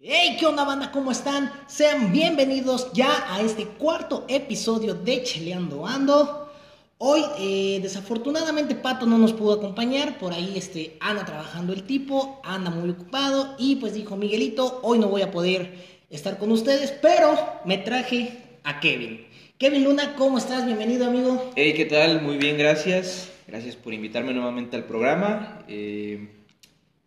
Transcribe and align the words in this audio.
Hey, 0.00 0.36
¿qué 0.38 0.46
onda 0.46 0.62
banda? 0.62 0.92
¿Cómo 0.92 1.10
están? 1.10 1.50
Sean 1.66 2.12
bienvenidos 2.12 2.92
ya 2.92 3.34
a 3.34 3.40
este 3.40 3.64
cuarto 3.64 4.24
episodio 4.28 4.94
de 4.94 5.24
Cheleando 5.24 5.88
Ando. 5.88 6.52
Hoy, 6.98 7.24
eh, 7.40 7.80
desafortunadamente, 7.82 8.76
Pato 8.76 9.06
no 9.06 9.18
nos 9.18 9.32
pudo 9.32 9.54
acompañar. 9.54 10.16
Por 10.20 10.32
ahí 10.32 10.52
este, 10.54 10.96
anda 11.00 11.24
trabajando 11.24 11.72
el 11.72 11.82
tipo, 11.82 12.40
anda 12.44 12.70
muy 12.70 12.90
ocupado. 12.90 13.56
Y 13.58 13.74
pues 13.76 13.92
dijo 13.92 14.16
Miguelito, 14.16 14.78
hoy 14.84 15.00
no 15.00 15.08
voy 15.08 15.22
a 15.22 15.32
poder 15.32 15.74
estar 16.10 16.38
con 16.38 16.52
ustedes, 16.52 16.92
pero 16.92 17.36
me 17.64 17.78
traje 17.78 18.38
a 18.62 18.78
Kevin. 18.78 19.26
Kevin 19.58 19.82
Luna, 19.82 20.14
¿cómo 20.14 20.38
estás? 20.38 20.64
Bienvenido, 20.64 21.08
amigo. 21.08 21.50
Hey, 21.56 21.74
¿qué 21.74 21.86
tal? 21.86 22.22
Muy 22.22 22.36
bien, 22.36 22.56
gracias. 22.56 23.32
Gracias 23.48 23.74
por 23.74 23.92
invitarme 23.92 24.32
nuevamente 24.32 24.76
al 24.76 24.84
programa. 24.84 25.64
Eh, 25.66 26.37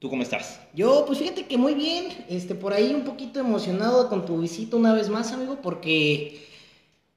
¿Tú 0.01 0.09
cómo 0.09 0.23
estás? 0.23 0.59
Yo, 0.73 1.03
pues 1.05 1.19
fíjate 1.19 1.45
que 1.45 1.59
muy 1.59 1.75
bien, 1.75 2.07
este, 2.27 2.55
por 2.55 2.73
ahí 2.73 2.91
un 2.91 3.03
poquito 3.03 3.39
emocionado 3.39 4.09
con 4.09 4.25
tu 4.25 4.39
visita 4.41 4.75
una 4.75 4.95
vez 4.95 5.09
más, 5.09 5.31
amigo, 5.31 5.59
porque, 5.61 6.41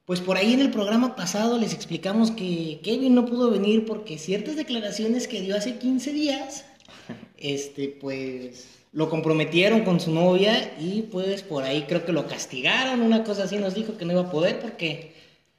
pues 0.05 0.21
por 0.21 0.37
ahí 0.37 0.53
en 0.53 0.61
el 0.61 0.71
programa 0.71 1.17
pasado 1.17 1.57
les 1.57 1.73
explicamos 1.73 2.31
que 2.31 2.81
Kevin 2.83 3.15
no 3.15 3.25
pudo 3.25 3.51
venir 3.51 3.87
porque 3.87 4.19
ciertas 4.19 4.57
declaraciones 4.57 5.29
que 5.29 5.41
dio 5.41 5.57
hace 5.57 5.79
15 5.79 6.13
días, 6.13 6.67
este, 7.39 7.89
pues, 7.89 8.67
lo 8.93 9.09
comprometieron 9.09 9.81
con 9.81 9.99
su 9.99 10.13
novia 10.13 10.75
y 10.79 11.05
pues 11.11 11.43
por 11.43 11.65
ahí 11.65 11.87
creo 11.89 12.05
que 12.05 12.13
lo 12.13 12.27
castigaron, 12.27 13.01
una 13.01 13.25
cosa 13.25 13.45
así 13.45 13.57
nos 13.57 13.75
dijo 13.75 13.97
que 13.97 14.05
no 14.05 14.13
iba 14.13 14.21
a 14.21 14.31
poder 14.31 14.61
porque 14.61 15.15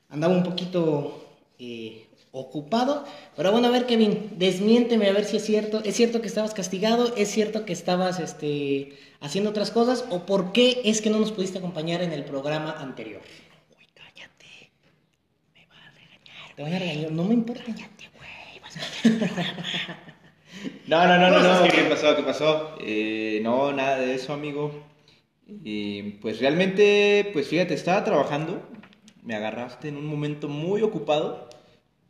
andaba 0.10 0.32
un 0.32 0.44
poquito 0.44 1.26
eh, 1.58 2.05
ocupado. 2.36 3.06
Pero 3.36 3.52
bueno, 3.52 3.68
a 3.68 3.72
ver, 3.72 3.86
Kevin, 3.86 4.34
desmiénteme 4.38 5.08
a 5.10 5.14
ver 5.14 5.26
si 5.26 5.38
es 5.38 5.46
cierto. 5.46 5.82
¿Es 5.84 5.96
cierto 5.96 6.22
que 6.22 6.28
estabas 6.28 6.54
castigado? 6.54 7.16
¿Es 7.16 7.32
cierto 7.32 7.66
que 7.66 7.74
estabas 7.74 8.20
este, 8.20 8.98
haciendo 9.22 9.50
otras 9.50 9.72
cosas? 9.72 10.06
¿O 10.10 10.26
por 10.26 10.52
qué 10.52 10.82
es 10.86 11.02
que 11.02 11.10
no 11.10 11.20
nos 11.20 11.32
pudiste 11.32 11.58
acompañar 11.58 12.02
en 12.02 12.12
el 12.12 12.26
programa 12.26 12.76
anterior? 12.78 13.22
Uy, 13.78 13.88
cállate. 13.94 14.72
Me 15.54 15.66
va 15.68 15.76
a 15.76 15.92
regañar. 15.92 16.56
Te 16.56 16.64
voy 16.64 16.74
a 16.74 16.80
regañar. 16.80 17.12
No 17.12 17.24
me 17.24 17.34
importa. 17.34 17.64
Cállate, 17.66 18.10
güey. 18.16 18.60
Vas 18.62 18.78
a 18.78 19.98
No, 20.88 21.08
no, 21.08 21.18
no, 21.18 21.30
no, 21.30 21.62
no. 21.62 21.68
¿Qué 21.70 21.84
pasó? 21.84 22.16
¿Qué 22.16 22.24
pasó? 22.24 22.76
Eh, 22.82 23.40
no, 23.44 23.72
nada 23.72 23.98
de 23.98 24.16
eso, 24.16 24.34
amigo. 24.34 24.84
Y 25.48 26.02
pues 26.22 26.40
realmente, 26.40 27.30
pues 27.34 27.48
fíjate, 27.48 27.74
estaba 27.74 28.04
trabajando. 28.04 28.62
Me 29.24 29.36
agarraste 29.36 29.90
en 29.90 29.98
un 29.98 30.06
momento 30.06 30.48
muy 30.48 30.82
ocupado. 30.82 31.50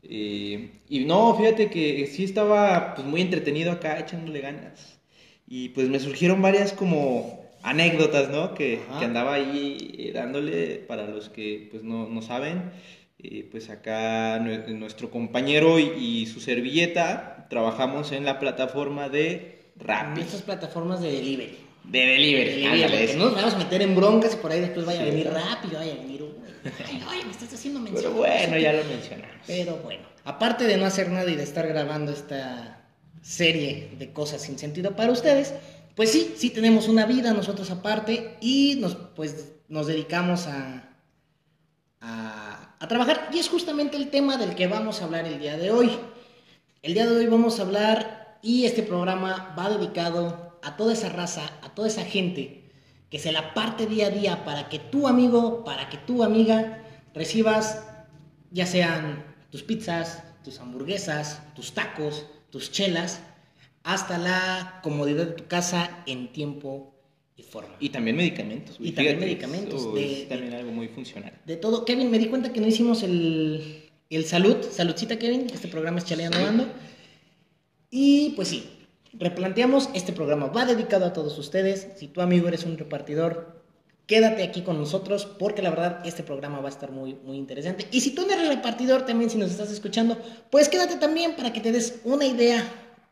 Eh, 0.07 0.71
y 0.89 1.05
no, 1.05 1.35
fíjate 1.35 1.69
que 1.69 2.07
sí 2.07 2.23
estaba 2.23 2.95
pues, 2.95 3.07
muy 3.07 3.21
entretenido 3.21 3.71
acá 3.71 3.99
echándole 3.99 4.41
ganas. 4.41 4.99
Y 5.47 5.69
pues 5.69 5.89
me 5.89 5.99
surgieron 5.99 6.41
varias 6.41 6.73
como 6.73 7.45
anécdotas, 7.63 8.29
¿no? 8.29 8.53
Que, 8.53 8.79
que 8.99 9.05
andaba 9.05 9.33
ahí 9.33 9.95
eh, 9.97 10.11
dándole 10.13 10.77
para 10.87 11.07
los 11.07 11.29
que 11.29 11.67
pues 11.71 11.83
no, 11.83 12.07
no 12.07 12.21
saben. 12.21 12.71
Eh, 13.19 13.47
pues 13.49 13.69
acá 13.69 14.39
nuestro 14.39 15.09
compañero 15.09 15.79
y, 15.79 15.91
y, 15.97 16.25
su 16.27 16.39
servilleta 16.41 17.47
trabajamos 17.49 18.11
en 18.11 18.25
la 18.25 18.39
plataforma 18.39 19.09
de 19.09 19.71
Rappi. 19.77 20.21
Estas 20.21 20.41
plataformas 20.41 21.01
de 21.01 21.11
delivery. 21.11 21.57
De 21.89 21.99
delivery. 21.99 22.61
De 22.61 22.69
delivery 22.69 23.17
no 23.17 23.25
nos 23.25 23.35
vamos 23.35 23.53
a 23.53 23.57
meter 23.57 23.81
en 23.81 23.95
broncas 23.95 24.33
y 24.33 24.37
por 24.37 24.51
ahí 24.51 24.61
después 24.61 24.85
vaya 24.85 24.99
sí, 24.99 25.07
a 25.07 25.11
venir 25.11 25.29
Rappi, 25.31 25.67
vaya 25.75 25.93
a 25.93 25.95
venir 25.95 26.15
Ay, 26.65 27.03
ay, 27.07 27.21
me 27.25 27.31
estás 27.31 27.53
haciendo 27.53 27.79
mención. 27.79 28.11
Pero 28.11 28.15
bueno, 28.15 28.57
ya 28.57 28.73
lo 28.73 28.83
mencionamos. 28.85 29.35
Pero 29.45 29.77
bueno, 29.77 30.03
aparte 30.23 30.65
de 30.65 30.77
no 30.77 30.85
hacer 30.85 31.09
nada 31.09 31.29
y 31.29 31.35
de 31.35 31.43
estar 31.43 31.67
grabando 31.67 32.11
esta 32.11 32.87
serie 33.21 33.91
de 33.97 34.11
cosas 34.13 34.41
sin 34.41 34.57
sentido 34.57 34.95
para 34.95 35.11
ustedes, 35.11 35.53
pues 35.95 36.11
sí, 36.11 36.33
sí 36.37 36.49
tenemos 36.49 36.87
una 36.87 37.05
vida 37.05 37.33
nosotros 37.33 37.69
aparte 37.71 38.37
y 38.41 38.77
nos, 38.79 38.95
pues, 38.95 39.53
nos 39.67 39.87
dedicamos 39.87 40.47
a, 40.47 40.89
a, 42.01 42.75
a 42.79 42.87
trabajar. 42.87 43.29
Y 43.31 43.39
es 43.39 43.47
justamente 43.47 43.97
el 43.97 44.09
tema 44.09 44.37
del 44.37 44.55
que 44.55 44.67
vamos 44.67 45.01
a 45.01 45.05
hablar 45.05 45.25
el 45.25 45.39
día 45.39 45.57
de 45.57 45.71
hoy. 45.71 45.91
El 46.81 46.93
día 46.93 47.05
de 47.05 47.15
hoy 47.15 47.27
vamos 47.27 47.59
a 47.59 47.63
hablar 47.63 48.39
y 48.41 48.65
este 48.65 48.83
programa 48.83 49.55
va 49.57 49.69
dedicado 49.69 50.44
a 50.65 50.75
toda 50.77 50.93
esa 50.93 51.09
raza, 51.09 51.49
a 51.61 51.69
toda 51.69 51.87
esa 51.87 52.03
gente 52.03 52.63
que 53.09 53.19
se 53.19 53.31
la 53.31 53.53
parte 53.53 53.85
día 53.85 54.07
a 54.07 54.09
día 54.09 54.43
para 54.45 54.67
que 54.67 54.79
tu 54.79 55.07
amigo, 55.07 55.63
para 55.63 55.89
que 55.89 55.97
tu 55.97 56.23
amiga 56.23 56.83
recibas 57.13 57.85
ya 58.51 58.65
sean 58.65 59.23
tus 59.51 59.63
pizzas, 59.63 60.23
tus 60.43 60.59
hamburguesas, 60.59 61.41
tus 61.53 61.73
tacos, 61.73 62.25
tus 62.49 62.71
chelas, 62.71 63.21
hasta 63.83 64.17
la 64.17 64.79
comodidad 64.81 65.27
de 65.27 65.33
tu 65.33 65.47
casa 65.47 66.03
en 66.07 66.33
tiempo 66.33 66.95
y 67.37 67.43
forma. 67.43 67.75
Y 67.79 67.89
también 67.89 68.15
medicamentos. 68.17 68.77
Y 68.79 68.91
también 68.91 69.19
medicamentos. 69.19 69.93
De, 69.93 70.23
es 70.23 70.29
también 70.29 70.53
algo 70.53 70.71
muy 70.71 70.87
funcional. 70.87 71.39
De 71.45 71.57
todo. 71.57 71.85
Kevin, 71.85 72.09
me 72.09 72.17
di 72.17 72.25
cuenta 72.27 72.51
que 72.51 72.59
no 72.59 72.67
hicimos 72.67 73.03
el, 73.03 73.83
el 74.09 74.25
salud. 74.25 74.57
Saludcita, 74.71 75.19
Kevin. 75.19 75.47
Este 75.53 75.67
programa 75.67 75.99
es 75.99 76.05
Chaleando 76.05 76.39
Ando. 76.39 76.67
Y 77.91 78.31
pues 78.35 78.47
sí, 78.47 78.74
replanteamos, 79.19 79.89
este 79.93 80.13
programa 80.13 80.47
va 80.47 80.65
dedicado 80.65 81.05
a 81.05 81.13
todos 81.13 81.37
ustedes. 81.37 81.87
Si 81.97 82.07
tu 82.07 82.21
amigo 82.21 82.47
eres 82.47 82.65
un 82.65 82.77
repartidor, 82.77 83.63
quédate 84.07 84.43
aquí 84.43 84.61
con 84.61 84.77
nosotros 84.77 85.25
porque 85.25 85.61
la 85.61 85.69
verdad 85.69 86.05
este 86.05 86.23
programa 86.23 86.59
va 86.59 86.67
a 86.67 86.71
estar 86.71 86.91
muy, 86.91 87.15
muy 87.15 87.37
interesante. 87.37 87.87
Y 87.91 88.01
si 88.01 88.11
tú 88.13 88.25
no 88.25 88.33
eres 88.33 88.47
repartidor 88.47 89.05
también, 89.05 89.29
si 89.29 89.37
nos 89.37 89.51
estás 89.51 89.71
escuchando, 89.71 90.17
pues 90.49 90.69
quédate 90.69 90.97
también 90.97 91.35
para 91.35 91.53
que 91.53 91.61
te 91.61 91.71
des 91.71 92.01
una 92.03 92.25
idea, 92.25 92.63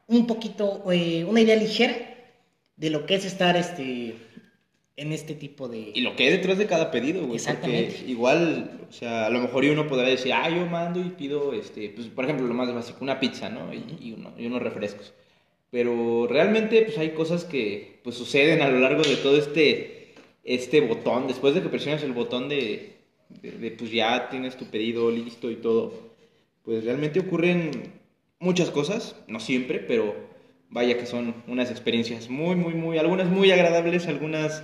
un 0.07 0.27
poquito, 0.27 0.83
eh, 0.91 1.25
una 1.25 1.41
idea 1.41 1.55
ligera 1.55 1.95
de 2.75 2.89
lo 2.89 3.05
que 3.05 3.15
es 3.15 3.25
estar 3.25 3.55
este, 3.55 4.15
en 4.95 5.11
este 5.11 5.35
tipo 5.35 5.67
de... 5.67 5.91
Y 5.93 6.01
lo 6.01 6.15
que 6.15 6.25
hay 6.25 6.31
detrás 6.31 6.57
de 6.57 6.67
cada 6.67 6.91
pedido, 6.91 7.21
güey. 7.21 7.35
Exactamente. 7.35 7.93
Porque 7.93 8.11
igual, 8.11 8.87
o 8.89 8.91
sea, 8.91 9.25
a 9.27 9.29
lo 9.29 9.39
mejor 9.39 9.63
uno 9.65 9.87
podrá 9.87 10.07
decir, 10.07 10.33
ah, 10.33 10.49
yo 10.49 10.65
mando 10.65 10.99
y 10.99 11.09
pido, 11.09 11.53
este, 11.53 11.89
pues, 11.89 12.07
por 12.07 12.25
ejemplo, 12.25 12.45
lo 12.47 12.53
más 12.53 12.73
básico, 12.73 12.99
una 13.01 13.19
pizza, 13.19 13.49
¿no? 13.49 13.73
Y, 13.73 13.97
y, 13.99 14.13
uno, 14.13 14.33
y 14.37 14.45
unos 14.45 14.61
refrescos. 14.61 15.13
Pero 15.73 16.27
realmente, 16.27 16.83
pues 16.83 16.99
hay 16.99 17.09
cosas 17.15 17.45
que, 17.45 17.99
pues, 18.03 18.15
suceden 18.15 18.61
a 18.61 18.69
lo 18.69 18.77
largo 18.77 19.01
de 19.01 19.15
todo 19.15 19.37
este, 19.37 20.13
este 20.43 20.81
botón. 20.81 21.25
Después 21.25 21.55
de 21.55 21.63
que 21.63 21.69
presionas 21.69 22.03
el 22.03 22.13
botón 22.13 22.47
de, 22.47 22.97
de, 23.41 23.51
de, 23.53 23.71
pues, 23.71 23.89
ya 23.89 24.29
tienes 24.29 24.55
tu 24.55 24.65
pedido 24.65 25.09
listo 25.09 25.49
y 25.49 25.55
todo, 25.55 26.11
pues, 26.63 26.83
realmente 26.83 27.21
ocurren 27.21 27.71
muchas 28.37 28.69
cosas. 28.69 29.15
No 29.27 29.39
siempre, 29.39 29.79
pero 29.79 30.13
vaya 30.69 30.99
que 30.99 31.07
son 31.07 31.33
unas 31.47 31.71
experiencias 31.71 32.29
muy, 32.29 32.55
muy, 32.55 32.75
muy, 32.75 32.99
algunas 32.99 33.29
muy 33.29 33.49
agradables, 33.49 34.05
algunas 34.05 34.63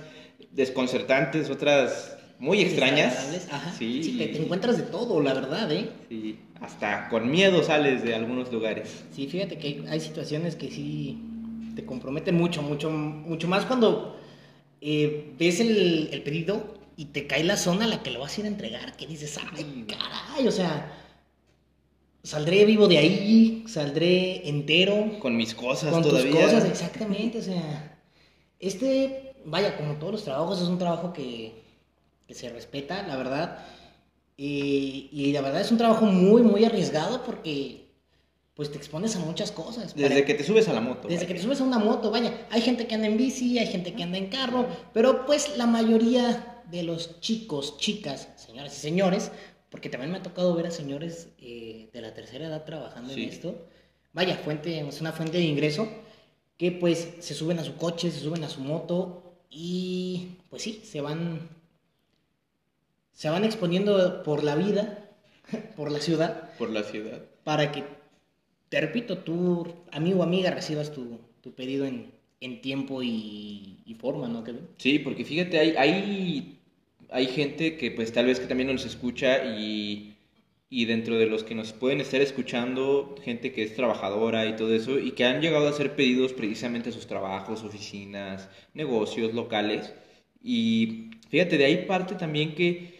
desconcertantes, 0.52 1.50
otras 1.50 2.19
muy 2.40 2.60
extrañas. 2.62 3.46
Ajá. 3.50 3.72
Sí, 3.78 4.02
sí 4.02 4.18
te, 4.18 4.26
te, 4.28 4.42
encuentras 4.42 4.76
de 4.78 4.84
todo, 4.84 5.20
la 5.20 5.34
verdad, 5.34 5.70
¿eh? 5.70 5.90
Sí, 6.08 6.40
hasta 6.60 7.08
con 7.08 7.30
miedo 7.30 7.62
sales 7.62 8.02
de 8.02 8.14
algunos 8.14 8.50
lugares. 8.52 9.04
Sí, 9.14 9.28
fíjate 9.28 9.58
que 9.58 9.68
hay, 9.68 9.84
hay 9.88 10.00
situaciones 10.00 10.56
que 10.56 10.70
sí 10.70 11.18
te 11.76 11.84
comprometen 11.84 12.34
mucho, 12.34 12.62
mucho, 12.62 12.90
mucho 12.90 13.46
más 13.46 13.64
cuando 13.66 14.18
eh, 14.80 15.34
ves 15.38 15.60
el, 15.60 16.08
el, 16.12 16.22
pedido 16.22 16.74
y 16.96 17.06
te 17.06 17.26
cae 17.26 17.44
la 17.44 17.56
zona 17.56 17.84
a 17.84 17.88
la 17.88 18.02
que 18.02 18.10
lo 18.10 18.20
vas 18.20 18.36
a 18.36 18.40
ir 18.40 18.46
a 18.46 18.48
entregar, 18.48 18.96
que 18.96 19.06
dices, 19.06 19.38
ay, 19.54 19.86
caray, 19.86 20.48
o 20.48 20.50
sea, 20.50 20.92
saldré 22.22 22.64
vivo 22.64 22.88
de 22.88 22.98
ahí, 22.98 23.64
saldré 23.66 24.48
entero. 24.48 25.18
Con 25.18 25.36
mis 25.36 25.54
cosas 25.54 25.92
con 25.92 26.02
todavía. 26.02 26.30
Con 26.30 26.40
tus 26.40 26.50
cosas, 26.50 26.64
exactamente, 26.70 27.38
o 27.38 27.42
sea, 27.42 27.98
este, 28.58 29.34
vaya, 29.44 29.76
como 29.76 29.94
todos 29.94 30.12
los 30.12 30.24
trabajos, 30.24 30.60
es 30.60 30.68
un 30.68 30.78
trabajo 30.78 31.12
que, 31.12 31.62
que 32.30 32.34
se 32.36 32.48
respeta, 32.48 33.02
la 33.08 33.16
verdad. 33.16 33.58
Y, 34.36 35.08
y, 35.10 35.32
la 35.32 35.40
verdad 35.40 35.62
es 35.62 35.72
un 35.72 35.78
trabajo 35.78 36.06
muy, 36.06 36.42
muy 36.42 36.64
arriesgado 36.64 37.24
porque 37.24 37.88
pues 38.54 38.70
te 38.70 38.78
expones 38.78 39.16
a 39.16 39.18
muchas 39.18 39.50
cosas. 39.50 39.96
Desde 39.96 40.08
para, 40.08 40.24
que 40.24 40.34
te 40.34 40.44
subes 40.44 40.68
a 40.68 40.72
la 40.72 40.80
moto. 40.80 41.08
Desde 41.08 41.24
vaya. 41.24 41.26
que 41.26 41.34
te 41.34 41.42
subes 41.42 41.60
a 41.60 41.64
una 41.64 41.80
moto, 41.80 42.12
vaya. 42.12 42.46
Hay 42.52 42.60
gente 42.60 42.86
que 42.86 42.94
anda 42.94 43.08
en 43.08 43.16
bici, 43.16 43.58
hay 43.58 43.66
gente 43.66 43.94
que 43.94 44.04
anda 44.04 44.16
en 44.16 44.28
carro, 44.28 44.68
pero 44.94 45.26
pues 45.26 45.56
la 45.56 45.66
mayoría 45.66 46.62
de 46.70 46.84
los 46.84 47.20
chicos, 47.20 47.78
chicas, 47.78 48.28
señoras 48.36 48.76
y 48.76 48.80
señores, 48.80 49.32
porque 49.68 49.88
también 49.88 50.12
me 50.12 50.18
ha 50.18 50.22
tocado 50.22 50.54
ver 50.54 50.68
a 50.68 50.70
señores 50.70 51.30
eh, 51.40 51.90
de 51.92 52.00
la 52.00 52.14
tercera 52.14 52.46
edad 52.46 52.64
trabajando 52.64 53.12
sí. 53.12 53.24
en 53.24 53.28
esto. 53.28 53.66
Vaya, 54.12 54.36
fuente, 54.36 54.86
es 54.86 55.00
una 55.00 55.10
fuente 55.10 55.38
de 55.38 55.44
ingreso 55.44 55.88
que 56.56 56.70
pues 56.70 57.08
se 57.18 57.34
suben 57.34 57.58
a 57.58 57.64
su 57.64 57.74
coche, 57.74 58.12
se 58.12 58.20
suben 58.20 58.44
a 58.44 58.48
su 58.48 58.60
moto 58.60 59.34
y 59.50 60.36
pues 60.48 60.62
sí, 60.62 60.80
se 60.84 61.00
van 61.00 61.59
se 63.20 63.28
van 63.28 63.44
exponiendo 63.44 64.22
por 64.22 64.42
la 64.42 64.56
vida, 64.56 65.10
por 65.76 65.92
la 65.92 66.00
ciudad. 66.00 66.56
Por 66.56 66.70
la 66.70 66.82
ciudad. 66.84 67.20
Para 67.44 67.70
que, 67.70 67.84
te 68.70 68.80
repito, 68.80 69.18
tú, 69.18 69.74
amigo 69.92 70.20
o 70.20 70.22
amiga, 70.22 70.50
recibas 70.50 70.90
tu, 70.90 71.18
tu 71.42 71.52
pedido 71.52 71.84
en, 71.84 72.12
en 72.40 72.62
tiempo 72.62 73.02
y, 73.02 73.76
y, 73.84 73.94
forma, 73.96 74.26
¿no, 74.26 74.42
Kevin? 74.42 74.66
Sí, 74.78 75.00
porque 75.00 75.26
fíjate, 75.26 75.58
hay, 75.58 75.74
hay, 75.76 76.58
hay 77.10 77.26
gente 77.26 77.76
que 77.76 77.90
pues 77.90 78.10
tal 78.10 78.24
vez 78.24 78.40
que 78.40 78.46
también 78.46 78.72
nos 78.72 78.86
escucha 78.86 79.44
y, 79.44 80.14
y 80.70 80.86
dentro 80.86 81.18
de 81.18 81.26
los 81.26 81.44
que 81.44 81.54
nos 81.54 81.74
pueden 81.74 82.00
estar 82.00 82.22
escuchando, 82.22 83.16
gente 83.22 83.52
que 83.52 83.64
es 83.64 83.76
trabajadora 83.76 84.46
y 84.46 84.56
todo 84.56 84.74
eso, 84.74 84.98
y 84.98 85.10
que 85.10 85.26
han 85.26 85.42
llegado 85.42 85.66
a 85.66 85.70
hacer 85.72 85.94
pedidos 85.94 86.32
precisamente 86.32 86.88
a 86.88 86.92
sus 86.92 87.06
trabajos, 87.06 87.64
oficinas, 87.64 88.48
negocios, 88.72 89.34
locales 89.34 89.92
Y 90.42 91.10
fíjate, 91.28 91.58
de 91.58 91.66
ahí 91.66 91.84
parte 91.84 92.14
también 92.14 92.54
que 92.54 92.98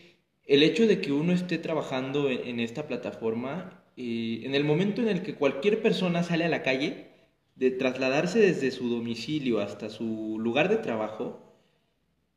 el 0.51 0.65
hecho 0.65 0.89
de 0.89 1.01
que 1.01 1.13
uno 1.13 1.33
esté 1.33 1.59
trabajando 1.59 2.29
en, 2.29 2.59
esta 2.59 2.89
plataforma, 2.89 3.85
en 3.97 4.53
el 4.57 4.65
momento 4.65 5.01
en 5.01 5.07
el 5.07 5.23
que 5.23 5.37
cualquier 5.37 5.81
persona 5.81 6.25
sale 6.25 6.45
a 6.45 6.49
la 6.49 6.65
calle, 6.65 7.07
de 7.55 7.71
trasladarse 7.71 8.41
desde 8.41 8.73
su 8.73 8.89
domicilio 8.89 9.61
hasta 9.61 9.89
su 9.89 10.39
lugar 10.41 10.69
de 10.69 10.79
trabajo, 10.79 11.55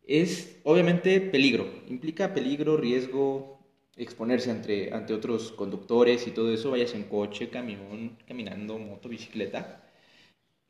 es 0.06 0.60
obviamente 0.64 1.22
peligro, 1.22 1.68
implica 1.90 2.36
peligro, 2.36 2.78
riesgo, 2.78 3.66
exponerse 3.98 4.52
ante, 4.52 4.94
ante 4.94 5.16
otros 5.16 5.52
conductores 5.52 6.28
y 6.28 6.32
todo 6.32 6.54
eso, 6.54 6.70
vayas 6.70 6.94
en 6.94 7.06
coche, 7.06 7.50
camión, 7.50 8.20
caminando, 8.28 8.78
moto, 8.78 9.10
bicicleta. 9.10 9.83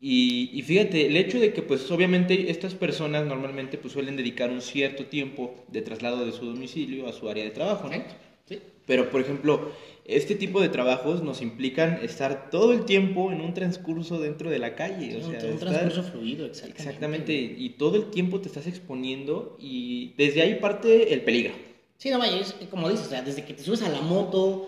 Y, 0.06 0.62
fíjate, 0.64 1.06
el 1.06 1.16
hecho 1.16 1.40
de 1.40 1.54
que 1.54 1.62
pues 1.62 1.90
obviamente 1.90 2.52
estas 2.52 2.74
personas 2.74 3.26
normalmente 3.26 3.78
pues 3.78 3.94
suelen 3.94 4.18
dedicar 4.18 4.50
un 4.50 4.60
cierto 4.60 5.06
tiempo 5.06 5.56
de 5.70 5.82
traslado 5.82 6.26
de 6.26 6.34
su 6.34 6.46
domicilio 6.46 7.08
a 7.08 7.14
su 7.14 7.30
área 7.30 7.46
de 7.46 7.52
trabajo, 7.52 7.88
¿no? 7.88 8.04
Sí. 8.44 8.60
Pero 8.86 9.10
por 9.10 9.22
ejemplo, 9.22 9.72
este 10.04 10.36
tipo 10.36 10.60
de 10.60 10.68
trabajos 10.68 11.24
nos 11.24 11.42
implican 11.42 12.00
estar 12.04 12.50
todo 12.50 12.74
el 12.74 12.84
tiempo 12.84 13.32
en 13.32 13.40
un 13.40 13.54
transcurso 13.54 14.20
dentro 14.20 14.50
de 14.50 14.60
la 14.60 14.76
calle. 14.76 15.16
o 15.16 15.32
sea, 15.32 15.50
un 15.50 15.58
transcurso 15.58 16.04
fluido, 16.04 16.48
exactamente. 16.48 16.82
Exactamente, 16.84 17.34
y 17.58 17.70
todo 17.70 17.96
el 17.96 18.10
tiempo 18.10 18.42
te 18.42 18.50
estás 18.50 18.68
exponiendo 18.68 19.56
y 19.58 20.16
desde 20.18 20.42
ahí 20.42 20.56
parte 20.56 21.14
el 21.14 21.22
peligro. 21.22 21.54
Sí, 21.98 22.10
no 22.10 22.20
vaya, 22.20 22.42
es 22.42 22.54
como 22.70 22.90
dices, 22.90 23.08
o 23.08 23.10
sea, 23.10 23.22
desde 23.22 23.46
que 23.46 23.54
te 23.54 23.64
subes 23.64 23.82
a 23.84 23.88
la 23.88 24.02
moto 24.02 24.68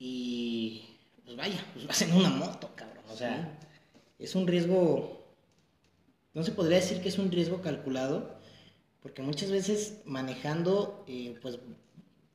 y 0.00 0.82
pues 1.24 1.36
vaya, 1.36 1.64
pues 1.72 1.86
vas 1.86 2.02
en 2.02 2.14
una 2.14 2.30
moto, 2.30 2.70
cabrón. 2.74 3.04
O 3.12 3.16
sea, 3.16 3.60
es 4.22 4.34
un 4.34 4.46
riesgo, 4.46 5.26
no 6.34 6.42
se 6.42 6.52
podría 6.52 6.76
decir 6.76 7.00
que 7.00 7.08
es 7.08 7.18
un 7.18 7.30
riesgo 7.30 7.60
calculado, 7.60 8.38
porque 9.02 9.22
muchas 9.22 9.50
veces 9.50 10.00
manejando, 10.04 11.04
eh, 11.08 11.34
pues 11.42 11.58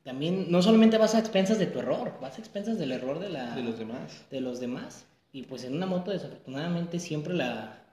también 0.03 0.51
no 0.51 0.61
solamente 0.61 0.97
vas 0.97 1.15
a 1.15 1.19
expensas 1.19 1.59
de 1.59 1.67
tu 1.67 1.79
error, 1.79 2.13
vas 2.21 2.37
a 2.37 2.39
expensas 2.39 2.77
del 2.77 2.91
error 2.91 3.19
de, 3.19 3.29
la, 3.29 3.55
de 3.55 3.63
los 3.63 3.77
demás. 3.77 4.25
De 4.29 4.41
los 4.41 4.59
demás. 4.59 5.05
Y 5.31 5.43
pues 5.43 5.63
en 5.63 5.75
una 5.75 5.85
moto 5.85 6.11
desafortunadamente 6.11 6.99
siempre 6.99 7.33
la, 7.33 7.85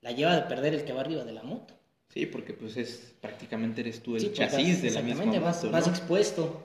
la 0.00 0.12
lleva 0.12 0.34
de 0.34 0.42
perder 0.42 0.74
el 0.74 0.84
que 0.84 0.92
va 0.92 1.00
arriba 1.00 1.24
de 1.24 1.32
la 1.32 1.42
moto. 1.42 1.74
Sí, 2.08 2.26
porque 2.26 2.52
pues 2.52 2.76
es 2.76 3.14
prácticamente 3.20 3.80
eres 3.80 4.00
tú 4.00 4.16
el 4.16 4.32
chasis 4.32 4.82
de 4.82 4.90
la 4.90 5.02
misma 5.02 5.24
moto, 5.24 5.40
vas, 5.40 5.70
vas 5.70 5.88
expuesto. 5.88 6.62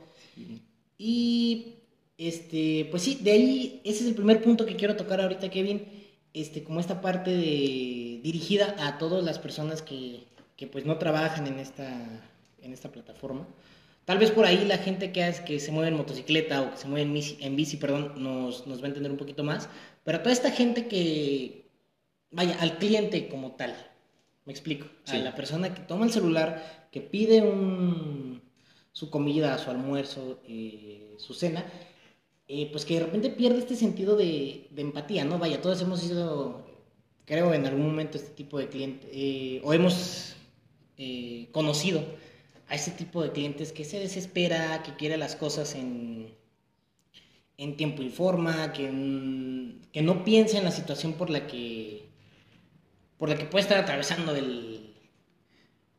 Y 0.97 1.75
este, 2.17 2.87
pues 2.91 3.03
sí, 3.03 3.19
de 3.21 3.31
ahí 3.31 3.81
ese 3.83 4.03
es 4.03 4.09
el 4.09 4.15
primer 4.15 4.41
punto 4.41 4.65
que 4.65 4.75
quiero 4.75 4.95
tocar 4.95 5.21
ahorita, 5.21 5.49
Kevin, 5.49 5.98
este 6.33 6.63
como 6.63 6.79
esta 6.79 7.01
parte 7.01 7.31
de 7.31 8.19
dirigida 8.23 8.75
a 8.79 8.97
todas 8.97 9.23
las 9.23 9.39
personas 9.39 9.81
que, 9.81 10.23
que 10.55 10.67
pues 10.67 10.85
no 10.85 10.97
trabajan 10.97 11.47
en 11.47 11.59
esta 11.59 11.89
en 12.61 12.73
esta 12.73 12.91
plataforma. 12.91 13.47
Tal 14.05 14.17
vez 14.17 14.31
por 14.31 14.45
ahí 14.45 14.65
la 14.65 14.79
gente 14.79 15.11
que, 15.11 15.23
hace, 15.23 15.43
que 15.43 15.59
se 15.59 15.71
mueve 15.71 15.89
en 15.89 15.97
motocicleta 15.97 16.61
o 16.61 16.71
que 16.71 16.77
se 16.77 16.87
mueve 16.87 17.03
en 17.03 17.13
bici, 17.13 17.37
en 17.41 17.55
bici 17.55 17.77
perdón, 17.77 18.13
nos, 18.17 18.65
nos 18.65 18.81
va 18.81 18.85
a 18.85 18.87
entender 18.87 19.11
un 19.11 19.17
poquito 19.17 19.43
más. 19.43 19.69
Pero 20.03 20.17
a 20.17 20.23
toda 20.23 20.33
esta 20.33 20.49
gente 20.51 20.87
que, 20.87 21.69
vaya, 22.31 22.57
al 22.59 22.79
cliente 22.79 23.29
como 23.29 23.51
tal, 23.51 23.75
me 24.45 24.51
explico, 24.51 24.87
a 25.05 25.17
la 25.17 25.35
persona 25.35 25.75
que 25.75 25.81
toma 25.81 26.05
el 26.05 26.11
celular, 26.11 26.87
que 26.91 27.01
pide 27.01 27.43
un, 27.43 28.41
su 28.91 29.11
comida, 29.11 29.57
su 29.59 29.69
almuerzo, 29.69 30.41
eh, 30.47 31.13
su 31.19 31.35
cena, 31.35 31.63
eh, 32.49 32.67
pues 32.71 32.83
que 32.83 32.95
de 32.95 33.05
repente 33.05 33.29
pierde 33.29 33.59
este 33.59 33.75
sentido 33.75 34.17
de, 34.17 34.67
de, 34.71 34.81
empatía, 34.81 35.23
¿no? 35.23 35.39
Vaya, 35.39 35.61
todos 35.61 35.81
hemos 35.81 36.01
sido, 36.01 36.65
creo, 37.25 37.53
en 37.53 37.65
algún 37.65 37.85
momento 37.85 38.17
este 38.17 38.31
tipo 38.31 38.59
de 38.59 38.67
cliente, 38.67 39.07
eh, 39.13 39.61
o 39.63 39.73
hemos 39.73 40.35
conocido 41.53 42.03
a 42.67 42.75
ese 42.75 42.91
tipo 42.91 43.23
de 43.23 43.31
clientes 43.31 43.71
que 43.71 43.85
se 43.85 43.99
desespera, 43.99 44.83
que 44.83 44.97
quiere 44.97 45.15
las 45.15 45.37
cosas 45.37 45.73
en, 45.75 46.35
en 47.55 47.77
tiempo 47.77 48.01
y 48.01 48.09
forma, 48.09 48.73
que, 48.73 48.91
que 49.93 50.01
no 50.01 50.25
piensa 50.25 50.57
en 50.57 50.65
la 50.65 50.71
situación 50.71 51.13
por 51.13 51.29
la 51.29 51.47
que 51.47 52.09
por 53.19 53.29
la 53.29 53.37
que 53.37 53.45
puede 53.45 53.63
estar 53.63 53.77
atravesando 53.77 54.33
el, 54.35 54.95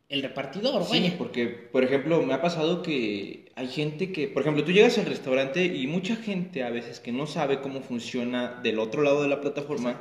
el 0.08 0.22
repartidor. 0.22 0.84
Sí, 0.84 1.14
porque, 1.16 1.46
por 1.46 1.84
ejemplo, 1.84 2.20
me 2.22 2.34
ha 2.34 2.42
pasado 2.42 2.82
que 2.82 3.49
hay 3.60 3.68
gente 3.68 4.10
que, 4.10 4.26
por 4.26 4.40
ejemplo, 4.40 4.64
tú 4.64 4.72
llegas 4.72 4.96
al 4.96 5.04
restaurante 5.04 5.66
y 5.66 5.86
mucha 5.86 6.16
gente 6.16 6.62
a 6.62 6.70
veces 6.70 6.98
que 6.98 7.12
no 7.12 7.26
sabe 7.26 7.60
cómo 7.60 7.82
funciona 7.82 8.58
del 8.62 8.78
otro 8.78 9.02
lado 9.02 9.22
de 9.22 9.28
la 9.28 9.42
plataforma, 9.42 10.00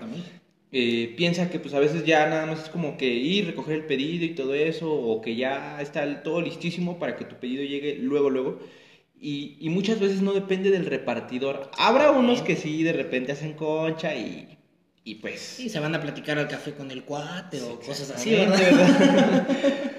eh, 0.71 1.13
piensa 1.17 1.50
que 1.50 1.59
pues 1.59 1.73
a 1.73 1.79
veces 1.79 2.06
ya 2.06 2.25
nada 2.29 2.45
más 2.45 2.63
es 2.63 2.69
como 2.69 2.95
que 2.95 3.07
ir, 3.07 3.47
recoger 3.47 3.75
el 3.75 3.85
pedido 3.85 4.23
y 4.23 4.33
todo 4.33 4.53
eso, 4.53 4.89
o 4.89 5.19
que 5.21 5.35
ya 5.35 5.81
está 5.81 6.23
todo 6.23 6.39
listísimo 6.39 7.00
para 7.00 7.17
que 7.17 7.25
tu 7.25 7.35
pedido 7.35 7.63
llegue 7.65 7.97
luego, 8.00 8.29
luego. 8.29 8.59
Y, 9.19 9.57
y 9.59 9.67
muchas 9.67 10.00
veces 10.00 10.21
no 10.21 10.31
depende 10.31 10.71
del 10.71 10.85
repartidor. 10.85 11.69
Habrá 11.77 12.11
unos 12.11 12.41
que 12.41 12.56
sí, 12.56 12.83
de 12.83 12.94
repente 12.94 13.33
hacen 13.33 13.56
concha 13.56 14.15
y, 14.15 14.57
y 15.03 15.15
pues... 15.15 15.41
Sí, 15.41 15.67
se 15.67 15.81
van 15.81 15.95
a 15.95 16.01
platicar 16.01 16.38
al 16.38 16.47
café 16.47 16.71
con 16.75 16.91
el 16.91 17.03
cuate 17.03 17.61
o 17.61 17.77
cosas 17.81 18.11
así, 18.11 18.31
¿verdad? 18.31 19.45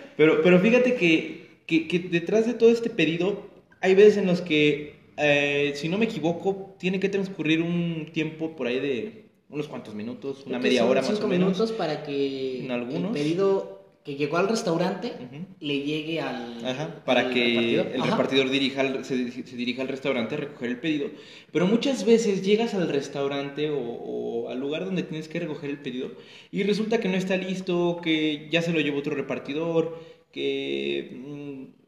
pero, 0.17 0.41
pero 0.43 0.59
fíjate 0.61 0.95
que, 0.95 1.61
que, 1.67 1.87
que, 1.87 1.99
detrás 1.99 2.47
de 2.47 2.55
todo 2.55 2.71
este 2.71 2.89
pedido 2.89 3.50
hay 3.81 3.95
veces 3.95 4.19
en 4.19 4.27
los 4.27 4.41
que, 4.41 4.97
eh, 5.17 5.73
si 5.75 5.89
no 5.89 5.99
me 5.99 6.05
equivoco, 6.05 6.77
tiene 6.79 7.01
que 7.01 7.09
transcurrir 7.09 7.63
un 7.63 8.11
tiempo 8.13 8.55
por 8.57 8.67
ahí 8.67 8.81
de 8.81 9.31
unos 9.49 9.69
cuantos 9.69 9.95
minutos, 9.95 10.45
una 10.47 10.59
media 10.59 10.85
hora 10.85 11.03
más 11.03 11.21
o 11.21 11.29
menos. 11.29 11.49
minutos 11.49 11.73
para 11.73 12.03
que 12.03 12.65
el 12.67 13.09
pedido 13.13 13.81
que 14.05 14.15
llegó 14.15 14.39
al 14.39 14.49
restaurante 14.49 15.13
le 15.61 15.81
llegue 15.81 16.21
al 16.21 16.65
Ajá, 16.65 17.05
para 17.05 17.31
que 17.31 17.75
el 17.81 18.03
repartidor 18.03 18.49
dirija 18.49 19.05
se, 19.05 19.17
dirija 19.17 19.83
al 19.83 19.89
restaurante 19.89 20.37
a 20.37 20.39
recoger 20.39 20.71
el 20.71 20.81
pedido. 20.81 21.09
Pero 21.53 21.67
muchas 21.67 22.07
veces 22.07 22.43
llegas 22.43 22.73
al 22.75 22.89
restaurante 22.89 23.71
o, 23.71 24.49
al 24.49 24.59
lugar 24.59 24.85
donde 24.85 25.03
tienes 25.03 25.29
que 25.29 25.41
recoger 25.41 25.71
el 25.71 25.79
pedido 25.81 26.13
y 26.51 26.63
resulta 26.63 26.99
que 26.99 27.09
no 27.09 27.17
está 27.17 27.37
listo 27.37 28.01
que 28.03 28.49
ya 28.51 28.63
se 28.63 28.73
lo 28.73 28.81
llevó 28.81 28.99
otro 28.99 29.15
repartidor 29.15 29.99
que 30.33 31.11
mm, 31.13 31.80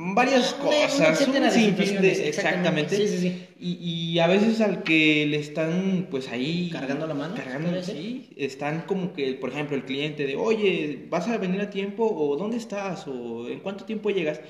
varias 0.00 0.54
cosas, 0.54 1.20
exactamente. 1.20 2.96
Sí, 2.96 3.08
sí, 3.08 3.18
sí. 3.18 3.46
Y, 3.58 4.12
y, 4.12 4.18
a 4.20 4.28
veces 4.28 4.60
al 4.60 4.84
que 4.84 5.26
le 5.26 5.38
están 5.38 6.06
pues 6.08 6.28
ahí 6.28 6.70
cargando 6.72 7.08
la 7.08 7.14
mano, 7.14 7.34
cargando, 7.34 7.82
sí, 7.82 8.30
están 8.36 8.82
como 8.82 9.12
que, 9.12 9.34
por 9.34 9.50
ejemplo, 9.50 9.76
el 9.76 9.84
cliente 9.84 10.24
de, 10.24 10.36
oye, 10.36 11.06
¿vas 11.10 11.26
a 11.26 11.36
venir 11.38 11.60
a 11.60 11.70
tiempo? 11.70 12.08
o 12.08 12.36
¿dónde 12.36 12.58
estás? 12.58 13.08
o 13.08 13.48
¿en 13.48 13.58
cuánto 13.58 13.84
tiempo 13.84 14.10
llegas? 14.10 14.40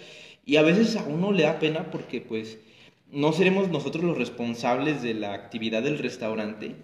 Y 0.44 0.56
a 0.56 0.62
veces 0.62 0.96
a 0.96 1.04
uno 1.04 1.32
le 1.32 1.44
da 1.44 1.58
pena 1.58 1.90
porque 1.90 2.20
pues 2.20 2.58
no 3.10 3.32
seremos 3.32 3.70
nosotros 3.70 4.04
los 4.04 4.18
responsables 4.18 5.02
de 5.02 5.14
la 5.14 5.32
actividad 5.32 5.82
del 5.82 5.98
restaurante 5.98 6.74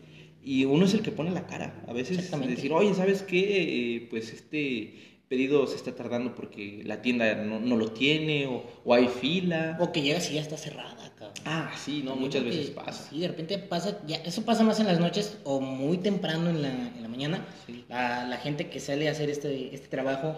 y 0.42 0.64
uno 0.64 0.86
es 0.86 0.94
el 0.94 1.02
que 1.02 1.10
pone 1.10 1.30
la 1.30 1.46
cara. 1.46 1.84
A 1.86 1.92
veces 1.92 2.30
decir, 2.30 2.72
oye, 2.72 2.94
¿sabes 2.94 3.22
qué? 3.22 3.96
Eh, 3.96 4.06
pues 4.08 4.32
este 4.32 4.94
pedido 5.28 5.66
se 5.66 5.76
está 5.76 5.94
tardando 5.94 6.34
porque 6.34 6.82
la 6.84 7.02
tienda 7.02 7.34
no, 7.34 7.60
no 7.60 7.76
lo 7.76 7.92
tiene 7.92 8.46
o, 8.46 8.64
o, 8.84 8.94
hay 8.94 9.08
fila. 9.08 9.76
O 9.80 9.92
que 9.92 10.02
llegas 10.02 10.30
y 10.30 10.34
ya 10.34 10.42
está 10.42 10.56
cerrada, 10.56 11.12
cabrón. 11.16 11.34
Ah, 11.44 11.72
sí, 11.76 12.02
no, 12.04 12.16
muchas 12.16 12.44
veces 12.44 12.70
pasa. 12.70 13.08
Sí, 13.10 13.20
de 13.20 13.28
repente 13.28 13.58
pasa, 13.58 13.98
ya, 14.06 14.16
eso 14.16 14.44
pasa 14.44 14.64
más 14.64 14.80
en 14.80 14.86
las 14.86 15.00
noches 15.00 15.38
o 15.44 15.60
muy 15.60 15.98
temprano 15.98 16.50
en 16.50 16.62
la, 16.62 16.68
en 16.70 17.02
la 17.02 17.08
mañana. 17.08 17.46
La, 17.88 18.26
la, 18.26 18.36
gente 18.38 18.68
que 18.68 18.80
sale 18.80 19.08
a 19.08 19.12
hacer 19.12 19.30
este, 19.30 19.74
este 19.74 19.88
trabajo 19.88 20.36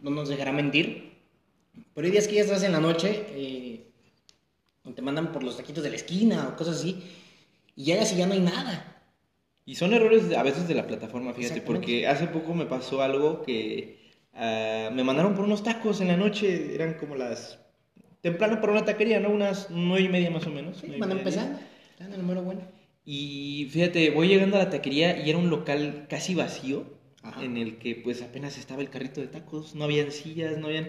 no 0.00 0.10
nos 0.10 0.28
dejará 0.28 0.52
mentir. 0.52 1.12
Pero 1.94 2.06
hay 2.06 2.10
días 2.10 2.28
que 2.28 2.34
ya 2.34 2.42
estás 2.42 2.62
en 2.62 2.72
la 2.72 2.80
noche, 2.80 3.26
eh, 3.30 3.86
te 4.94 5.02
mandan 5.02 5.32
por 5.32 5.42
los 5.42 5.56
taquitos 5.56 5.84
de 5.84 5.90
la 5.90 5.96
esquina 5.96 6.48
o 6.48 6.56
cosas 6.56 6.80
así, 6.80 7.02
y 7.76 7.84
llegas 7.84 8.12
y 8.12 8.16
ya 8.16 8.26
no 8.26 8.34
hay 8.34 8.40
nada. 8.40 8.91
Y 9.64 9.76
son 9.76 9.94
errores 9.94 10.32
a 10.36 10.42
veces 10.42 10.66
de 10.66 10.74
la 10.74 10.86
plataforma, 10.86 11.32
fíjate, 11.34 11.60
porque 11.60 12.08
hace 12.08 12.26
poco 12.26 12.52
me 12.54 12.66
pasó 12.66 13.00
algo 13.00 13.42
que 13.42 13.98
uh, 14.34 14.92
me 14.92 15.04
mandaron 15.04 15.34
por 15.34 15.44
unos 15.44 15.62
tacos 15.62 16.00
en 16.00 16.08
la 16.08 16.16
noche, 16.16 16.74
eran 16.74 16.94
como 16.94 17.14
las... 17.14 17.60
temprano 18.20 18.60
para 18.60 18.72
una 18.72 18.84
taquería, 18.84 19.20
¿no? 19.20 19.30
Unas 19.30 19.68
nueve 19.70 20.04
y 20.04 20.08
media 20.08 20.30
más 20.30 20.46
o 20.46 20.50
menos. 20.50 20.78
Sí, 20.78 20.92
van 20.98 21.12
empezando, 21.12 21.60
están 21.92 22.12
el 22.12 22.20
número 22.20 22.42
bueno. 22.42 22.62
Y 23.04 23.68
fíjate, 23.70 24.10
voy 24.10 24.28
llegando 24.28 24.56
a 24.56 24.60
la 24.64 24.70
taquería 24.70 25.24
y 25.24 25.30
era 25.30 25.38
un 25.38 25.48
local 25.48 26.06
casi 26.08 26.34
vacío, 26.34 26.84
en 27.40 27.56
el 27.56 27.78
que 27.78 27.94
pues 27.94 28.20
apenas 28.20 28.58
estaba 28.58 28.82
el 28.82 28.90
carrito 28.90 29.20
de 29.20 29.28
tacos, 29.28 29.76
no 29.76 29.84
habían 29.84 30.10
sillas, 30.10 30.58
no 30.58 30.66
habían... 30.66 30.88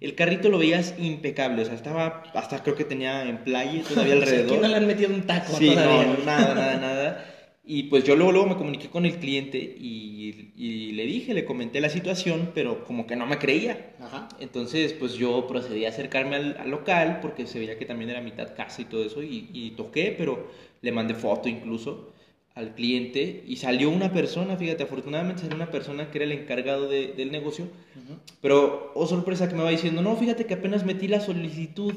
El 0.00 0.14
carrito 0.14 0.48
lo 0.48 0.58
veías 0.58 0.94
impecable, 0.98 1.62
o 1.62 1.64
sea, 1.64 1.74
estaba, 1.74 2.24
hasta 2.34 2.62
creo 2.62 2.74
que 2.74 2.84
tenía 2.84 3.26
en 3.28 3.44
playa 3.44 3.82
todavía 3.82 4.14
alrededor. 4.14 4.60
no 4.60 4.68
le 4.68 4.76
han 4.76 4.86
metido 4.86 5.14
un 5.14 5.22
taco 5.22 5.56
sí, 5.56 5.70
todavía. 5.70 6.06
no, 6.06 6.24
nada, 6.24 6.54
nada, 6.54 6.76
nada. 6.76 7.33
Y 7.66 7.84
pues 7.84 8.04
yo 8.04 8.14
luego, 8.14 8.30
luego 8.30 8.48
me 8.48 8.56
comuniqué 8.56 8.90
con 8.90 9.06
el 9.06 9.16
cliente 9.16 9.56
y, 9.58 10.52
y, 10.54 10.92
le 10.92 11.06
dije, 11.06 11.32
le 11.32 11.46
comenté 11.46 11.80
la 11.80 11.88
situación, 11.88 12.50
pero 12.54 12.84
como 12.84 13.06
que 13.06 13.16
no 13.16 13.26
me 13.26 13.38
creía. 13.38 13.94
Ajá. 14.00 14.28
Entonces, 14.38 14.92
pues 14.92 15.14
yo 15.14 15.46
procedí 15.46 15.86
a 15.86 15.88
acercarme 15.88 16.36
al, 16.36 16.70
local 16.70 17.20
porque 17.22 17.46
se 17.46 17.58
veía 17.58 17.78
que 17.78 17.86
también 17.86 18.10
era 18.10 18.20
mitad 18.20 18.54
casa 18.54 18.82
y 18.82 18.84
todo 18.84 19.02
eso 19.02 19.22
y, 19.22 19.48
y, 19.54 19.70
toqué, 19.70 20.14
pero 20.16 20.46
le 20.82 20.92
mandé 20.92 21.14
foto 21.14 21.48
incluso. 21.48 22.12
al 22.54 22.74
cliente 22.74 23.42
y 23.46 23.56
salió 23.56 23.88
una 23.88 24.12
persona, 24.12 24.56
fíjate, 24.56 24.82
afortunadamente 24.82 25.40
salió 25.40 25.56
una 25.56 25.70
persona 25.70 26.10
que 26.10 26.18
era 26.18 26.24
el 26.26 26.32
encargado 26.32 26.88
del 26.88 27.32
negocio, 27.32 27.66
pero, 28.42 28.92
oh 28.94 29.06
sorpresa, 29.06 29.48
que 29.48 29.56
me 29.56 29.62
va 29.64 29.70
diciendo, 29.70 30.02
no, 30.02 30.14
fíjate 30.16 30.44
que 30.46 30.54
apenas 30.54 30.84
metí 30.84 31.08
la 31.08 31.20
solicitud 31.20 31.94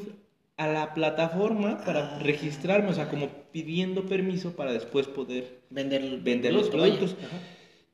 a 0.58 0.68
la 0.68 0.94
plataforma 0.94 1.78
para 1.86 2.16
ah. 2.16 2.20
registrarme, 2.20 2.90
o 2.90 2.94
sea, 2.94 3.10
como 3.10 3.30
pidiendo 3.52 4.06
permiso 4.06 4.56
para 4.56 4.74
después 4.74 5.08
poder 5.08 5.62
vender, 5.70 6.20
vender 6.22 6.54
los 6.54 6.70
productos. 6.70 7.16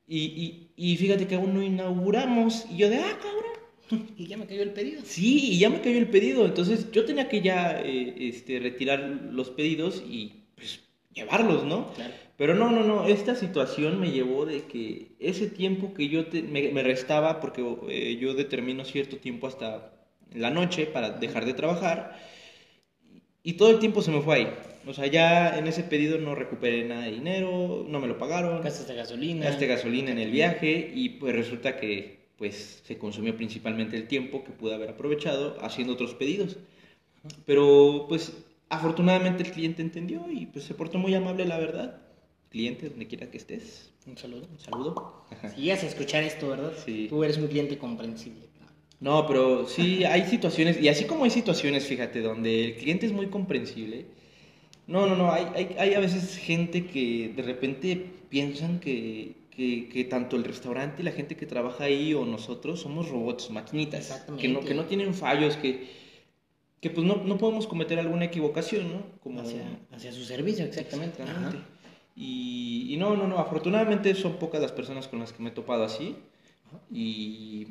Y, 0.07 0.69
y, 0.75 0.97
fíjate 0.97 1.27
que 1.27 1.35
aún 1.35 1.53
no 1.53 1.63
inauguramos, 1.63 2.65
y 2.69 2.77
yo 2.77 2.89
de, 2.89 2.97
ah, 2.97 3.19
cabrón. 3.21 4.07
Y 4.17 4.27
ya 4.27 4.37
me 4.37 4.45
cayó 4.45 4.63
el 4.63 4.71
pedido. 4.71 5.01
Sí, 5.03 5.51
y 5.51 5.59
ya 5.59 5.69
me 5.69 5.81
cayó 5.81 5.97
el 5.97 6.09
pedido. 6.09 6.45
Entonces 6.45 6.91
yo 6.91 7.05
tenía 7.05 7.29
que 7.29 7.41
ya 7.41 7.81
eh, 7.81 8.15
este, 8.17 8.59
retirar 8.59 8.99
los 8.99 9.49
pedidos 9.49 10.03
y 10.07 10.43
pues 10.55 10.81
llevarlos, 11.13 11.63
¿no? 11.63 11.93
Claro. 11.93 12.13
Pero 12.37 12.55
no, 12.55 12.71
no, 12.71 12.83
no, 12.83 13.05
esta 13.05 13.35
situación 13.35 13.99
me 13.99 14.11
llevó 14.11 14.45
de 14.45 14.63
que 14.63 15.11
ese 15.19 15.47
tiempo 15.47 15.93
que 15.93 16.09
yo 16.09 16.25
me, 16.49 16.83
restaba, 16.83 17.39
porque 17.39 17.63
eh, 17.89 18.17
yo 18.19 18.33
determino 18.33 18.85
cierto 18.85 19.17
tiempo 19.17 19.47
hasta 19.47 19.93
la 20.33 20.49
noche 20.49 20.87
para 20.87 21.11
dejar 21.11 21.45
de 21.45 21.53
trabajar, 21.53 22.19
y 23.43 23.53
todo 23.53 23.71
el 23.71 23.79
tiempo 23.79 24.01
se 24.01 24.11
me 24.11 24.21
fue 24.21 24.35
ahí. 24.35 24.53
O 24.85 24.93
sea, 24.93 25.07
ya 25.07 25.57
en 25.57 25.67
ese 25.67 25.83
pedido 25.83 26.17
no 26.17 26.35
recuperé 26.35 26.85
nada 26.85 27.03
de 27.03 27.11
dinero, 27.11 27.85
no 27.87 27.99
me 27.99 28.07
lo 28.07 28.17
pagaron. 28.17 28.61
Gastaste 28.61 28.95
gasolina. 28.95 29.45
Gasté 29.45 29.67
gasolina 29.67 30.11
en 30.11 30.19
el 30.19 30.31
viaje 30.31 30.91
y 30.93 31.09
pues 31.09 31.35
resulta 31.35 31.77
que 31.77 32.23
pues 32.37 32.81
se 32.85 32.97
consumió 32.97 33.35
principalmente 33.35 33.95
el 33.95 34.07
tiempo 34.07 34.43
que 34.43 34.51
pude 34.51 34.73
haber 34.73 34.89
aprovechado 34.89 35.57
haciendo 35.61 35.93
otros 35.93 36.15
pedidos. 36.15 36.57
Pero 37.45 38.05
pues 38.09 38.33
afortunadamente 38.69 39.43
el 39.43 39.51
cliente 39.51 39.81
entendió 39.81 40.25
y 40.31 40.47
pues 40.47 40.65
se 40.65 40.73
portó 40.73 40.97
muy 40.97 41.13
amable, 41.13 41.45
la 41.45 41.57
verdad. 41.57 42.01
Cliente, 42.49 42.89
donde 42.89 43.07
quiera 43.07 43.31
que 43.31 43.37
estés. 43.37 43.91
Un 44.05 44.17
saludo. 44.17 44.47
Un 44.51 44.59
saludo. 44.59 45.25
Si 45.55 45.71
a 45.71 45.75
escuchar 45.75 46.23
esto, 46.23 46.49
¿verdad? 46.49 46.73
Sí. 46.85 47.07
Tú 47.09 47.23
eres 47.23 47.37
un 47.37 47.47
cliente 47.47 47.77
comprensible. 47.77 48.47
No, 49.03 49.27
pero 49.27 49.67
sí 49.67 50.05
hay 50.05 50.23
situaciones, 50.27 50.81
y 50.81 50.87
así 50.87 51.03
como 51.03 51.25
hay 51.25 51.29
situaciones, 51.29 51.85
fíjate, 51.85 52.21
donde 52.21 52.63
el 52.63 52.75
cliente 52.75 53.05
es 53.05 53.11
muy 53.11 53.27
comprensible. 53.27 54.05
No, 54.87 55.07
no, 55.07 55.17
no, 55.17 55.29
hay, 55.29 55.45
hay, 55.55 55.75
hay 55.77 55.93
a 55.93 55.99
veces 55.99 56.37
gente 56.37 56.87
que 56.87 57.33
de 57.35 57.43
repente 57.43 58.11
piensan 58.29 58.79
que, 58.79 59.35
que, 59.49 59.89
que, 59.89 60.05
tanto 60.05 60.37
el 60.37 60.45
restaurante 60.45 61.01
y 61.01 61.05
la 61.05 61.11
gente 61.11 61.35
que 61.35 61.45
trabaja 61.45 61.83
ahí 61.83 62.13
o 62.13 62.23
nosotros 62.23 62.79
somos 62.79 63.09
robots, 63.09 63.49
maquinitas, 63.49 64.25
que 64.39 64.47
no, 64.47 64.61
que 64.61 64.73
no 64.73 64.85
tienen 64.85 65.13
fallos, 65.13 65.57
que, 65.57 65.85
que 66.79 66.89
pues 66.89 67.05
no, 67.05 67.17
no 67.17 67.37
podemos 67.37 67.67
cometer 67.67 67.99
alguna 67.99 68.23
equivocación, 68.23 68.89
¿no? 68.89 69.03
Como... 69.21 69.41
Hacia, 69.41 69.65
hacia 69.91 70.13
su 70.13 70.23
servicio, 70.23 70.63
exactamente. 70.63 71.23
Y, 72.15 72.87
y, 72.93 72.95
no, 72.95 73.17
no, 73.17 73.27
no, 73.27 73.37
afortunadamente 73.37 74.15
son 74.15 74.37
pocas 74.37 74.61
las 74.61 74.71
personas 74.71 75.09
con 75.09 75.19
las 75.19 75.33
que 75.33 75.43
me 75.43 75.49
he 75.49 75.51
topado 75.53 75.83
así. 75.83 76.15
Y, 76.89 77.67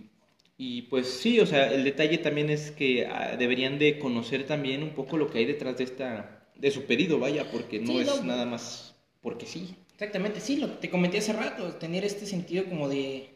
y 0.64 0.82
pues 0.82 1.08
sí, 1.08 1.40
o 1.40 1.46
sea, 1.46 1.72
el 1.72 1.82
detalle 1.82 2.18
también 2.18 2.48
es 2.50 2.70
que 2.70 3.06
ah, 3.06 3.36
deberían 3.36 3.78
de 3.80 3.98
conocer 3.98 4.46
también 4.46 4.82
un 4.84 4.90
poco 4.90 5.16
lo 5.16 5.28
que 5.28 5.38
hay 5.38 5.44
detrás 5.44 5.76
de 5.78 5.84
esta 5.84 6.46
de 6.54 6.70
su 6.70 6.84
pedido, 6.84 7.18
vaya, 7.18 7.50
porque 7.50 7.80
no 7.80 8.00
es 8.00 8.22
nada 8.22 8.46
más 8.46 8.94
porque 9.20 9.46
sí. 9.46 9.74
Exactamente, 9.92 10.40
sí, 10.40 10.56
lo 10.56 10.68
que 10.68 10.76
te 10.76 10.90
comenté 10.90 11.18
hace 11.18 11.32
rato, 11.32 11.74
tener 11.74 12.04
este 12.04 12.26
sentido 12.26 12.64
como 12.66 12.88
de, 12.88 13.30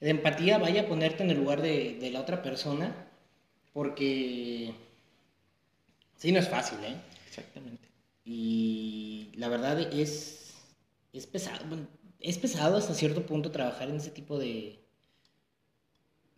de 0.00 0.10
empatía, 0.10 0.58
vaya, 0.58 0.86
ponerte 0.88 1.22
en 1.22 1.30
el 1.30 1.38
lugar 1.38 1.62
de, 1.62 1.96
de 1.98 2.10
la 2.10 2.20
otra 2.20 2.42
persona, 2.42 3.08
porque 3.72 4.74
Sí, 6.16 6.32
no 6.32 6.38
es 6.38 6.48
fácil, 6.48 6.78
¿eh? 6.84 6.96
Exactamente. 7.26 7.88
Y 8.24 9.32
la 9.36 9.48
verdad 9.48 9.80
es, 9.80 10.52
es 11.14 11.26
pesado, 11.26 11.78
es 12.20 12.36
pesado 12.38 12.76
hasta 12.76 12.92
cierto 12.94 13.24
punto 13.24 13.50
trabajar 13.50 13.88
en 13.88 13.96
ese 13.96 14.10
tipo 14.10 14.38
de, 14.38 14.79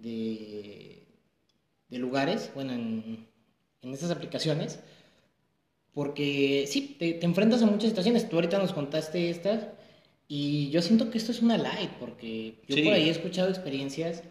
de, 0.03 1.03
de 1.89 1.99
lugares, 1.99 2.51
bueno, 2.55 2.73
en, 2.73 3.27
en 3.83 3.93
estas 3.93 4.11
aplicaciones, 4.11 4.79
porque 5.95 6.67
sí, 6.69 6.97
te, 6.99 7.13
te, 7.15 7.27
enfrentas 7.27 7.63
a 7.63 7.67
muchas 7.67 7.91
situaciones. 7.91 8.29
Tú 8.29 8.37
ahorita 8.37 8.59
nos 8.59 8.73
contaste 8.73 9.31
estas 9.31 9.69
y 10.29 10.71
yo 10.71 10.83
siento 10.83 11.11
que 11.11 11.19
esto 11.19 11.33
es 11.33 11.43
una 11.43 11.59
light, 11.59 11.91
porque 12.01 12.55
yo 12.67 12.83
por 12.83 12.95
ahí 12.95 13.09
he 13.09 13.11
escuchado 13.11 13.49
experiencias 13.49 14.23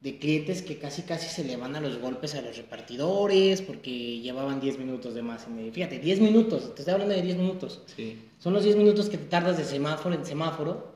de 0.00 0.18
clientes 0.18 0.62
que 0.62 0.78
casi 0.78 1.02
casi 1.02 1.28
se 1.28 1.44
le 1.44 1.56
van 1.56 1.74
a 1.74 1.80
los 1.80 1.98
golpes 1.98 2.34
a 2.34 2.42
los 2.42 2.56
repartidores 2.56 3.60
porque 3.62 4.20
llevaban 4.20 4.60
10 4.60 4.78
minutos 4.78 5.14
de 5.14 5.22
más. 5.22 5.46
Fíjate, 5.72 5.98
10 5.98 6.20
minutos, 6.20 6.74
te 6.74 6.82
estoy 6.82 6.94
hablando 6.94 7.14
de 7.14 7.22
10 7.22 7.36
minutos. 7.36 7.82
Sí. 7.94 8.18
Son 8.38 8.52
los 8.52 8.64
10 8.64 8.76
minutos 8.76 9.08
que 9.08 9.18
te 9.18 9.26
tardas 9.26 9.58
de 9.58 9.64
semáforo 9.64 10.14
en 10.14 10.24
semáforo 10.24 10.94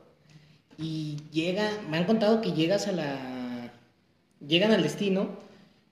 y 0.77 1.17
llega, 1.31 1.69
me 1.89 1.97
han 1.97 2.05
contado 2.05 2.41
que 2.41 2.53
llegas 2.53 2.87
a 2.87 2.93
la, 2.93 3.40
llegan 4.45 4.71
al 4.71 4.83
destino 4.83 5.29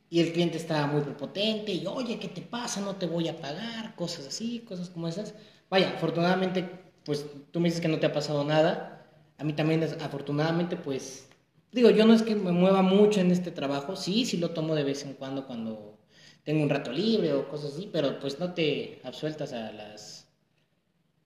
y 0.10 0.22
el 0.22 0.34
cliente 0.34 0.58
está 0.58 0.88
muy 0.88 1.02
prepotente 1.02 1.72
y 1.72 1.86
oye, 1.88 2.20
¿qué 2.20 2.28
te 2.28 2.42
pasa? 2.42 2.82
No 2.82 2.96
te 2.96 3.06
voy 3.06 3.28
a 3.28 3.40
pagar, 3.40 3.96
cosas 3.96 4.28
así, 4.28 4.60
cosas 4.60 4.90
como 4.90 5.08
esas. 5.08 5.34
Vaya, 5.70 5.94
afortunadamente, 5.96 6.70
pues 7.06 7.26
tú 7.52 7.60
me 7.60 7.70
dices 7.70 7.82
que 7.82 7.88
no 7.88 8.00
te 8.00 8.08
ha 8.08 8.14
pasado 8.14 8.44
nada. 8.44 9.06
A 9.38 9.44
mí 9.44 9.54
también, 9.54 9.84
afortunadamente, 10.02 10.76
pues 10.76 11.30
Digo, 11.72 11.92
yo 11.92 12.06
no 12.06 12.14
es 12.14 12.24
que 12.24 12.36
me 12.36 12.52
mueva 12.52 12.82
mucho 12.82 13.22
en 13.22 13.32
este 13.32 13.52
trabajo, 13.52 13.96
sí, 13.96 14.26
sí 14.26 14.38
lo 14.38 14.52
tomo 14.52 14.74
de 14.74 14.84
vez 14.84 15.04
en 15.04 15.14
cuando 15.14 15.46
cuando 15.46 16.00
tengo 16.44 16.64
un 16.64 16.70
rato 16.70 16.92
libre 16.92 17.34
o 17.34 17.48
cosas 17.48 17.74
así, 17.74 17.90
pero 17.92 18.20
pues 18.20 18.40
no 18.40 18.54
te 18.54 19.00
absueltas 19.04 19.54
a 19.54 19.72
las... 19.72 20.28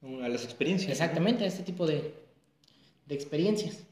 A 0.02 0.28
las 0.28 0.44
experiencias. 0.44 0.92
Exactamente, 0.92 1.46
a 1.46 1.48
este 1.48 1.64
tipo 1.64 1.88
de, 1.88 2.14
de 3.06 3.16
experiencias. 3.16 3.86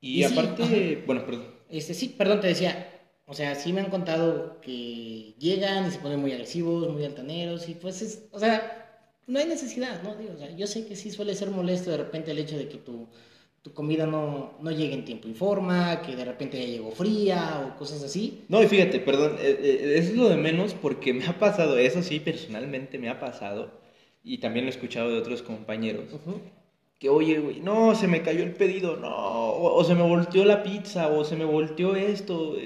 Y, 0.00 0.24
aparte, 0.24 1.02
bueno, 1.06 1.26
perdón. 1.26 1.55
Este, 1.70 1.94
sí, 1.94 2.14
perdón, 2.16 2.40
te 2.40 2.48
decía, 2.48 2.88
o 3.26 3.34
sea, 3.34 3.54
sí 3.54 3.72
me 3.72 3.80
han 3.80 3.90
contado 3.90 4.60
que 4.60 5.34
llegan 5.38 5.88
y 5.88 5.90
se 5.90 5.98
ponen 5.98 6.20
muy 6.20 6.32
agresivos, 6.32 6.88
muy 6.92 7.04
altaneros, 7.04 7.68
y 7.68 7.74
pues 7.74 8.02
es, 8.02 8.28
o 8.32 8.38
sea, 8.38 9.10
no 9.26 9.38
hay 9.38 9.46
necesidad, 9.46 10.02
¿no? 10.02 10.14
Digo, 10.16 10.34
o 10.34 10.38
sea, 10.38 10.50
yo 10.56 10.66
sé 10.66 10.86
que 10.86 10.96
sí 10.96 11.10
suele 11.10 11.34
ser 11.34 11.50
molesto 11.50 11.90
de 11.90 11.96
repente 11.96 12.30
el 12.30 12.38
hecho 12.38 12.56
de 12.56 12.68
que 12.68 12.78
tu 12.78 13.08
tu 13.66 13.72
comida 13.72 14.06
no, 14.06 14.52
no 14.62 14.70
llega 14.70 14.94
en 14.94 15.04
tiempo 15.04 15.26
y 15.26 15.34
forma, 15.34 16.00
que 16.00 16.14
de 16.14 16.24
repente 16.24 16.56
ya 16.56 16.68
llegó 16.68 16.92
fría 16.92 17.66
o 17.66 17.76
cosas 17.76 18.00
así. 18.04 18.44
No, 18.48 18.62
y 18.62 18.68
fíjate, 18.68 19.00
perdón, 19.00 19.38
eh, 19.40 19.58
eh, 19.60 19.94
eso 19.96 20.10
es 20.12 20.16
lo 20.16 20.28
de 20.28 20.36
menos 20.36 20.72
porque 20.72 21.12
me 21.12 21.26
ha 21.26 21.36
pasado, 21.36 21.76
eso 21.76 22.00
sí, 22.00 22.20
personalmente 22.20 22.96
me 22.96 23.08
ha 23.08 23.18
pasado, 23.18 23.72
y 24.22 24.38
también 24.38 24.66
lo 24.66 24.70
he 24.70 24.74
escuchado 24.74 25.10
de 25.10 25.18
otros 25.18 25.42
compañeros, 25.42 26.04
que 26.98 27.10
oye, 27.10 27.38
güey, 27.40 27.60
no, 27.60 27.94
se 27.94 28.08
me 28.08 28.22
cayó 28.22 28.42
el 28.42 28.54
pedido, 28.54 28.96
no, 28.96 29.10
o, 29.10 29.84
se 29.84 29.94
me 29.94 30.02
volteó 30.02 30.46
la 30.46 30.62
pizza, 30.62 31.08
o 31.08 31.24
se 31.24 31.36
me 31.36 31.44
volteó 31.44 31.94
esto, 31.94 32.56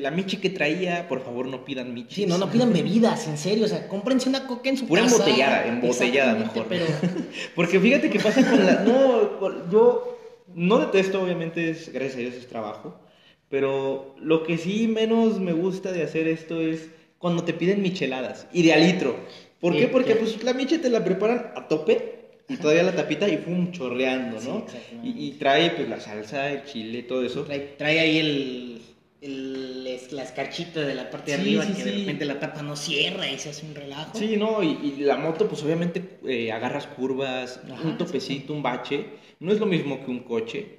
la 0.00 0.10
michi 0.10 0.36
que 0.36 0.50
traía, 0.50 1.08
por 1.08 1.22
favor 1.22 1.46
no 1.46 1.64
pidan 1.64 1.94
michi. 1.94 2.14
Sí, 2.16 2.26
no, 2.26 2.36
no 2.36 2.50
pidan 2.50 2.72
bebidas, 2.72 3.26
en 3.28 3.38
serio, 3.38 3.64
o 3.64 3.68
sea, 3.68 3.88
cómprense 3.88 4.28
una 4.28 4.46
coca 4.46 4.68
en 4.68 4.76
su 4.76 4.86
Pura 4.86 5.02
casa. 5.02 5.16
Pura 5.16 5.26
embotellada, 5.28 5.66
embotellada 5.66 6.34
mejor. 6.34 6.66
Pero... 6.68 6.84
porque 7.54 7.80
fíjate 7.80 8.10
que 8.10 8.20
pasa 8.20 8.48
con 8.48 8.66
la, 8.66 8.80
no, 8.80 9.70
yo 9.70 10.18
no 10.54 10.78
detesto, 10.80 11.22
obviamente, 11.22 11.70
es, 11.70 11.90
gracias 11.90 12.16
a 12.16 12.20
Dios 12.20 12.34
es 12.34 12.46
trabajo, 12.46 13.00
pero 13.48 14.14
lo 14.20 14.42
que 14.42 14.58
sí 14.58 14.86
menos 14.86 15.40
me 15.40 15.52
gusta 15.52 15.92
de 15.92 16.02
hacer 16.02 16.28
esto 16.28 16.60
es 16.60 16.90
cuando 17.16 17.42
te 17.42 17.54
piden 17.54 17.80
micheladas 17.80 18.48
y 18.52 18.64
de 18.64 18.74
a 18.74 18.76
litro. 18.76 19.16
¿Por 19.60 19.74
qué? 19.74 19.88
Porque 19.88 20.14
pues 20.14 20.42
la 20.44 20.52
miche 20.52 20.78
te 20.78 20.90
la 20.90 21.02
preparan 21.02 21.52
a 21.56 21.66
tope 21.66 22.17
y 22.48 22.56
todavía 22.56 22.82
la 22.82 22.96
tapita 22.96 23.28
y 23.28 23.36
fum, 23.36 23.72
chorreando, 23.72 24.40
¿no? 24.40 24.66
y, 25.02 25.32
trae 25.32 25.70
pues 25.70 25.88
la 25.88 26.00
salsa, 26.00 26.50
el 26.50 26.64
chile, 26.64 27.02
todo 27.02 27.22
eso. 27.24 27.44
Trae, 27.44 28.00
ahí 28.00 28.18
el, 28.18 28.82
el, 29.20 29.84
la 30.12 30.22
escarchita 30.22 30.80
de 30.80 30.94
la 30.94 31.10
parte 31.10 31.32
de 31.32 31.40
arriba 31.40 31.66
que 31.66 31.84
de 31.84 31.98
repente 31.98 32.24
la 32.24 32.40
tapa 32.40 32.62
no 32.62 32.74
cierra 32.74 33.30
y 33.30 33.38
se 33.38 33.50
hace 33.50 33.66
un 33.66 33.74
relajo. 33.74 34.16
Sí, 34.16 34.36
no, 34.36 34.62
y, 34.62 34.96
la 35.00 35.16
moto 35.16 35.48
pues 35.48 35.62
obviamente 35.62 36.18
eh, 36.26 36.50
agarras 36.50 36.86
curvas, 36.86 37.60
un 37.84 37.98
topecito, 37.98 38.52
un 38.52 38.62
bache 38.62 39.06
no 39.40 39.52
es 39.52 39.60
lo 39.60 39.66
mismo 39.66 40.04
que 40.04 40.10
un 40.10 40.20
coche. 40.20 40.78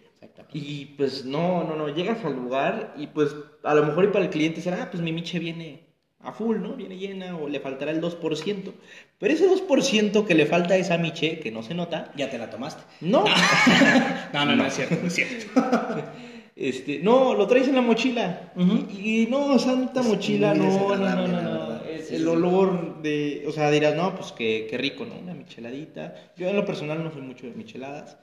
Y 0.52 0.86
pues 0.98 1.26
no, 1.26 1.64
no, 1.64 1.76
no, 1.76 1.90
llegas 1.90 2.26
al 2.26 2.36
lugar 2.36 2.96
y 2.98 3.08
pues 3.08 3.36
a 3.64 3.76
lo 3.76 3.86
mejor 3.86 4.06
y 4.06 4.08
para 4.08 4.26
el 4.26 4.32
cliente 4.32 4.62
será, 4.62 4.84
ah, 4.84 4.90
pues 4.90 5.04
mi 5.04 5.12
miche 5.12 5.38
viene 5.38 5.89
a 6.22 6.34
full, 6.34 6.58
¿no? 6.60 6.74
Viene 6.74 6.98
llena 6.98 7.38
o 7.38 7.48
le 7.48 7.60
faltará 7.60 7.92
el 7.92 8.02
2%. 8.02 8.74
Pero 9.18 9.34
ese 9.34 9.50
2% 9.50 10.26
que 10.26 10.36
le 10.36 10.46
falta 10.46 10.74
a 10.74 10.78
esa 10.78 10.98
miche, 10.98 11.40
que 11.40 11.52
no 11.52 11.64
se 11.64 11.74
nota. 11.74 12.12
Ya 12.16 12.30
te 12.30 12.38
la 12.38 12.50
tomaste. 12.50 12.84
No. 13.02 13.24
no, 14.34 14.46
no, 14.46 14.56
no, 14.56 14.66
es 14.66 14.74
cierto, 14.76 14.96
no 15.02 15.08
es 15.08 15.14
cierto. 15.14 15.62
Este, 16.60 17.00
no, 17.00 17.36
lo 17.36 17.48
traes 17.48 17.70
en 17.70 17.76
la 17.76 17.82
mochila. 17.82 18.52
y, 18.58 19.28
no, 19.30 19.58
santa 19.60 20.04
mochila, 20.04 20.54
no, 20.54 20.90
no, 20.90 20.98
no, 20.98 21.28
no, 21.28 21.42
no. 21.42 21.80
El, 22.10 22.28
olor 22.28 23.02
de, 23.02 23.46
o 23.48 23.52
sea, 23.54 23.72
dirás, 23.72 23.96
no, 23.96 24.14
pues 24.14 24.34
qué, 24.34 24.68
qué 24.70 24.78
rico, 24.78 25.06
¿no? 25.06 25.16
Una 25.18 25.34
micheladita. 25.34 26.34
Yo 26.36 26.50
en 26.50 26.58
lo 26.58 26.66
personal 26.66 27.02
no 27.02 27.14
soy 27.14 27.22
mucho 27.22 27.48
de 27.48 27.54
micheladas. 27.54 28.18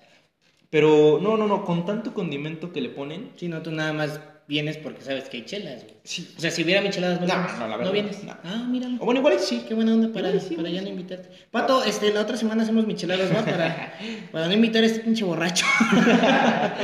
Pero 0.69 1.19
no, 1.23 1.39
no, 1.39 1.47
no, 1.47 1.65
con 1.65 1.87
tanto 1.87 2.13
condimento 2.13 2.75
que 2.75 2.83
le 2.83 2.91
ponen. 2.91 3.31
Sí, 3.37 3.49
no, 3.49 3.63
tú 3.63 3.71
nada 3.71 3.95
más 3.95 4.21
vienes 4.49 4.77
porque 4.77 5.03
sabes 5.03 5.29
que 5.29 5.39
hay 5.39 5.45
chelas, 5.45 5.83
güey. 5.83 5.97
Sí. 6.05 6.33
O 6.37 6.41
sea, 6.41 6.51
si 6.51 6.63
hubiera 6.63 6.81
micheladas, 6.81 7.21
No, 7.21 7.27
no, 7.27 7.69
la 7.69 7.77
verdad, 7.77 7.93
vienes. 7.93 8.23
no. 8.25 8.37
Ah, 8.45 8.67
míralo. 8.69 8.97
O 9.01 9.05
bueno, 9.05 9.21
igual 9.21 9.39
sí. 9.41 9.65
Qué 9.67 9.75
buena 9.75 9.93
onda 9.95 10.13
para, 10.13 10.39
sí, 10.41 10.55
para 10.55 10.69
ya 10.71 10.83
no 10.83 10.89
invitarte. 10.89 11.29
Pato, 11.51 11.83
este, 11.85 12.13
la 12.13 12.21
otra 12.21 12.37
semana 12.37 12.63
hacemos 12.63 12.87
micheladas, 12.87 13.31
¿va? 13.35 13.45
Para, 13.45 13.95
para 14.33 14.47
no 14.47 14.53
invitar 14.53 14.83
a 14.83 14.87
este 14.87 15.01
pinche 15.01 15.25
borracho. 15.25 15.67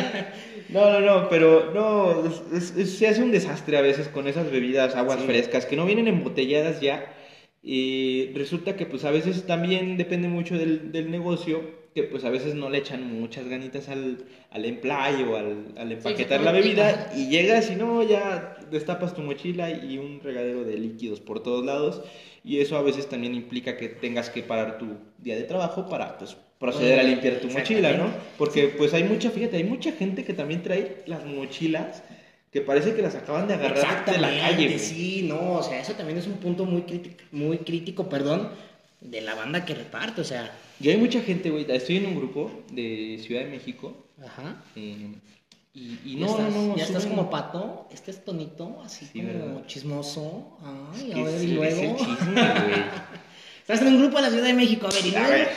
No, 0.68 0.90
no, 0.90 1.00
no, 1.00 1.28
pero 1.28 1.70
no, 1.74 2.24
es- 2.26 2.42
es- 2.72 2.76
es- 2.78 2.96
se 2.98 3.06
hace 3.06 3.22
un 3.22 3.30
desastre 3.30 3.76
a 3.76 3.82
veces 3.82 4.08
con 4.08 4.26
esas 4.26 4.50
bebidas, 4.50 4.96
aguas 4.96 5.20
Sí. 5.20 5.26
frescas, 5.26 5.66
que 5.66 5.76
no 5.76 5.84
vienen 5.84 6.08
embotelladas 6.08 6.80
ya. 6.80 7.12
Y 7.62 8.32
resulta 8.34 8.74
que 8.74 8.86
pues 8.86 9.04
a 9.04 9.10
veces 9.10 9.46
también 9.46 9.98
depende 9.98 10.28
mucho 10.28 10.56
del, 10.56 10.90
del 10.90 11.10
negocio, 11.10 11.60
que 11.94 12.02
pues 12.04 12.24
a 12.24 12.30
veces 12.30 12.54
no 12.54 12.70
le 12.70 12.78
echan 12.78 13.20
muchas 13.20 13.46
ganitas 13.48 13.88
al, 13.88 14.18
al 14.50 14.64
emplaye 14.64 15.24
o 15.24 15.36
al, 15.36 15.66
al 15.76 15.92
empaquetar 15.92 16.40
la 16.40 16.52
bebida 16.52 17.12
y 17.14 17.28
llegas 17.28 17.70
y 17.70 17.76
no, 17.76 18.02
ya 18.02 18.56
destapas 18.70 19.14
tu 19.14 19.20
mochila 19.20 19.70
y 19.70 19.98
un 19.98 20.20
regadero 20.22 20.64
de 20.64 20.78
líquidos 20.78 21.20
por 21.20 21.42
todos 21.42 21.64
lados 21.64 22.02
y 22.44 22.60
eso 22.60 22.76
a 22.76 22.82
veces 22.82 23.08
también 23.08 23.34
implica 23.34 23.76
que 23.76 23.88
tengas 23.88 24.30
que 24.30 24.42
parar 24.42 24.78
tu 24.78 24.96
día 25.18 25.36
de 25.36 25.44
trabajo 25.44 25.88
para 25.88 26.18
pues 26.18 26.36
proceder 26.58 27.00
a 27.00 27.02
limpiar 27.02 27.36
tu 27.36 27.48
mochila, 27.48 27.92
¿no? 27.92 28.06
Porque 28.38 28.68
pues 28.68 28.94
hay 28.94 29.04
mucha, 29.04 29.30
fíjate, 29.30 29.56
hay 29.56 29.64
mucha 29.64 29.92
gente 29.92 30.24
que 30.24 30.32
también 30.32 30.62
trae 30.62 31.02
las 31.06 31.24
mochilas 31.24 32.02
que 32.52 32.60
parece 32.60 32.94
que 32.94 33.02
las 33.02 33.14
acaban 33.14 33.48
de 33.48 33.54
agarrar 33.54 34.04
de 34.04 34.18
la 34.18 34.28
calle. 34.28 34.78
sí, 34.78 35.24
no, 35.26 35.54
o 35.54 35.62
sea, 35.62 35.80
eso 35.80 35.94
también 35.94 36.18
es 36.18 36.26
un 36.26 36.34
punto 36.34 36.64
muy 36.64 36.82
crítico, 36.82 37.16
muy 37.32 37.58
crítico, 37.58 38.08
perdón, 38.08 38.50
de 39.02 39.20
la 39.20 39.34
banda 39.34 39.64
que 39.64 39.74
reparte, 39.74 40.20
o 40.20 40.24
sea, 40.24 40.50
Y 40.80 40.88
hay 40.90 40.96
mucha 40.96 41.20
gente, 41.20 41.50
güey, 41.50 41.66
estoy 41.70 41.96
en 41.98 42.06
un 42.06 42.16
grupo 42.16 42.50
de 42.70 43.20
Ciudad 43.24 43.42
de 43.44 43.50
México 43.50 44.06
ajá. 44.24 44.62
eh, 44.76 45.14
y, 45.74 45.98
y 46.04 46.16
no, 46.16 46.26
estás, 46.26 46.52
no, 46.52 46.66
no, 46.66 46.76
ya 46.76 46.84
estás 46.84 47.06
como 47.06 47.30
pato, 47.30 47.88
este 47.92 48.10
es 48.10 48.24
tonito, 48.24 48.80
así 48.84 49.06
Sí, 49.10 49.20
como 49.20 49.32
¿verdad? 49.32 49.66
chismoso. 49.66 50.58
Ay, 50.94 51.12
Es 51.12 51.16
a 51.18 51.22
ver, 51.24 51.42
y 51.42 51.46
luego. 51.48 51.76
es 51.76 51.78
el 51.90 51.96
chisme, 51.96 52.32
güey. 52.42 52.82
Estás 53.62 53.80
en 53.80 53.88
un 53.88 53.98
grupo 54.00 54.16
de 54.16 54.22
la 54.22 54.28
Ciudad 54.30 54.44
de 54.44 54.54
México, 54.54 54.86
a 54.88 54.90
ver, 54.90 55.06
y 55.06 55.14
A 55.14 55.28
ver. 55.28 55.48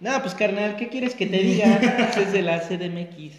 No, 0.00 0.20
pues 0.20 0.34
carnal, 0.34 0.74
¿qué 0.76 0.88
quieres 0.88 1.14
que 1.14 1.26
te 1.26 1.38
diga? 1.38 1.76
es 2.16 2.32
de 2.32 2.42
la 2.42 2.58
CDMX. 2.60 3.36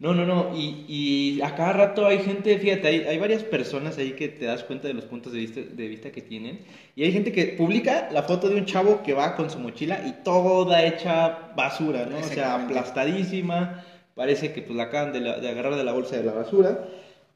No, 0.00 0.14
no, 0.14 0.24
no. 0.24 0.48
Y, 0.52 0.84
y 0.86 1.40
a 1.42 1.56
cada 1.56 1.72
rato 1.72 2.06
hay 2.06 2.20
gente, 2.20 2.56
fíjate, 2.58 2.86
hay, 2.86 3.04
hay 3.04 3.18
varias 3.18 3.42
personas 3.42 3.98
ahí 3.98 4.12
que 4.14 4.28
te 4.28 4.44
das 4.44 4.62
cuenta 4.62 4.86
de 4.86 4.94
los 4.94 5.06
puntos 5.06 5.32
de 5.32 5.40
vista, 5.40 5.60
de 5.60 5.88
vista 5.88 6.12
que 6.12 6.22
tienen. 6.22 6.60
Y 6.94 7.02
hay 7.02 7.10
gente 7.12 7.32
que 7.32 7.46
publica 7.48 8.06
la 8.12 8.22
foto 8.22 8.48
de 8.48 8.54
un 8.56 8.64
chavo 8.64 9.02
que 9.02 9.12
va 9.12 9.34
con 9.34 9.50
su 9.50 9.58
mochila 9.58 10.00
y 10.04 10.12
toda 10.22 10.84
hecha 10.84 11.50
basura, 11.50 12.06
¿no? 12.06 12.22
O 12.26 12.30
sea, 12.30 12.54
aplastadísima. 12.54 13.82
Parece 14.14 14.52
que 14.52 14.62
pues 14.62 14.76
la 14.76 14.84
acaban 14.84 15.10
de, 15.12 15.20
la- 15.20 15.40
de 15.40 15.48
agarrar 15.48 15.74
de 15.74 15.82
la 15.84 15.92
bolsa 15.92 16.16
de 16.16 16.22
la 16.22 16.32
basura. 16.32 16.78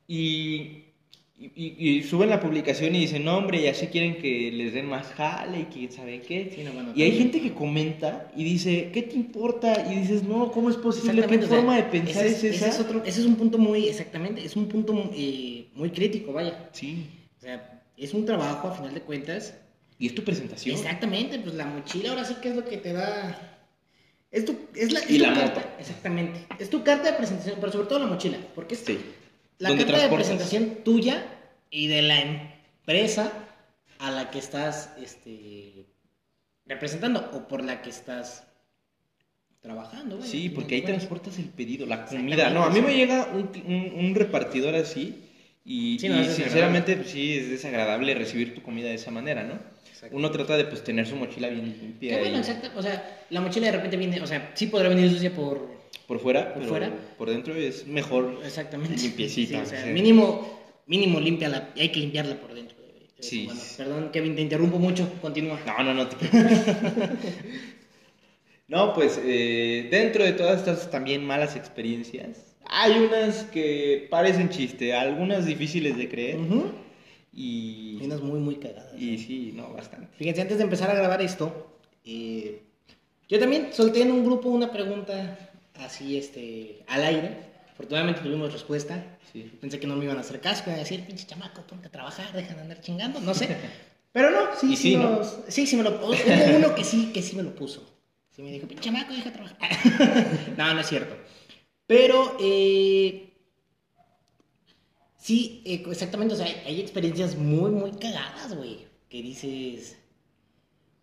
Y, 0.06 0.81
y, 1.54 1.74
y 1.98 2.02
suben 2.02 2.30
la 2.30 2.40
publicación 2.40 2.94
y 2.94 3.00
dicen, 3.00 3.24
no, 3.24 3.36
hombre, 3.38 3.62
ya 3.62 3.74
se 3.74 3.88
quieren 3.90 4.16
que 4.18 4.50
les 4.52 4.72
den 4.74 4.86
más 4.86 5.06
jale 5.14 5.60
y 5.60 5.64
quién 5.64 5.90
sabe 5.90 6.20
qué. 6.20 6.52
Sí, 6.54 6.62
no, 6.62 6.72
bueno, 6.72 6.92
Y 6.94 7.02
hay 7.02 7.12
gente 7.18 7.40
que 7.40 7.52
comenta 7.52 8.30
y 8.36 8.44
dice, 8.44 8.90
¿qué 8.92 9.02
te 9.02 9.16
importa? 9.16 9.86
Y 9.90 9.96
dices, 9.96 10.22
no, 10.22 10.52
¿cómo 10.52 10.70
es 10.70 10.76
posible? 10.76 11.26
¿Qué 11.26 11.36
o 11.36 11.40
sea, 11.40 11.48
forma 11.48 11.76
de 11.76 11.82
pensar 11.84 12.26
ese 12.26 12.48
es, 12.48 12.54
ese 12.54 12.66
esa? 12.66 12.68
es 12.68 12.80
otro, 12.80 13.02
ese 13.04 13.20
es 13.20 13.26
un 13.26 13.36
punto 13.36 13.58
muy, 13.58 13.88
exactamente, 13.88 14.44
es 14.44 14.56
un 14.56 14.68
punto 14.68 15.10
eh, 15.14 15.66
muy 15.74 15.90
crítico, 15.90 16.32
vaya. 16.32 16.68
Sí. 16.72 17.06
O 17.38 17.40
sea, 17.40 17.82
es 17.96 18.14
un 18.14 18.24
trabajo, 18.24 18.68
a 18.68 18.74
final 18.74 18.94
de 18.94 19.00
cuentas. 19.00 19.54
Y 19.98 20.06
es 20.06 20.14
tu 20.14 20.22
presentación. 20.24 20.76
Exactamente, 20.76 21.38
pues 21.38 21.54
la 21.54 21.66
mochila 21.66 22.10
ahora 22.10 22.24
sí 22.24 22.34
que 22.42 22.48
es 22.50 22.56
lo 22.56 22.64
que 22.64 22.76
te 22.78 22.92
da. 22.92 23.48
Es 24.32 24.44
tu, 24.46 24.56
es 24.74 24.90
la, 24.92 25.00
es 25.00 25.10
Y 25.10 25.18
tu 25.18 25.24
la 25.24 25.34
carta, 25.34 25.60
moto. 25.60 25.68
exactamente. 25.78 26.40
Es 26.58 26.70
tu 26.70 26.82
carta 26.82 27.10
de 27.10 27.16
presentación, 27.18 27.56
pero 27.60 27.70
sobre 27.70 27.86
todo 27.86 27.98
la 27.98 28.06
mochila, 28.06 28.38
porque 28.54 28.74
es 28.74 28.80
Sí. 28.80 28.98
La 29.62 29.76
carta 29.76 29.98
de 30.08 30.08
presentación 30.14 30.78
tuya 30.84 31.24
y 31.70 31.86
de 31.86 32.02
la 32.02 32.20
empresa 32.20 33.32
a 33.98 34.10
la 34.10 34.30
que 34.30 34.38
estás 34.38 34.90
este, 35.02 35.86
representando 36.66 37.30
o 37.32 37.46
por 37.48 37.62
la 37.64 37.80
que 37.82 37.90
estás 37.90 38.44
trabajando. 39.60 40.16
güey, 40.18 40.28
Sí, 40.28 40.48
porque 40.48 40.74
ahí 40.76 40.82
transportas 40.82 41.38
el 41.38 41.46
pedido, 41.46 41.86
la 41.86 42.04
comida. 42.06 42.50
No, 42.50 42.64
a 42.64 42.70
mí 42.70 42.80
me 42.80 42.94
llega 42.94 43.28
un, 43.32 43.50
un- 43.66 44.04
un 44.06 44.14
repartidor 44.14 44.74
así 44.74 45.28
y, 45.64 45.98
Sí, 46.00 46.08
no, 46.08 46.16
y 46.16 46.20
es 46.20 46.26
desagradable. 46.28 46.34
sinceramente 46.44 46.96
pues, 46.96 47.10
sí 47.10 47.38
es 47.38 47.48
desagradable 47.50 48.14
recibir 48.14 48.54
tu 48.54 48.62
comida 48.62 48.88
de 48.88 48.94
esa 48.94 49.10
manera, 49.12 49.44
¿no? 49.44 49.54
Exacto. 49.88 50.16
Uno 50.16 50.30
trata 50.32 50.56
de 50.56 50.64
pues 50.64 50.82
tener 50.82 51.06
su 51.06 51.14
mochila 51.14 51.48
bien 51.48 51.66
limpia 51.80 52.14
Qué 52.14 52.18
bueno, 52.20 52.36
y 52.38 52.40
exacto. 52.40 52.70
O 52.76 52.82
sea, 52.82 53.24
la 53.30 53.40
mochila 53.40 53.66
de 53.66 53.72
repente 53.72 53.96
viene, 53.96 54.20
o 54.20 54.26
sea, 54.26 54.50
sí 54.54 54.66
podrá 54.66 54.88
venir 54.88 55.08
sucia 55.10 55.32
por. 55.32 55.80
Por 56.06 56.18
fuera, 56.20 56.52
Por 56.52 56.62
pero 56.62 56.68
fuera. 56.68 56.92
por 57.18 57.30
dentro 57.30 57.54
es 57.54 57.86
mejor. 57.86 58.38
Exactamente. 58.44 58.96
Limpiecita, 58.96 59.58
Sí, 59.58 59.62
o 59.62 59.66
sea, 59.66 59.84
sí. 59.84 59.90
mínimo, 59.90 60.60
mínimo 60.86 61.20
límpiala. 61.20 61.70
Hay 61.76 61.90
que 61.90 62.00
limpiarla 62.00 62.40
por 62.40 62.52
dentro. 62.54 62.76
Sí. 63.20 63.44
cuando. 63.44 63.62
Perdón, 63.76 64.10
Kevin, 64.12 64.34
te 64.34 64.42
interrumpo 64.42 64.78
mucho. 64.80 65.08
Continúa. 65.22 65.60
No, 65.64 65.84
no, 65.84 65.94
no 65.94 66.08
te. 66.08 66.16
No, 68.68 68.94
pues 68.94 69.20
eh, 69.22 69.88
dentro 69.90 70.24
de 70.24 70.32
todas 70.32 70.60
estas 70.60 70.90
también 70.90 71.26
malas 71.26 71.56
experiencias, 71.56 72.54
hay 72.64 72.92
unas 72.92 73.42
que 73.44 74.06
parecen 74.10 74.48
chiste, 74.48 74.94
algunas 74.94 75.44
difíciles 75.44 75.96
de 75.98 76.08
creer 76.08 76.38
Ujú. 76.38 76.70
y, 77.34 77.98
Hay 78.00 78.06
unas 78.06 78.22
muy, 78.22 78.40
muy 78.40 78.56
cagadas. 78.56 78.94
y 78.98 79.18
sí, 79.18 79.52
no, 79.54 79.72
bastante. 79.74 80.08
Fíjense, 80.16 80.40
antes 80.40 80.56
de 80.56 80.64
empezar 80.64 80.90
a 80.90 80.94
grabar 80.94 81.20
esto, 81.20 81.76
eh, 82.04 82.62
yo 83.28 83.38
también 83.38 83.68
solté 83.72 84.02
en 84.02 84.12
un 84.12 84.24
grupo 84.24 84.48
una 84.48 84.72
pregunta 84.72 85.51
así, 85.78 86.16
este, 86.16 86.84
al 86.88 87.04
aire. 87.04 87.52
Afortunadamente 87.72 88.20
tuvimos 88.20 88.52
respuesta. 88.52 89.02
Sí. 89.32 89.50
Pensé 89.60 89.80
que 89.80 89.86
no 89.86 89.96
me 89.96 90.04
iban 90.04 90.16
a 90.18 90.20
hacer 90.20 90.40
caso, 90.40 90.62
iban 90.66 90.76
a 90.76 90.80
decir, 90.80 91.04
pinche 91.06 91.26
chamaco, 91.26 91.62
ponte 91.62 91.88
a 91.88 91.90
trabajar, 91.90 92.32
dejan 92.32 92.56
de 92.56 92.62
andar 92.62 92.80
chingando, 92.80 93.20
no 93.20 93.34
sé. 93.34 93.56
Pero 94.12 94.30
no, 94.30 94.54
sí, 94.60 94.76
sí, 94.76 94.76
sí, 94.76 94.96
¿no? 94.96 95.20
sí, 95.48 95.66
sí 95.66 95.76
me 95.76 95.82
lo 95.82 95.90
Hubo 96.06 96.56
uno 96.56 96.74
que 96.74 96.84
sí, 96.84 97.12
que 97.14 97.22
sí 97.22 97.34
me 97.34 97.42
lo 97.42 97.54
puso. 97.54 97.88
Sí 98.30 98.42
me 98.42 98.52
dijo, 98.52 98.66
pinche 98.66 98.84
chamaco, 98.84 99.12
deja 99.12 99.30
de 99.30 99.36
trabajar. 99.36 99.70
no, 100.56 100.74
no 100.74 100.80
es 100.80 100.86
cierto. 100.86 101.16
Pero, 101.86 102.36
eh, 102.40 103.32
sí, 105.16 105.62
eh, 105.64 105.82
exactamente, 105.88 106.34
o 106.34 106.36
sea, 106.36 106.46
hay, 106.46 106.62
hay 106.66 106.80
experiencias 106.80 107.36
muy, 107.36 107.70
muy 107.70 107.92
cagadas, 107.92 108.54
güey. 108.54 108.86
Que 109.08 109.22
dices, 109.22 109.96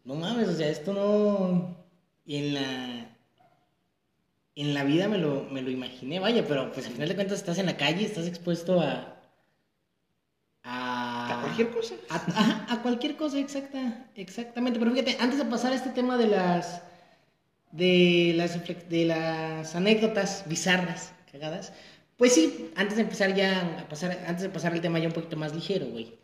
no 0.10 0.16
mames, 0.16 0.48
o 0.48 0.56
sea, 0.56 0.70
esto 0.70 0.94
no. 0.94 1.78
Y 2.26 2.38
en 2.38 2.54
la. 2.56 3.18
En 4.62 4.74
la 4.74 4.84
vida 4.84 5.08
me 5.08 5.18
lo, 5.18 5.46
me 5.52 5.62
lo 5.62 5.70
imaginé, 5.72 6.20
vaya, 6.20 6.46
pero 6.48 6.72
pues 6.74 6.86
al 6.88 6.94
final 6.94 7.08
de 7.10 7.16
cuentas 7.16 7.38
estás 7.40 7.58
en 7.60 7.66
la 7.68 7.78
calle, 7.78 8.06
estás 8.06 8.28
expuesto 8.28 8.80
a. 8.82 9.16
A, 10.64 11.40
A 11.40 11.42
cualquier 11.42 11.70
cosa. 11.72 11.96
a, 12.10 12.74
a 12.74 12.82
cualquier 12.82 13.16
cosa, 13.16 13.40
exacta, 13.40 14.08
exactamente. 14.16 14.78
Pero 14.80 14.92
fíjate, 14.92 15.18
antes 15.20 15.40
de 15.40 15.46
pasar 15.46 15.72
a 15.72 15.76
este 15.76 15.90
tema 15.92 16.18
de 16.18 16.28
las. 16.28 16.82
De 17.72 18.34
las, 18.36 18.60
de 18.90 19.06
las 19.06 19.76
anécdotas 19.76 20.44
bizarras, 20.48 21.14
cagadas. 21.32 21.72
Pues 22.18 22.34
sí, 22.34 22.72
antes 22.76 22.98
de 22.98 23.04
empezar 23.04 23.34
ya 23.36 23.62
a 23.80 23.88
pasar, 23.88 24.12
antes 24.28 24.42
de 24.44 24.50
pasar 24.50 24.74
al 24.74 24.82
tema 24.82 25.00
ya 25.00 25.08
un 25.08 25.14
poquito 25.14 25.38
más 25.38 25.54
ligero, 25.56 25.86
güey. 25.88 26.18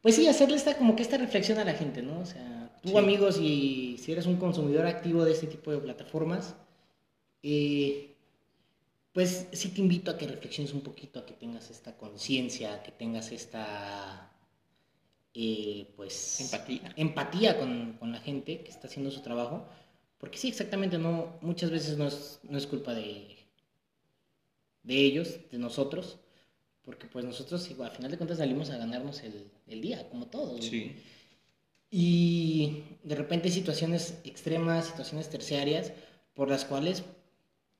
Pues 0.00 0.14
sí, 0.14 0.26
hacerle 0.28 0.56
esta, 0.56 0.76
como 0.78 0.94
que 0.96 1.02
esta 1.02 1.18
reflexión 1.18 1.58
a 1.58 1.64
la 1.64 1.74
gente, 1.74 2.00
¿no? 2.00 2.20
O 2.20 2.24
sea, 2.26 2.70
tú 2.82 2.90
Sí. 2.90 2.96
amigos 2.96 3.38
y 3.40 3.98
si 3.98 4.12
eres 4.12 4.26
un 4.26 4.36
consumidor 4.36 4.86
activo 4.86 5.24
de 5.24 5.32
este 5.32 5.48
tipo 5.48 5.72
de 5.72 5.78
plataformas, 5.78 6.54
eh, 7.48 8.16
pues 9.12 9.46
sí 9.52 9.68
te 9.68 9.80
invito 9.80 10.10
a 10.10 10.18
que 10.18 10.26
reflexiones 10.26 10.72
un 10.72 10.80
poquito, 10.80 11.20
a 11.20 11.26
que 11.26 11.34
tengas 11.34 11.70
esta 11.70 11.96
conciencia, 11.96 12.74
a 12.74 12.82
que 12.82 12.90
tengas 12.90 13.30
esta, 13.30 14.32
eh, 15.32 15.92
pues... 15.94 16.40
Empatía. 16.40 16.92
Empatía 16.96 17.58
con, 17.58 17.92
con 18.00 18.10
la 18.10 18.18
gente 18.18 18.62
que 18.62 18.70
está 18.70 18.88
haciendo 18.88 19.12
su 19.12 19.20
trabajo. 19.20 19.64
Porque 20.18 20.38
sí, 20.38 20.48
exactamente, 20.48 20.98
no, 20.98 21.38
muchas 21.40 21.70
veces 21.70 21.96
no 21.96 22.08
es, 22.08 22.40
no 22.42 22.58
es 22.58 22.66
culpa 22.66 22.94
de, 22.94 23.36
de 24.82 24.96
ellos, 24.96 25.38
de 25.52 25.58
nosotros, 25.58 26.18
porque 26.82 27.06
pues 27.06 27.24
nosotros, 27.24 27.70
igual, 27.70 27.90
al 27.90 27.96
final 27.96 28.10
de 28.10 28.16
cuentas, 28.16 28.38
salimos 28.38 28.70
a 28.70 28.78
ganarnos 28.78 29.22
el, 29.22 29.52
el 29.68 29.80
día, 29.82 30.08
como 30.08 30.26
todos. 30.26 30.64
Sí. 30.64 30.96
Y 31.90 32.82
de 33.04 33.14
repente 33.14 33.50
situaciones 33.50 34.18
extremas, 34.24 34.86
situaciones 34.86 35.30
terciarias, 35.30 35.92
por 36.34 36.50
las 36.50 36.64
cuales, 36.64 37.04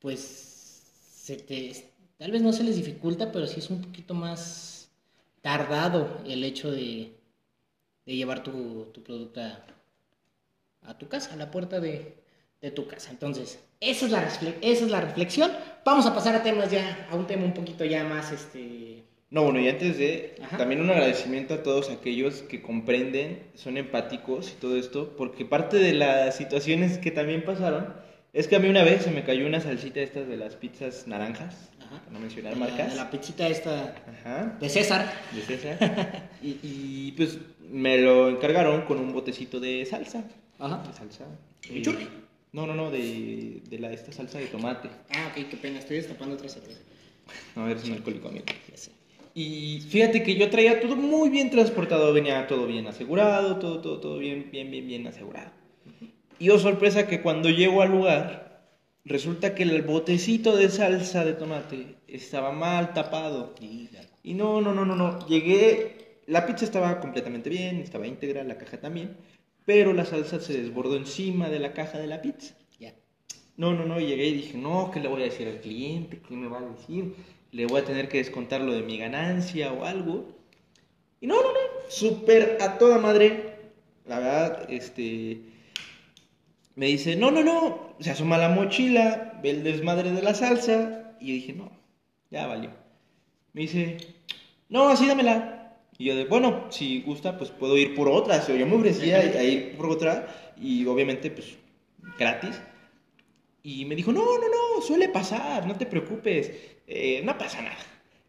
pues, 0.00 0.82
se 1.24 1.36
te, 1.36 1.72
tal 2.18 2.30
vez 2.30 2.42
no 2.42 2.52
se 2.52 2.64
les 2.64 2.76
dificulta, 2.76 3.32
pero 3.32 3.46
sí 3.46 3.60
es 3.60 3.70
un 3.70 3.82
poquito 3.82 4.14
más 4.14 4.90
tardado 5.42 6.20
el 6.26 6.44
hecho 6.44 6.70
de, 6.70 7.12
de 8.06 8.16
llevar 8.16 8.42
tu, 8.42 8.86
tu 8.92 9.02
producto 9.02 9.40
a, 9.40 9.64
a 10.82 10.98
tu 10.98 11.08
casa, 11.08 11.34
a 11.34 11.36
la 11.36 11.50
puerta 11.50 11.80
de, 11.80 12.14
de 12.60 12.70
tu 12.70 12.86
casa. 12.86 13.10
Entonces, 13.10 13.58
esa 13.80 14.06
es, 14.06 14.12
la 14.12 14.22
esa 14.62 14.84
es 14.84 14.90
la 14.90 15.00
reflexión. 15.00 15.50
Vamos 15.84 16.06
a 16.06 16.14
pasar 16.14 16.34
a 16.34 16.42
temas 16.42 16.70
ya, 16.70 17.08
a 17.10 17.16
un 17.16 17.26
tema 17.26 17.44
un 17.44 17.54
poquito 17.54 17.84
ya 17.84 18.04
más, 18.04 18.32
este... 18.32 19.04
No, 19.28 19.42
bueno, 19.42 19.58
y 19.58 19.68
antes 19.68 19.98
de, 19.98 20.36
Ajá. 20.40 20.56
también 20.56 20.80
un 20.80 20.88
agradecimiento 20.90 21.54
a 21.54 21.62
todos 21.64 21.90
aquellos 21.90 22.42
que 22.42 22.62
comprenden, 22.62 23.42
son 23.54 23.76
empáticos 23.76 24.52
y 24.52 24.60
todo 24.60 24.76
esto, 24.76 25.16
porque 25.16 25.44
parte 25.44 25.78
de 25.78 25.94
las 25.94 26.36
situaciones 26.36 26.98
que 26.98 27.10
también 27.10 27.44
pasaron 27.44 27.92
es 28.36 28.48
que 28.48 28.56
a 28.56 28.58
mí 28.58 28.68
una 28.68 28.84
vez 28.84 29.02
se 29.02 29.10
me 29.10 29.24
cayó 29.24 29.46
una 29.46 29.60
salsita 29.60 30.00
estas 30.00 30.28
de 30.28 30.36
las 30.36 30.56
pizzas 30.56 31.06
naranjas 31.06 31.70
Ajá. 31.80 32.02
no 32.10 32.20
mencionar 32.20 32.52
De 32.52 32.60
marcas. 32.60 32.78
La, 32.78 32.90
de 32.90 32.96
la 32.96 33.10
pizzita 33.10 33.48
esta 33.48 33.94
Ajá. 34.06 34.58
de 34.60 34.68
César. 34.68 35.10
de 35.32 35.42
César. 35.42 36.28
y, 36.42 36.58
y, 36.62 37.14
pues 37.16 37.38
me 37.70 37.96
lo 37.98 38.28
encargaron 38.28 38.82
con 38.82 38.98
un 38.98 39.12
botecito 39.12 39.58
de 39.58 39.86
salsa. 39.86 40.24
Ajá. 40.58 40.82
De 40.86 40.92
salsa. 40.92 41.24
¿De 41.68 41.78
eh, 41.78 41.82
churri? 41.82 42.08
No, 42.52 42.66
no, 42.66 42.74
no, 42.74 42.90
de, 42.90 43.62
de 43.68 43.78
la, 43.78 43.90
esta 43.90 44.12
salsa 44.12 44.38
de 44.38 44.46
tomate. 44.46 44.88
Ah, 45.10 45.28
ok, 45.30 45.48
qué 45.48 45.56
pena, 45.56 45.78
estoy 45.78 45.96
destapando 45.96 46.34
otra 46.34 46.48
cerveza. 46.48 46.80
No, 47.54 47.68
eres 47.68 47.84
un 47.84 47.92
alcohólico, 47.92 48.28
amigo. 48.28 48.44
Ya 48.70 48.76
sé. 48.76 48.90
Y 49.34 49.80
fíjate 49.88 50.22
que 50.22 50.36
yo 50.36 50.48
traía 50.50 50.80
todo 50.80 50.96
muy 50.96 51.28
bien 51.28 51.50
transportado, 51.50 52.12
venía 52.12 52.46
todo 52.46 52.66
bien 52.66 52.86
asegurado, 52.86 53.56
todo, 53.58 53.80
todo, 53.80 54.00
todo 54.00 54.18
bien, 54.18 54.48
bien, 54.50 54.70
bien, 54.70 54.86
bien 54.86 55.06
asegurado. 55.06 55.50
Y 56.38 56.50
oh 56.50 56.58
sorpresa 56.58 57.06
que 57.06 57.22
cuando 57.22 57.48
llego 57.48 57.80
al 57.80 57.92
lugar, 57.92 58.60
resulta 59.06 59.54
que 59.54 59.62
el 59.62 59.82
botecito 59.82 60.54
de 60.54 60.68
salsa 60.68 61.24
de 61.24 61.32
tomate 61.32 61.94
estaba 62.06 62.52
mal 62.52 62.92
tapado. 62.92 63.54
Y 64.22 64.34
no, 64.34 64.60
no, 64.60 64.74
no, 64.74 64.84
no, 64.84 64.96
no. 64.96 65.26
Llegué, 65.26 66.20
la 66.26 66.44
pizza 66.44 66.66
estaba 66.66 67.00
completamente 67.00 67.48
bien, 67.48 67.76
estaba 67.76 68.06
íntegra, 68.06 68.44
la 68.44 68.58
caja 68.58 68.78
también, 68.78 69.16
pero 69.64 69.94
la 69.94 70.04
salsa 70.04 70.40
se 70.40 70.60
desbordó 70.60 70.96
encima 70.96 71.48
de 71.48 71.58
la 71.58 71.72
caja 71.72 71.98
de 71.98 72.06
la 72.06 72.20
pizza. 72.20 72.54
Ya. 72.78 72.94
No, 73.56 73.72
no, 73.72 73.86
no, 73.86 73.98
llegué 73.98 74.26
y 74.26 74.34
dije, 74.34 74.58
no, 74.58 74.90
¿qué 74.92 75.00
le 75.00 75.08
voy 75.08 75.22
a 75.22 75.26
decir 75.26 75.48
al 75.48 75.60
cliente? 75.60 76.20
¿Qué 76.28 76.34
me 76.34 76.48
va 76.48 76.58
a 76.58 76.68
decir? 76.68 77.14
¿Le 77.52 77.64
voy 77.64 77.80
a 77.80 77.84
tener 77.84 78.08
que 78.08 78.18
descontar 78.18 78.60
lo 78.60 78.72
de 78.72 78.82
mi 78.82 78.98
ganancia 78.98 79.72
o 79.72 79.84
algo? 79.84 80.26
Y 81.20 81.26
no, 81.26 81.36
no, 81.36 81.48
no, 81.48 81.58
súper 81.88 82.58
a 82.60 82.76
toda 82.76 82.98
madre. 82.98 83.56
La 84.04 84.18
verdad, 84.18 84.66
este... 84.68 85.45
Me 86.76 86.86
dice, 86.86 87.16
no, 87.16 87.30
no, 87.30 87.42
no, 87.42 87.96
se 88.00 88.10
asoma 88.10 88.36
la 88.36 88.50
mochila, 88.50 89.40
ve 89.42 89.50
el 89.50 89.64
desmadre 89.64 90.12
de 90.12 90.22
la 90.22 90.34
salsa. 90.34 91.14
Y 91.18 91.28
yo 91.28 91.32
dije, 91.32 91.52
no, 91.54 91.72
ya 92.30 92.46
valió. 92.46 92.70
Me 93.54 93.62
dice, 93.62 93.96
no, 94.68 94.88
así 94.88 95.06
dámela. 95.08 95.78
Y 95.96 96.04
yo 96.04 96.16
de, 96.16 96.26
bueno, 96.26 96.66
si 96.70 97.00
gusta, 97.00 97.38
pues 97.38 97.50
puedo 97.50 97.78
ir 97.78 97.94
por 97.94 98.08
otra. 98.08 98.46
Yo 98.46 98.66
me 98.66 98.76
ofrecía 98.76 99.16
a 99.16 99.42
ir 99.42 99.74
por 99.78 99.86
otra 99.86 100.52
y 100.60 100.84
obviamente, 100.84 101.30
pues, 101.30 101.56
gratis. 102.18 102.60
Y 103.62 103.86
me 103.86 103.96
dijo, 103.96 104.12
no, 104.12 104.22
no, 104.38 104.46
no, 104.46 104.82
suele 104.82 105.08
pasar, 105.08 105.66
no 105.66 105.76
te 105.76 105.86
preocupes, 105.86 106.52
eh, 106.86 107.22
no 107.24 107.38
pasa 107.38 107.62
nada. 107.62 107.78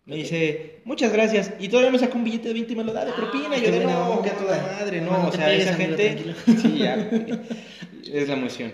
Me 0.08 0.15
dice, 0.15 0.80
muchas 0.86 1.12
gracias. 1.12 1.52
Y 1.60 1.67
todavía 1.67 1.91
me 1.91 2.00
sacó 2.00 2.17
un 2.17 2.24
billete 2.24 2.48
de 2.48 2.54
20 2.54 2.74
y 2.74 2.76
me 2.78 2.84
lo 2.86 2.93
da 2.93 3.04
de 3.06 3.12
Ah, 3.12 3.15
propina. 3.15 3.58
Y 3.58 3.62
yo 3.62 3.72
de, 3.72 3.86
no, 3.86 4.22
que 4.24 4.30
a 4.30 4.38
toda 4.38 4.62
madre, 4.80 5.02
no. 5.02 5.12
No, 5.12 5.24
no 5.24 5.28
o 5.28 5.32
sea, 5.34 5.54
esa 5.54 5.76
amigo, 5.76 5.98
gente... 5.98 6.24
tranquilo. 6.24 6.36
Sí, 6.62 6.78
ya. 6.80 7.10
es 8.13 8.28
la 8.30 8.34
emoción. 8.36 8.72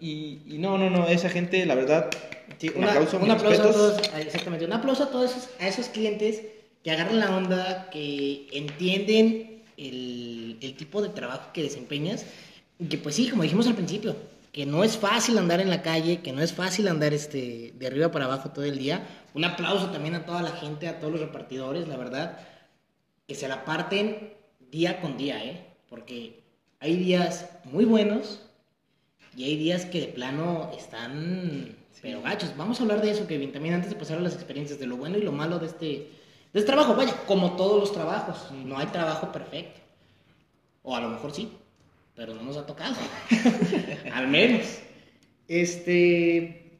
Y, 0.00 0.38
y 0.46 0.58
no, 0.58 0.76
no, 0.76 0.90
no, 0.90 1.06
esa 1.08 1.30
gente, 1.30 1.64
la 1.66 1.74
verdad, 1.76 2.10
Sí, 2.58 2.70
un 2.74 2.82
una- 2.82 2.92
aplauso, 2.92 3.18
un 3.18 3.30
aplauso 3.30 3.62
a 3.62 3.72
todos, 3.72 4.08
a- 4.12 4.20
exactamente, 4.20 4.64
un 4.64 4.72
aplauso 4.72 5.04
a 5.04 5.10
todos 5.10 5.30
esos, 5.30 5.48
a 5.60 5.68
esos 5.68 5.86
clientes 5.88 6.42
que 6.82 6.90
agarran 6.90 7.20
la 7.20 7.36
onda, 7.36 7.88
que 7.92 8.46
entienden 8.52 9.62
el, 9.76 10.56
el 10.60 10.74
tipo 10.74 11.00
de 11.02 11.10
trabajo 11.10 11.50
que 11.52 11.62
desempeñas, 11.62 12.24
y 12.78 12.86
que 12.86 12.98
pues 12.98 13.14
sí, 13.14 13.28
como 13.28 13.42
dijimos 13.44 13.66
al 13.68 13.74
principio, 13.74 14.16
que 14.56 14.64
no 14.64 14.84
es 14.84 14.96
fácil 14.96 15.36
andar 15.36 15.60
en 15.60 15.68
la 15.68 15.82
calle, 15.82 16.22
que 16.22 16.32
no 16.32 16.40
es 16.40 16.54
fácil 16.54 16.88
andar 16.88 17.12
este, 17.12 17.74
de 17.76 17.86
arriba 17.86 18.10
para 18.10 18.24
abajo 18.24 18.52
todo 18.52 18.64
el 18.64 18.78
día. 18.78 19.06
Un 19.34 19.44
aplauso 19.44 19.90
también 19.90 20.14
a 20.14 20.24
toda 20.24 20.40
la 20.40 20.52
gente, 20.52 20.88
a 20.88 20.98
todos 20.98 21.12
los 21.12 21.20
repartidores, 21.20 21.86
la 21.86 21.98
verdad, 21.98 22.38
que 23.28 23.34
se 23.34 23.48
la 23.48 23.66
parten 23.66 24.32
día 24.70 25.02
con 25.02 25.18
día, 25.18 25.44
¿eh? 25.44 25.66
Porque 25.90 26.42
hay 26.80 26.96
días 26.96 27.50
muy 27.64 27.84
buenos 27.84 28.40
y 29.36 29.44
hay 29.44 29.56
días 29.58 29.84
que 29.84 30.00
de 30.00 30.06
plano 30.06 30.70
están, 30.74 31.76
pero 32.00 32.22
gachos. 32.22 32.56
Vamos 32.56 32.80
a 32.80 32.84
hablar 32.84 33.02
de 33.02 33.10
eso, 33.10 33.26
Kevin, 33.26 33.52
también 33.52 33.74
antes 33.74 33.90
de 33.90 33.96
pasar 33.96 34.16
a 34.16 34.22
las 34.22 34.32
experiencias, 34.32 34.78
de 34.78 34.86
lo 34.86 34.96
bueno 34.96 35.18
y 35.18 35.22
lo 35.22 35.32
malo 35.32 35.58
de 35.58 35.66
este, 35.66 35.86
de 35.86 36.08
este 36.54 36.64
trabajo. 36.64 36.94
Vaya, 36.94 37.12
como 37.26 37.56
todos 37.56 37.78
los 37.78 37.92
trabajos, 37.92 38.50
no 38.52 38.78
hay 38.78 38.86
trabajo 38.86 39.30
perfecto. 39.32 39.82
O 40.82 40.96
a 40.96 41.00
lo 41.02 41.10
mejor 41.10 41.34
sí, 41.34 41.52
pero 42.16 42.34
no 42.34 42.42
nos 42.42 42.56
ha 42.56 42.66
tocado. 42.66 42.96
Al 44.12 44.26
menos. 44.28 44.66
Este. 45.46 46.78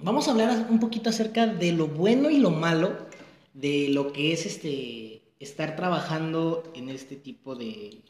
Vamos 0.00 0.28
a 0.28 0.32
hablar 0.32 0.66
un 0.68 0.80
poquito 0.80 1.08
acerca 1.08 1.46
de 1.46 1.72
lo 1.72 1.86
bueno 1.86 2.28
y 2.28 2.38
lo 2.38 2.50
malo 2.50 3.06
de 3.54 3.88
lo 3.88 4.12
que 4.12 4.32
es 4.32 4.44
este 4.44 5.22
estar 5.38 5.76
trabajando 5.76 6.72
en 6.74 6.88
este 6.88 7.16
tipo 7.16 7.54
de 7.54 8.02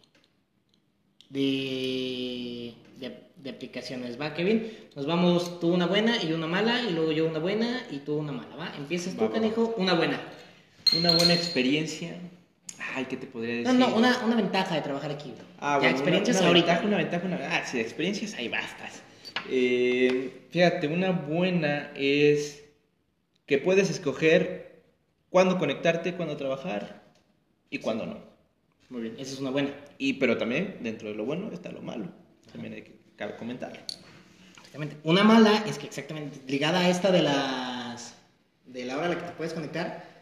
de, 1.28 2.74
de, 2.98 3.18
de 3.36 3.50
aplicaciones, 3.50 4.20
¿va, 4.20 4.34
Kevin? 4.34 4.72
Nos 4.94 5.06
vamos 5.06 5.60
tú 5.60 5.72
una 5.74 5.86
buena 5.86 6.22
y 6.22 6.32
una 6.32 6.46
mala, 6.46 6.82
y 6.82 6.92
luego 6.92 7.12
yo 7.12 7.26
una 7.26 7.40
buena 7.40 7.86
y 7.90 7.98
tú 7.98 8.14
una 8.16 8.32
mala, 8.32 8.54
¿va? 8.56 8.74
Empiezas 8.76 9.16
tú, 9.16 9.24
Va, 9.24 9.28
va, 9.28 9.34
va. 9.40 9.40
canijo, 9.40 9.74
una 9.76 9.94
buena. 9.94 10.20
Una 10.96 11.12
buena 11.16 11.34
experiencia. 11.34 12.16
Ay, 12.94 13.06
¿qué 13.06 13.16
te 13.16 13.26
podría 13.26 13.56
decir? 13.56 13.74
No, 13.74 13.88
no, 13.88 13.96
una, 13.96 14.24
una 14.24 14.36
ventaja 14.36 14.74
de 14.74 14.80
trabajar 14.82 15.10
aquí. 15.10 15.32
Ah, 15.58 15.74
ya 15.74 15.78
bueno, 15.78 15.96
experiencias 15.96 16.36
una, 16.36 16.40
una 16.42 16.48
ahorita. 16.48 16.66
Ventaja, 16.66 16.86
una 16.86 16.96
ventaja, 16.96 17.26
una 17.26 17.56
Ah, 17.56 17.66
sí, 17.66 17.78
de 17.78 17.82
experiencias 17.82 18.34
hay 18.34 18.48
bastas. 18.48 19.02
Eh, 19.50 20.46
fíjate, 20.50 20.86
una 20.88 21.10
buena 21.10 21.90
es 21.94 22.64
que 23.46 23.58
puedes 23.58 23.90
escoger 23.90 24.82
cuándo 25.30 25.58
conectarte, 25.58 26.14
cuándo 26.14 26.36
trabajar 26.36 27.02
y 27.70 27.78
cuándo 27.78 28.06
no. 28.06 28.18
Muy 28.90 29.02
bien, 29.02 29.14
esa 29.18 29.32
es 29.32 29.40
una 29.40 29.50
buena. 29.50 29.70
Y, 29.98 30.14
pero 30.14 30.38
también 30.38 30.78
dentro 30.80 31.08
de 31.08 31.14
lo 31.14 31.24
bueno 31.24 31.50
está 31.52 31.70
lo 31.72 31.82
malo. 31.82 32.08
También 32.52 32.74
hay 32.74 32.82
que 32.82 32.94
cabe 33.16 33.36
comentarlo. 33.36 33.80
Exactamente. 34.56 34.96
Una 35.04 35.24
mala 35.24 35.64
es 35.66 35.78
que 35.78 35.86
exactamente 35.86 36.40
ligada 36.46 36.80
a 36.80 36.88
esta 36.88 37.10
de 37.10 37.22
las 37.22 38.14
de 38.66 38.84
la 38.84 38.96
hora 38.96 39.06
a 39.06 39.08
la 39.10 39.18
que 39.18 39.22
te 39.26 39.32
puedes 39.32 39.52
conectar. 39.52 40.13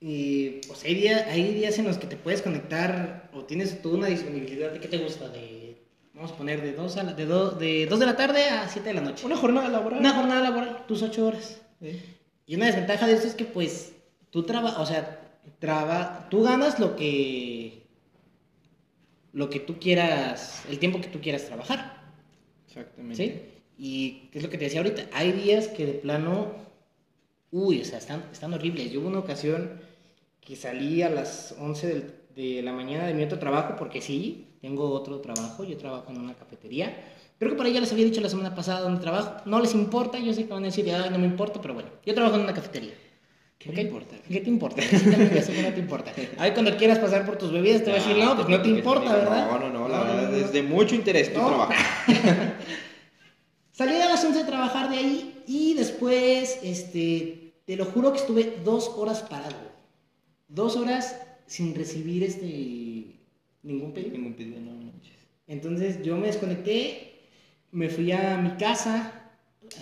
Y 0.00 0.60
pues 0.66 0.84
hay 0.84 0.94
días, 0.94 1.24
hay 1.28 1.54
días 1.54 1.78
en 1.78 1.86
los 1.86 1.96
que 1.98 2.06
te 2.06 2.16
puedes 2.16 2.42
conectar 2.42 3.30
o 3.32 3.44
tienes 3.44 3.80
tú 3.80 3.94
una 3.94 4.08
disponibilidad 4.08 4.70
de 4.72 4.80
qué 4.80 4.88
te 4.88 4.98
gusta 4.98 5.28
de 5.30 5.76
vamos 6.12 6.32
a 6.32 6.36
poner 6.36 6.62
de 6.62 6.72
2 6.72 6.96
a 6.96 7.02
la- 7.02 7.12
de 7.14 7.26
dos 7.26 7.58
de 7.58 7.86
dos 7.86 7.98
de 8.00 8.06
la 8.06 8.16
tarde 8.16 8.44
a 8.48 8.68
7 8.68 8.88
de 8.88 8.94
la 8.94 9.00
noche. 9.02 9.24
Una 9.26 9.36
jornada 9.36 9.68
laboral. 9.68 10.00
Una 10.00 10.12
jornada 10.14 10.40
laboral, 10.40 10.84
tus 10.86 11.02
8 11.02 11.26
horas. 11.26 11.60
Y 12.46 12.54
una 12.56 12.66
desventaja 12.66 13.06
de 13.06 13.14
esto 13.14 13.26
es 13.26 13.34
que 13.34 13.44
pues 13.44 13.92
tú 14.30 14.42
trabajas, 14.44 14.78
o 14.80 14.86
sea, 14.86 15.20
traba, 15.58 16.28
tú 16.30 16.42
ganas 16.42 16.78
lo 16.78 16.94
que 16.96 17.82
lo 19.32 19.50
que 19.50 19.60
tú 19.60 19.78
quieras, 19.78 20.62
el 20.70 20.78
tiempo 20.78 21.00
que 21.00 21.08
tú 21.08 21.20
quieras 21.20 21.44
trabajar. 21.46 22.02
Exactamente. 22.66 23.16
¿Sí? 23.16 23.42
Y 23.78 24.30
es 24.32 24.42
lo 24.42 24.48
que 24.48 24.56
te 24.56 24.64
decía 24.64 24.80
ahorita, 24.80 25.06
hay 25.12 25.32
días 25.32 25.68
que 25.68 25.84
de 25.84 25.92
plano, 25.92 26.54
uy, 27.50 27.82
o 27.82 27.84
sea, 27.84 27.98
están, 27.98 28.24
están 28.32 28.54
horribles. 28.54 28.90
Yo 28.90 29.00
hubo 29.00 29.08
una 29.08 29.18
ocasión 29.18 29.78
que 30.46 30.54
salí 30.56 31.02
a 31.02 31.10
las 31.10 31.54
11 31.60 31.86
del- 31.88 32.14
de 32.36 32.62
la 32.62 32.72
mañana 32.72 33.04
de 33.06 33.14
mi 33.14 33.24
otro 33.24 33.38
trabajo, 33.38 33.74
porque 33.76 34.00
sí, 34.00 34.46
tengo 34.60 34.90
otro 34.90 35.20
trabajo, 35.20 35.64
yo 35.64 35.76
trabajo 35.76 36.10
en 36.10 36.18
una 36.20 36.34
cafetería. 36.34 36.94
Creo 37.38 37.50
que 37.50 37.56
por 37.56 37.66
ahí 37.66 37.72
ya 37.72 37.80
les 37.80 37.92
había 37.92 38.04
dicho 38.04 38.20
la 38.20 38.28
semana 38.28 38.54
pasada 38.54 38.80
dónde 38.80 39.00
trabajo. 39.00 39.42
No 39.44 39.58
les 39.60 39.74
importa, 39.74 40.18
yo 40.18 40.32
sé 40.32 40.46
que 40.46 40.52
van 40.52 40.62
a 40.62 40.66
decir, 40.66 40.88
ah, 40.94 41.10
no 41.10 41.18
me 41.18 41.26
importa, 41.26 41.60
pero 41.60 41.74
bueno, 41.74 41.88
yo 42.04 42.14
trabajo 42.14 42.36
en 42.36 42.42
una 42.42 42.54
cafetería. 42.54 42.94
¿Qué 43.58 43.72
me 43.72 43.82
importa? 43.82 44.14
¿Qué 44.28 44.40
te 44.40 44.48
importa? 44.50 44.82
Sí, 44.82 44.96
también, 45.10 45.32
no 45.62 45.72
te 45.74 45.80
importa. 45.80 46.12
Ahí 46.38 46.52
cuando 46.52 46.76
quieras 46.76 46.98
pasar 46.98 47.26
por 47.26 47.36
tus 47.36 47.50
bebidas 47.50 47.82
te 47.82 47.90
voy 47.90 47.98
a 47.98 48.02
decir, 48.04 48.16
no, 48.22 48.36
pues 48.36 48.48
no 48.48 48.62
te 48.62 48.68
importa, 48.68 49.12
¿verdad? 49.16 49.50
No, 49.50 49.58
no, 49.58 49.70
no, 49.70 49.88
la 49.88 50.00
verdad 50.04 50.34
es 50.38 50.52
de 50.52 50.62
mucho 50.62 50.94
interés 50.94 51.32
tu 51.32 51.40
No. 51.40 51.48
trabajo. 51.48 51.72
Salí 53.72 53.94
a 54.00 54.06
las 54.08 54.24
11 54.24 54.40
de 54.40 54.44
trabajar 54.44 54.88
de 54.90 54.98
ahí 54.98 55.42
y 55.46 55.74
después, 55.74 56.60
este, 56.62 57.54
te 57.66 57.76
lo 57.76 57.86
juro 57.86 58.12
que 58.12 58.18
estuve 58.18 58.58
dos 58.64 58.90
horas 58.96 59.22
parado. 59.22 59.75
Dos 60.48 60.76
horas 60.76 61.20
sin 61.46 61.74
recibir 61.74 62.22
este 62.24 63.20
ningún 63.62 63.92
pedido. 63.92 64.12
Ningún 64.12 64.34
pedido, 64.34 64.60
no 64.60 64.72
manches. 64.72 65.16
Entonces 65.46 66.02
yo 66.02 66.16
me 66.16 66.28
desconecté, 66.28 67.20
me 67.72 67.88
fui 67.88 68.12
a 68.12 68.36
mi 68.38 68.50
casa, 68.56 69.30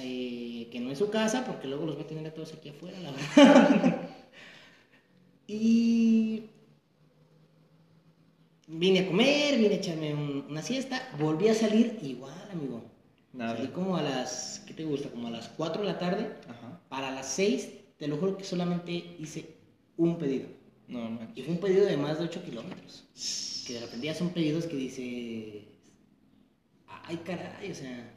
eh, 0.00 0.68
que 0.70 0.80
no 0.80 0.90
es 0.90 0.98
su 0.98 1.10
casa, 1.10 1.44
porque 1.44 1.68
luego 1.68 1.86
los 1.86 1.94
voy 1.96 2.04
a 2.04 2.08
tener 2.08 2.26
a 2.26 2.34
todos 2.34 2.52
aquí 2.54 2.70
afuera, 2.70 2.98
la 3.00 3.12
verdad. 3.12 4.08
y 5.48 6.50
vine 8.80 9.00
a 9.00 9.06
comer, 9.10 9.50
vine 9.58 9.74
a 9.74 9.78
echarme 9.82 10.14
un- 10.14 10.46
una 10.52 10.62
siesta, 10.62 10.96
volví 11.18 11.48
a 11.48 11.54
salir 11.54 11.98
igual, 12.02 12.48
amigo. 12.52 12.78
Nada. 13.32 13.56
Salí 13.56 13.68
como 13.68 13.96
a 13.96 14.02
las, 14.02 14.62
¿qué 14.66 14.74
te 14.74 14.84
gusta? 14.84 15.08
Como 15.10 15.28
a 15.28 15.30
las 15.30 15.48
4 15.48 15.82
de 15.82 15.88
la 15.88 15.98
tarde. 15.98 16.24
Ajá. 16.48 16.80
Para 16.88 17.10
las 17.10 17.26
6, 17.28 17.68
te 17.98 18.06
lo 18.08 18.16
juro 18.16 18.36
que 18.36 18.44
solamente 18.44 18.92
hice 19.18 19.40
un 19.96 20.18
pedido. 20.18 20.48
No 20.88 21.18
Y 21.34 21.42
fue 21.42 21.54
un 21.54 21.60
pedido 21.60 21.86
de 21.86 21.96
más 21.96 22.18
de 22.18 22.24
8 22.24 22.42
kilómetros. 22.44 23.04
Que 23.66 23.74
de 23.74 23.80
repente 23.80 24.06
ya 24.06 24.14
son 24.14 24.30
pedidos 24.30 24.66
que 24.66 24.76
dices, 24.76 25.64
ay 26.86 27.16
caray, 27.24 27.70
o 27.70 27.74
sea, 27.74 28.14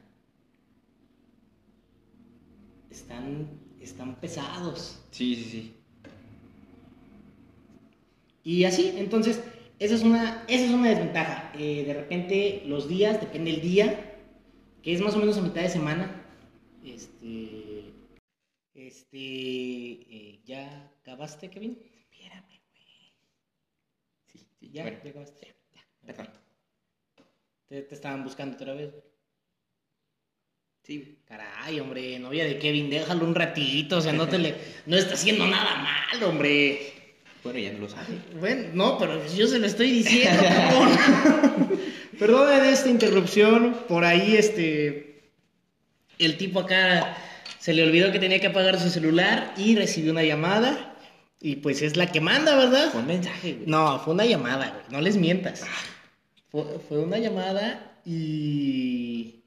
están, 2.90 3.48
están 3.80 4.20
pesados. 4.20 5.00
Sí, 5.12 5.36
sí, 5.36 5.44
sí. 5.44 5.74
Y 8.44 8.64
así, 8.64 8.94
entonces, 8.98 9.42
esa 9.80 9.96
es 9.96 10.04
una, 10.04 10.46
esa 10.48 10.66
es 10.66 10.72
una 10.72 10.90
desventaja. 10.90 11.52
Eh, 11.58 11.84
de 11.86 11.94
repente, 11.94 12.64
los 12.66 12.88
días, 12.88 13.20
depende 13.20 13.52
del 13.52 13.62
día, 13.62 14.18
que 14.82 14.94
es 14.94 15.02
más 15.02 15.16
o 15.16 15.20
menos 15.20 15.38
a 15.38 15.42
mitad 15.42 15.62
de 15.62 15.70
semana. 15.70 16.26
Este, 16.84 17.94
este, 18.74 18.88
este, 18.88 19.18
eh, 19.18 20.40
¿ya 20.46 20.92
acabaste, 21.08 21.50
Kevin? 21.50 21.78
Espérame, 22.12 22.60
güey. 22.72 23.14
Sí, 24.26 24.46
sí, 24.60 24.70
ya, 24.72 24.84
Bueno. 24.84 24.98
ya 25.04 25.10
acabaste. 25.10 25.56
Ya, 25.74 25.82
perdón. 26.06 26.30
Te, 27.68 27.82
te 27.82 27.96
estaban 27.96 28.24
buscando 28.24 28.56
otra 28.56 28.74
vez. 28.74 28.94
Sí. 30.84 31.20
Caray, 31.26 31.80
hombre, 31.80 32.18
novia 32.20 32.46
de 32.46 32.60
Kevin, 32.60 32.90
déjalo 32.90 33.26
un 33.26 33.36
ratito, 33.36 33.98
o 33.98 34.02
sea, 34.02 34.14
no 34.14 34.28
te 34.28 34.38
le, 34.38 34.56
no 34.86 34.96
está 34.96 35.16
haciendo 35.16 35.46
nada 35.46 35.76
mal, 35.78 36.24
hombre. 36.24 36.94
Bueno, 37.44 37.60
ya 37.60 37.72
no 37.74 37.80
lo 37.80 37.90
sabe. 37.90 38.08
Bueno, 38.40 38.70
no, 38.74 38.98
pero 38.98 39.26
yo 39.34 39.48
se 39.48 39.60
lo 39.60 39.68
estoy 39.68 39.92
diciendo. 39.92 40.44
Perdone 42.20 42.62
de 42.62 42.72
esta 42.72 42.90
interrupción, 42.90 43.84
por 43.88 44.04
ahí 44.04 44.36
este 44.36 45.32
el 46.20 46.38
tipo 46.38 46.62
acá 46.62 47.16
se 47.60 47.74
le 47.74 47.84
olvidó 47.84 48.12
que 48.12 48.20
tenía 48.20 48.40
que 48.40 48.48
apagar 48.48 48.80
su 48.80 48.90
celular 48.90 49.54
y 49.58 49.76
recibió 49.76 50.12
una 50.12 50.24
llamada 50.24 50.97
y 51.40 51.58
pues 51.58 51.82
es 51.82 51.98
la 51.98 52.12
que 52.12 52.22
manda, 52.22 52.56
¿verdad? 52.56 52.92
Fue 52.92 53.02
un 53.02 53.08
mensaje, 53.08 53.54
güey. 53.54 53.68
No, 53.68 54.00
fue 54.00 54.14
una 54.14 54.26
llamada, 54.26 54.70
güey, 54.70 54.84
no 54.90 55.02
les 55.02 55.18
mientas. 55.18 55.64
Fue, 56.50 56.80
fue 56.88 57.00
una 57.00 57.18
llamada 57.18 58.00
y 58.06 59.44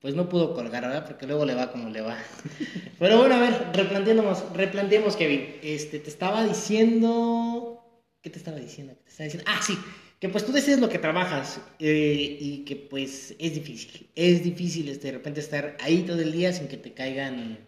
pues 0.00 0.14
no 0.14 0.28
pudo 0.28 0.54
colgar, 0.54 0.82
¿verdad? 0.82 1.04
Porque 1.06 1.26
luego 1.26 1.44
le 1.44 1.54
va 1.54 1.72
como 1.72 1.90
le 1.90 2.00
va. 2.00 2.16
Pero 2.98 3.18
bueno, 3.18 3.34
a 3.34 3.40
ver, 3.40 3.70
replanteemos, 3.74 4.44
replanteemos, 4.54 5.16
Kevin. 5.16 5.56
Este, 5.62 5.98
te 5.98 6.08
estaba 6.08 6.44
diciendo... 6.44 7.74
¿Qué 8.22 8.30
te 8.30 8.38
estaba 8.38 8.58
diciendo? 8.58 8.94
¿Qué 8.94 9.04
te 9.04 9.10
estaba 9.10 9.24
diciendo? 9.24 9.50
Ah, 9.50 9.60
sí, 9.62 9.76
que 10.20 10.28
pues 10.28 10.46
tú 10.46 10.52
decides 10.52 10.80
lo 10.80 10.88
que 10.88 10.98
trabajas 10.98 11.60
eh, 11.78 12.38
y 12.40 12.64
que 12.64 12.76
pues 12.76 13.34
es 13.38 13.54
difícil. 13.54 14.08
Es 14.14 14.44
difícil 14.44 14.88
este, 14.88 15.08
de 15.08 15.12
repente 15.14 15.40
estar 15.40 15.76
ahí 15.80 16.02
todo 16.02 16.20
el 16.20 16.32
día 16.32 16.52
sin 16.52 16.68
que 16.68 16.76
te 16.76 16.94
caigan... 16.94 17.67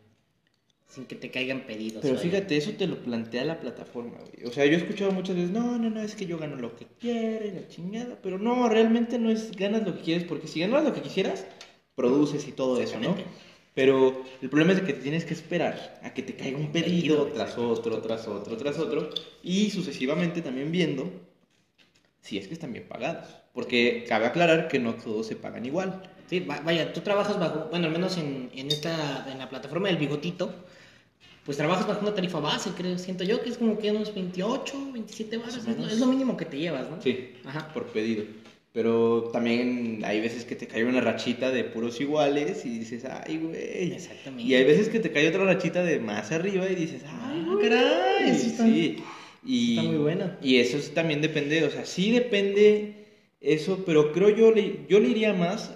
Sin 0.90 1.04
que 1.06 1.14
te 1.14 1.30
caigan 1.30 1.60
pedidos. 1.66 2.02
Pero 2.02 2.18
fíjate, 2.18 2.56
eso 2.56 2.72
te 2.72 2.88
lo 2.88 2.96
plantea 2.96 3.44
la 3.44 3.60
plataforma, 3.60 4.18
güey. 4.18 4.44
O 4.48 4.52
sea, 4.52 4.66
yo 4.66 4.72
he 4.72 4.76
escuchado 4.76 5.12
muchas 5.12 5.36
veces, 5.36 5.50
no, 5.52 5.78
no, 5.78 5.88
no, 5.88 6.02
es 6.02 6.16
que 6.16 6.26
yo 6.26 6.36
gano 6.36 6.56
lo 6.56 6.74
que 6.74 6.86
quiero 7.00 7.46
y 7.46 7.52
la 7.52 7.68
chingada. 7.68 8.18
Pero 8.20 8.38
no, 8.38 8.68
realmente 8.68 9.16
no 9.18 9.30
es 9.30 9.52
ganas 9.52 9.84
lo 9.86 9.94
que 9.96 10.02
quieres, 10.02 10.24
porque 10.24 10.48
si 10.48 10.58
ganas 10.60 10.82
lo 10.82 10.92
que 10.92 11.00
quisieras, 11.02 11.46
produces 11.94 12.48
y 12.48 12.52
todo 12.52 12.80
eso, 12.82 12.98
¿no? 12.98 13.14
Pero 13.72 14.24
el 14.42 14.50
problema 14.50 14.72
es 14.72 14.80
que 14.80 14.92
te 14.92 15.00
tienes 15.00 15.24
que 15.24 15.32
esperar 15.34 16.00
a 16.02 16.12
que 16.12 16.22
te 16.22 16.34
caiga 16.34 16.58
un 16.58 16.72
pedido 16.72 17.26
tras 17.26 17.56
otro, 17.56 18.02
tras 18.02 18.26
otro, 18.26 18.56
tras 18.56 18.76
otro, 18.78 19.10
y 19.44 19.70
sucesivamente 19.70 20.42
también 20.42 20.72
viendo 20.72 21.08
si 22.20 22.36
es 22.38 22.48
que 22.48 22.54
están 22.54 22.72
bien 22.72 22.86
pagados. 22.88 23.28
Porque 23.54 24.04
cabe 24.08 24.26
aclarar 24.26 24.68
que 24.68 24.78
no 24.78 24.94
todos 24.94 25.26
se 25.26 25.36
pagan 25.36 25.64
igual. 25.66 26.02
Sí, 26.28 26.40
va- 26.40 26.60
vaya, 26.60 26.92
tú 26.92 27.00
trabajas 27.00 27.38
bajo, 27.38 27.68
bueno, 27.70 27.86
al 27.86 27.92
menos 27.92 28.16
en, 28.18 28.50
en 28.54 28.68
esta, 28.68 29.26
en 29.30 29.38
la 29.38 29.48
plataforma 29.48 29.88
del 29.88 29.96
bigotito, 29.96 30.54
pues 31.44 31.56
trabajas 31.56 31.86
bajo 31.86 32.02
una 32.02 32.14
tarifa 32.14 32.38
base, 32.40 32.70
creo, 32.76 32.98
siento 32.98 33.24
yo, 33.24 33.42
que 33.42 33.48
es 33.50 33.58
como 33.58 33.78
que 33.78 33.90
unos 33.90 34.14
28, 34.14 34.92
27 34.92 35.38
baros, 35.38 35.56
es, 35.56 35.66
lo- 35.78 35.86
es 35.88 35.98
lo 35.98 36.06
mínimo 36.06 36.36
que 36.36 36.44
te 36.44 36.58
llevas, 36.58 36.90
¿no? 36.90 37.00
Sí, 37.02 37.30
Ajá. 37.44 37.72
por 37.72 37.86
pedido. 37.86 38.24
Pero 38.72 39.30
también 39.32 40.02
hay 40.04 40.20
veces 40.20 40.44
que 40.44 40.54
te 40.54 40.68
cae 40.68 40.84
una 40.84 41.00
rachita 41.00 41.50
de 41.50 41.64
puros 41.64 42.00
iguales 42.00 42.64
y 42.64 42.78
dices, 42.78 43.04
ay, 43.04 43.38
güey. 43.38 43.92
Exactamente. 43.92 44.44
Y 44.44 44.54
hay 44.54 44.62
veces 44.64 44.88
que 44.88 45.00
te 45.00 45.10
cae 45.10 45.28
otra 45.28 45.44
rachita 45.44 45.82
de 45.82 45.98
más 45.98 46.30
arriba 46.30 46.68
y 46.70 46.76
dices, 46.76 47.02
ay, 47.08 47.44
güey. 47.50 47.68
caray, 47.68 48.34
sí 48.38 48.46
está- 48.48 48.68
Y, 48.68 49.70
está 49.78 49.82
muy 49.82 49.96
buena. 49.96 50.38
Y 50.40 50.58
eso 50.58 50.78
sí 50.78 50.90
también 50.92 51.20
depende, 51.20 51.64
o 51.64 51.70
sea, 51.70 51.84
sí 51.84 52.12
depende 52.12 53.06
eso, 53.40 53.82
pero 53.84 54.12
creo 54.12 54.28
yo 54.28 54.52
le, 54.52 54.80
yo 54.88 55.00
le 55.00 55.08
iría 55.08 55.32
más 55.32 55.74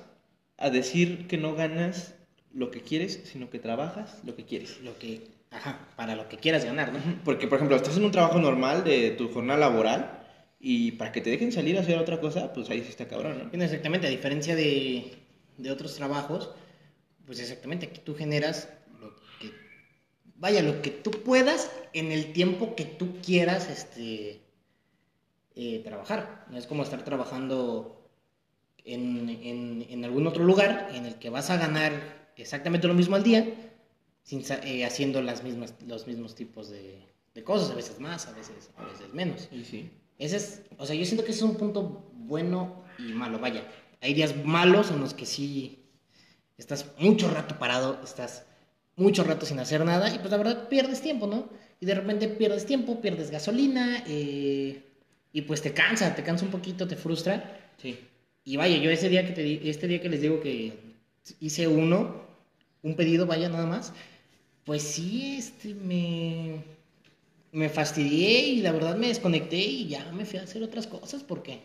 a 0.59 0.71
decir 0.71 1.27
que 1.27 1.37
no 1.39 1.55
ganas 1.57 2.15
lo 2.53 2.71
que 2.71 2.81
quieres, 2.81 3.23
sino 3.25 3.51
que 3.51 3.59
trabajas 3.59 4.21
lo 4.25 4.37
que 4.37 4.45
quieres. 4.45 4.79
Lo 4.85 4.97
que, 4.99 5.21
ajá, 5.55 5.79
para 5.97 6.17
lo 6.17 6.29
que 6.29 6.37
quieras 6.37 6.65
ganar, 6.65 6.93
¿no? 6.93 7.01
Porque, 7.25 7.47
por 7.47 7.57
ejemplo, 7.57 7.77
estás 7.77 7.97
en 7.97 8.05
un 8.05 8.11
trabajo 8.11 8.39
normal 8.39 8.85
de 8.85 9.11
tu 9.13 9.33
jornada 9.33 9.61
laboral 9.61 10.25
y 10.61 10.93
para 10.93 11.13
que 11.13 11.21
te 11.21 11.31
dejen 11.31 11.53
salir 11.53 11.77
a 11.79 11.81
hacer 11.81 11.99
otra 11.99 12.21
cosa, 12.21 12.53
pues 12.53 12.69
ahí 12.71 12.83
sí 12.83 12.89
está 12.91 13.07
cabrón, 13.07 13.51
¿no? 13.53 13.63
Exactamente, 13.63 14.07
a 14.07 14.11
diferencia 14.11 14.57
de, 14.57 15.15
de 15.57 15.71
otros 15.71 15.95
trabajos, 15.95 16.51
pues 17.27 17.41
exactamente, 17.41 17.87
aquí 17.87 18.01
tú 18.05 18.15
generas 18.15 18.69
lo 19.01 19.15
que, 19.39 19.53
vaya, 20.37 20.63
lo 20.63 20.83
que 20.83 20.91
tú 20.91 21.11
puedas 21.11 21.71
en 21.93 22.13
el 22.13 22.33
tiempo 22.33 22.75
que 22.75 22.85
tú 22.85 23.21
quieras, 23.23 23.71
este, 23.71 24.41
eh, 25.55 25.81
trabajar. 25.85 26.47
No 26.51 26.59
es 26.59 26.67
como 26.67 26.83
estar 26.83 27.05
trabajando 27.05 28.11
en, 28.85 29.29
en, 29.29 29.87
en 29.89 30.05
algún 30.05 30.27
otro 30.27 30.45
lugar 30.45 30.91
en 30.93 31.07
el 31.07 31.15
que 31.17 31.31
vas 31.31 31.51
a 31.51 31.57
ganar 31.57 31.93
exactamente 32.37 32.89
lo 32.89 32.95
mismo 32.95 33.15
al 33.17 33.23
día, 33.23 33.47
sin, 34.25 34.43
eh, 34.65 34.85
haciendo 34.85 35.23
las 35.23 35.45
mismas, 35.45 35.75
los 35.87 36.09
mismos 36.09 36.35
tipos 36.35 36.69
de, 36.71 36.99
de 37.35 37.45
cosas, 37.45 37.71
a 37.71 37.75
veces 37.75 38.01
más, 38.01 38.27
a 38.27 38.33
veces, 38.33 38.71
a 38.77 38.85
veces 38.85 39.15
menos. 39.15 39.49
Y 39.53 39.65
sí. 39.65 39.91
Ese 40.19 40.37
es, 40.37 40.63
o 40.79 40.87
sea, 40.87 40.97
yo 40.97 41.05
siento 41.05 41.25
que 41.25 41.31
ese 41.31 41.45
es 41.45 41.51
un 41.51 41.57
punto 41.57 42.11
bueno 42.15 42.85
y 42.99 43.13
malo, 43.13 43.39
vaya. 43.39 43.65
Hay 44.01 44.15
días 44.15 44.35
malos 44.45 44.91
en 44.91 45.01
los 45.01 45.15
que 45.15 45.27
sí 45.27 45.85
estás 46.59 46.87
mucho 46.99 47.31
rato 47.31 47.59
parado, 47.59 48.01
estás 48.03 48.47
mucho 48.97 49.25
rato 49.25 49.45
sin 49.45 49.59
hacer 49.59 49.85
nada 49.85 50.15
y 50.15 50.19
pues 50.19 50.31
la 50.31 50.37
verdad 50.37 50.69
pierdes 50.69 51.01
tiempo, 51.01 51.27
¿no? 51.27 51.49
Y 51.81 51.87
de 51.87 51.95
repente 51.95 52.29
pierdes 52.29 52.65
tiempo, 52.65 53.01
pierdes 53.01 53.31
gasolina 53.31 54.05
eh, 54.07 54.83
y 55.33 55.43
pues 55.43 55.63
te 55.63 55.73
cansa, 55.73 56.15
te 56.15 56.23
cansa 56.23 56.45
un 56.45 56.51
poquito, 56.51 56.87
te 56.87 56.97
frustra. 56.97 57.73
Sí. 57.77 57.99
Y 58.45 58.57
vaya, 58.57 58.77
yo 58.77 58.91
ese 58.91 59.09
día 59.09 59.27
que 59.27 59.33
te 59.33 59.69
este 59.69 59.89
día 59.89 60.01
que 60.01 60.09
les 60.09 60.21
digo 60.21 60.41
que 60.41 60.79
hice 61.41 61.67
uno, 61.67 62.23
un 62.83 62.95
pedido, 62.95 63.27
vaya 63.27 63.49
nada 63.49 63.67
más, 63.67 63.93
pues 64.65 64.83
sí, 64.83 65.37
este, 65.39 65.75
me, 65.75 66.63
me 67.53 67.69
fastidié 67.69 68.41
y 68.49 68.61
la 68.63 68.73
verdad 68.73 68.97
me 68.97 69.09
desconecté 69.09 69.57
y 69.57 69.89
ya 69.89 70.11
me 70.13 70.25
fui 70.25 70.39
a 70.39 70.43
hacer 70.43 70.63
otras 70.63 70.87
cosas 70.87 71.23
porque 71.23 71.61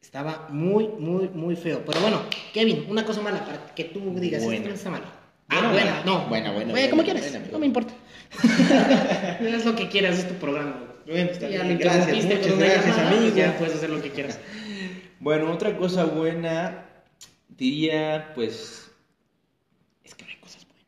estaba 0.00 0.48
muy, 0.50 0.88
muy, 0.98 1.28
muy 1.28 1.56
feo. 1.56 1.84
Pero 1.84 2.00
bueno, 2.00 2.22
Kevin, 2.52 2.86
una 2.88 3.04
cosa 3.04 3.20
mala 3.20 3.44
para 3.44 3.74
que 3.74 3.84
tú 3.84 4.14
digas, 4.18 4.42
Buena. 4.44 4.62
esto 4.70 4.74
está. 4.74 4.90
Buena, 4.90 5.10
Ah, 5.48 5.70
buena, 5.70 6.02
no. 6.04 6.26
buena, 6.28 6.52
buena, 6.52 6.72
Oye, 6.72 6.88
como 6.90 7.02
quieras, 7.04 7.22
buena, 7.22 7.36
amigo. 7.38 7.52
no 7.52 7.58
me 7.58 7.66
importa. 7.66 7.94
Haz 9.54 9.64
lo 9.64 9.76
que 9.76 9.88
quieras, 9.88 10.18
es 10.18 10.28
tu 10.28 10.34
programa. 10.34 10.82
Bueno, 11.06 11.30
está 11.30 11.48
ya 11.50 11.62
bien. 11.62 11.78
Gracias, 11.78 12.24
muchas 12.24 12.58
gracias, 12.58 12.86
llamada, 12.86 13.10
pues 13.10 13.18
amigo. 13.18 13.36
Ya 13.36 13.58
puedes 13.58 13.74
hacer 13.74 13.90
lo 13.90 14.00
que 14.02 14.10
quieras. 14.10 14.40
Bueno, 15.20 15.52
otra 15.52 15.76
cosa 15.76 16.04
buena, 16.06 16.86
diría, 17.48 18.32
pues, 18.34 18.90
es 20.02 20.14
que 20.14 20.24
no 20.24 20.30
hay 20.30 20.36
cosas 20.36 20.66
buenas. 20.66 20.86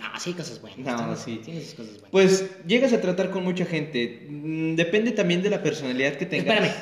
No, 0.00 0.18
sí 0.18 0.32
cosas 0.32 0.60
buenas. 0.60 0.78
No, 0.78 1.14
sí. 1.16 1.40
Tiene 1.44 1.60
sus 1.60 1.74
cosas 1.74 1.92
buenas. 1.92 2.10
Pues 2.10 2.50
llegas 2.66 2.92
a 2.92 3.00
tratar 3.00 3.30
con 3.30 3.44
mucha 3.44 3.64
gente. 3.66 4.26
Mm, 4.28 4.74
Depende 4.74 5.12
también 5.12 5.42
de 5.42 5.50
la 5.50 5.62
personalidad 5.62 6.14
que 6.14 6.26
tengas. 6.26 6.56
Espérame. 6.56 6.74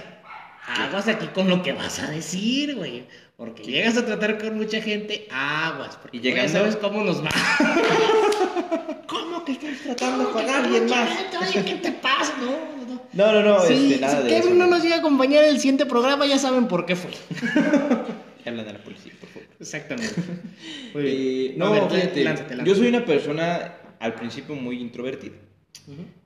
Aguas 0.87 1.09
aquí 1.09 1.27
con 1.29 1.49
lo 1.49 1.63
que 1.63 1.73
vas 1.73 1.99
a 1.99 2.11
decir, 2.11 2.77
güey. 2.77 3.05
Porque 3.37 3.63
llegas 3.63 3.97
a 3.97 4.05
tratar 4.05 4.39
con 4.39 4.57
mucha 4.57 4.81
gente, 4.83 5.27
aguas. 5.31 5.97
Porque 5.97 6.17
Y 6.19 6.21
ya 6.21 6.31
llegando- 6.31 6.53
sabes 6.53 6.77
cómo 6.77 7.03
nos 7.05 7.25
va. 7.25 7.31
¿Cómo 9.07 9.45
que 9.45 9.53
estás 9.53 9.79
tratando 9.83 10.25
¿Cómo 10.31 10.45
con 10.45 10.49
alguien 10.51 10.87
más? 10.87 11.09
Oye, 11.49 11.65
¿qué 11.65 11.75
te 11.77 11.93
pasa? 11.93 12.35
No, 12.41 12.87
no. 12.95 13.03
No, 13.13 13.33
no, 13.33 13.43
no, 13.43 13.61
Sí, 13.67 13.93
este, 13.93 14.01
nada 14.01 14.19
si 14.19 14.23
de 14.25 14.29
Kevin 14.29 14.49
eso. 14.53 14.55
no 14.55 14.67
nos 14.67 14.83
llega 14.83 14.97
a 14.97 14.99
acompañar 14.99 15.45
en 15.45 15.51
el 15.51 15.57
siguiente 15.59 15.87
programa, 15.87 16.27
ya 16.27 16.39
saben 16.39 16.69
por 16.69 16.85
qué 16.85 16.95
fue. 16.97 17.11
Hablan 18.47 18.69
a 18.69 18.73
la 18.75 18.79
policía. 18.79 19.13
Exactamente. 19.61 20.15
Eh, 20.95 21.55
no, 21.57 21.71
ver, 21.71 21.83
fíjate, 21.91 22.25
lánzate, 22.25 22.57
lánzate. 22.57 22.65
yo 22.71 22.75
soy 22.75 22.89
una 22.89 23.05
persona 23.05 23.75
al 24.01 24.15
principio 24.15 24.55
muy 24.55 24.81
introvertida. 24.81 25.35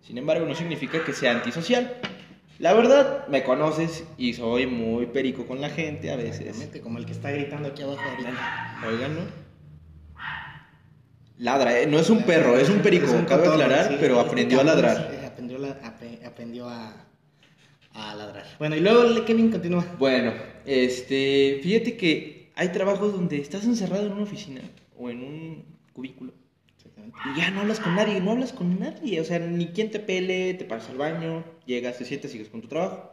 Sin 0.00 0.16
embargo, 0.18 0.46
no 0.46 0.54
significa 0.54 1.04
que 1.04 1.12
sea 1.12 1.32
antisocial. 1.32 1.96
La 2.58 2.72
verdad, 2.72 3.26
me 3.28 3.42
conoces 3.42 4.04
y 4.16 4.32
soy 4.34 4.66
muy 4.66 5.06
perico 5.06 5.46
con 5.46 5.60
la 5.60 5.68
gente 5.68 6.10
a 6.12 6.16
veces. 6.16 6.40
Exactamente, 6.42 6.80
como 6.80 6.98
el 6.98 7.06
que 7.06 7.12
está 7.12 7.30
gritando 7.32 7.68
aquí 7.68 7.82
abajo 7.82 8.00
ahorita. 8.08 8.80
Óiganlo. 8.86 9.20
Ladra, 11.38 11.80
¿eh? 11.80 11.86
no 11.86 11.98
es 11.98 12.08
un 12.08 12.22
perro, 12.22 12.56
es 12.58 12.68
un 12.68 12.78
perico, 12.80 13.06
Es 13.06 13.12
un 13.12 13.24
cabe 13.24 13.44
cotorro, 13.44 13.62
aclarar, 13.64 13.88
sí, 13.88 13.96
pero 13.98 14.20
aprendió 14.20 14.60
a 14.60 14.64
ladrar. 14.64 15.22
aprendió, 15.26 15.58
la- 15.58 15.78
aprendió 16.24 16.68
a, 16.68 17.04
a 17.94 18.14
ladrar. 18.14 18.46
Bueno, 18.58 18.76
y 18.76 18.80
luego 18.80 19.24
Kevin 19.24 19.50
continúa. 19.50 19.84
Bueno, 19.98 20.32
este, 20.64 21.58
fíjate 21.62 21.96
que 21.96 22.41
hay 22.54 22.68
trabajos 22.68 23.12
donde 23.12 23.38
estás 23.38 23.64
encerrado 23.64 24.06
en 24.06 24.12
una 24.12 24.22
oficina 24.22 24.62
o 24.98 25.10
en 25.10 25.22
un 25.22 25.64
cubículo 25.92 26.32
y 27.24 27.38
ya 27.38 27.50
no 27.50 27.60
hablas 27.60 27.80
con 27.80 27.94
nadie, 27.94 28.20
no 28.20 28.32
hablas 28.32 28.52
con 28.52 28.78
nadie, 28.78 29.20
o 29.20 29.24
sea, 29.24 29.38
ni 29.38 29.68
quien 29.68 29.90
te 29.90 30.00
pele, 30.00 30.54
te 30.54 30.64
pasas 30.64 30.90
al 30.90 30.98
baño, 30.98 31.44
llegas, 31.66 31.98
te 31.98 32.04
sientas, 32.04 32.30
sigues 32.30 32.48
con 32.48 32.60
tu 32.60 32.68
trabajo, 32.68 33.12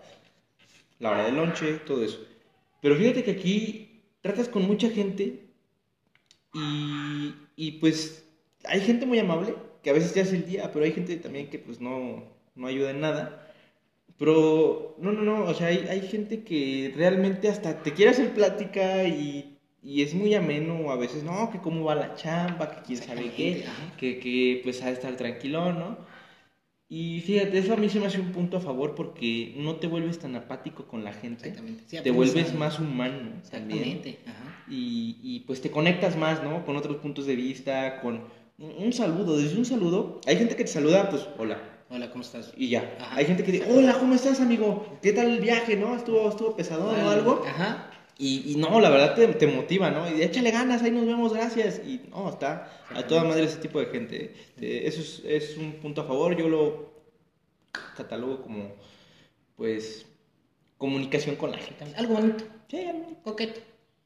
la 0.99 1.12
hora 1.12 1.25
del 1.25 1.36
lonche, 1.36 1.73
todo 1.86 2.04
eso. 2.04 2.19
Pero 2.82 2.95
fíjate 2.95 3.23
que 3.23 3.32
aquí 3.32 4.02
tratas 4.21 4.47
con 4.47 4.63
mucha 4.63 4.89
gente 4.89 5.49
y, 6.54 7.36
y 7.56 7.71
pues 7.73 8.25
hay 8.65 8.82
gente 8.82 9.06
muy 9.06 9.19
amable 9.19 9.56
que 9.84 9.89
a 9.89 9.93
veces 9.93 10.13
te 10.13 10.21
hace 10.21 10.36
el 10.36 10.45
día, 10.45 10.71
pero 10.71 10.86
hay 10.86 10.91
gente 10.91 11.15
también 11.17 11.49
que 11.49 11.60
pues 11.60 11.80
no, 11.80 12.23
no 12.56 12.67
ayuda 12.67 12.91
en 12.91 13.02
nada. 13.02 13.49
Pero, 14.19 14.95
no, 14.99 15.12
no, 15.12 15.21
no, 15.23 15.45
o 15.45 15.53
sea, 15.53 15.67
hay, 15.67 15.88
hay 15.89 16.01
gente 16.01 16.43
que 16.43 16.93
realmente 16.95 17.47
hasta 17.47 17.82
te 17.82 17.93
quiere 17.93 18.12
hacer 18.12 18.34
plática 18.34 19.05
y 19.05 19.55
y 19.82 20.01
es 20.01 20.13
muy 20.13 20.34
ameno 20.34 20.91
a 20.91 20.97
veces, 20.97 21.23
no, 21.23 21.49
que 21.51 21.60
cómo 21.60 21.86
va 21.86 21.95
la 21.95 22.15
chamba, 22.15 22.69
que 22.69 22.82
quién 22.82 22.99
sabe 22.99 23.32
qué, 23.32 23.65
que, 23.97 24.19
que 24.19 24.60
pues 24.63 24.82
ha 24.82 24.88
de 24.88 24.93
estar 24.93 25.15
tranquilo, 25.15 25.71
¿no? 25.71 25.97
Y 26.89 27.21
fíjate, 27.21 27.60
eso 27.60 27.73
a 27.73 27.77
mí 27.77 27.88
se 27.88 27.99
me 27.99 28.08
hace 28.08 28.19
un 28.19 28.32
punto 28.32 28.58
a 28.58 28.62
favor 28.62 28.95
porque 28.95 29.53
no 29.58 29.75
te 29.75 29.88
vuelves 29.88 30.19
tan 30.19 30.36
apático 30.36 30.86
con 30.88 31.03
la 31.03 31.13
gente. 31.13 31.55
te 32.03 32.12
vuelves 32.12 32.53
más 32.55 32.79
humano 32.79 33.32
también. 33.49 34.01
Y, 34.67 35.17
y, 35.23 35.41
pues 35.41 35.62
te 35.62 35.71
conectas 35.71 36.17
más, 36.17 36.43
¿no? 36.43 36.65
Con 36.65 36.75
otros 36.75 36.97
puntos 36.97 37.25
de 37.25 37.36
vista, 37.36 38.01
con 38.01 38.21
un 38.58 38.91
saludo. 38.91 39.38
Desde 39.38 39.58
un 39.58 39.65
saludo, 39.65 40.19
hay 40.25 40.38
gente 40.38 40.55
que 40.55 40.63
te 40.63 40.71
saluda, 40.71 41.10
pues, 41.10 41.27
hola. 41.38 41.60
Hola, 41.91 42.12
¿cómo 42.12 42.23
estás? 42.23 42.54
Y 42.56 42.69
ya. 42.69 42.97
Hay 43.13 43.25
gente 43.25 43.43
que 43.43 43.52
dice, 43.52 43.71
hola, 43.71 43.97
¿cómo 43.97 44.13
estás, 44.13 44.39
amigo? 44.39 44.99
¿Qué 45.02 45.12
tal 45.12 45.32
el 45.32 45.39
viaje, 45.39 45.75
no? 45.75 45.95
¿Estuvo, 45.95 46.30
estuvo 46.30 46.56
pesado 46.56 46.88
o 46.88 47.10
algo? 47.10 47.43
Ajá. 47.47 47.89
Y, 48.19 48.56
no, 48.58 48.80
la 48.80 48.89
verdad 48.89 49.15
te, 49.15 49.28
te, 49.30 49.47
motiva, 49.47 49.89
¿no? 49.89 50.08
Y 50.13 50.21
échale 50.21 50.52
ganas, 50.52 50.84
ahí 50.84 50.91
nos 50.91 51.08
vemos, 51.08 51.34
gracias. 51.34 51.82
Y 51.84 52.02
no, 52.12 52.30
está 52.30 52.69
a 52.93 53.08
toda 53.08 53.23
madre 53.23 53.45
ese 53.45 53.58
tipo 53.58 53.80
de 53.80 53.88
gente. 53.88 54.36
Eso 54.58 55.02
es, 55.02 55.23
es, 55.25 55.58
un 55.58 55.73
punto 55.82 56.02
a 56.02 56.04
favor. 56.04 56.36
Yo 56.38 56.47
lo 56.47 56.91
catalogo 57.97 58.43
como, 58.43 58.73
pues, 59.56 60.06
comunicación 60.78 61.38
con 61.38 61.52
la 61.52 61.58
gente. 61.58 61.86
Algo 61.95 62.15
bonito. 62.15 62.43
Sí, 62.67 62.82
algo 62.82 62.99
bonito. 62.99 63.21
Coqueto. 63.23 63.62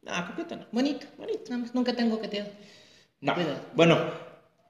Ah, 0.06 0.28
coqueto 0.30 0.56
no. 0.56 0.68
Bonito, 0.72 1.08
bonito. 1.18 1.52
Nunca 1.74 1.94
tengo 1.94 2.16
coqueteado. 2.16 2.50
No. 3.20 3.36
Bueno, 3.74 3.98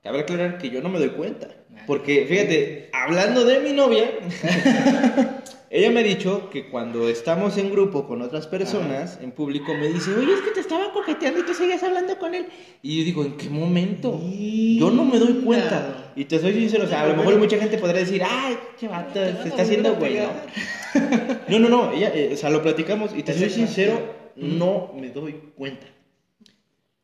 cabe 0.04 0.20
aclarar 0.20 0.58
que 0.58 0.70
yo 0.70 0.82
no 0.82 0.90
me 0.90 1.00
doy 1.00 1.10
cuenta. 1.10 1.48
Ah. 1.76 1.84
Porque, 1.88 2.26
fíjate, 2.28 2.90
hablando 2.94 3.46
de 3.46 3.60
mi 3.62 3.72
novia. 3.72 4.12
Ella 5.76 5.90
me 5.90 6.02
ha 6.02 6.04
dicho 6.04 6.52
que 6.52 6.70
cuando 6.70 7.10
estamos 7.10 7.58
en 7.58 7.72
grupo 7.72 8.08
con 8.08 8.22
otras 8.22 8.46
personas, 8.46 9.18
en 9.24 9.32
público, 9.32 9.74
me 9.74 9.88
dice, 9.88 10.14
oye, 10.14 10.32
es 10.32 10.42
que 10.42 10.52
te 10.52 10.60
estaba 10.60 10.94
coqueteando 10.94 11.40
y 11.40 11.46
tú 11.48 11.56
seguías 11.56 11.82
hablando 11.82 12.20
con 12.20 12.36
él. 12.36 12.46
Y 12.84 13.00
yo 13.00 13.06
digo, 13.06 13.24
¿en 13.24 13.38
qué 13.38 13.50
momento? 13.50 14.22
Yo 14.32 14.92
no 14.92 15.04
me 15.04 15.18
doy 15.18 15.42
cuenta. 15.44 16.14
Y 16.16 16.26
te 16.26 16.38
soy 16.38 16.54
sincero, 16.54 16.84
o 16.84 16.88
sea, 16.88 17.02
a 17.02 17.08
lo 17.08 17.16
mejor 17.16 17.40
mucha 17.40 17.58
gente 17.58 17.80
podría 17.80 18.02
decir, 18.02 18.22
ay, 18.24 18.56
chaval, 18.80 19.08
se 19.14 19.48
está 19.48 19.64
haciendo 19.64 19.96
güey, 19.96 20.20
¿no? 20.20 20.30
No, 21.48 21.58
no, 21.58 21.70
no, 21.70 21.92
ella, 21.92 22.12
eh, 22.14 22.30
o 22.34 22.38
sea, 22.38 22.52
lo 22.52 22.62
platicamos 22.62 23.10
y 23.16 23.24
te 23.24 23.34
soy 23.34 23.50
sincero, 23.50 24.00
no 24.36 24.94
me 24.96 25.10
doy 25.10 25.54
cuenta. 25.58 25.88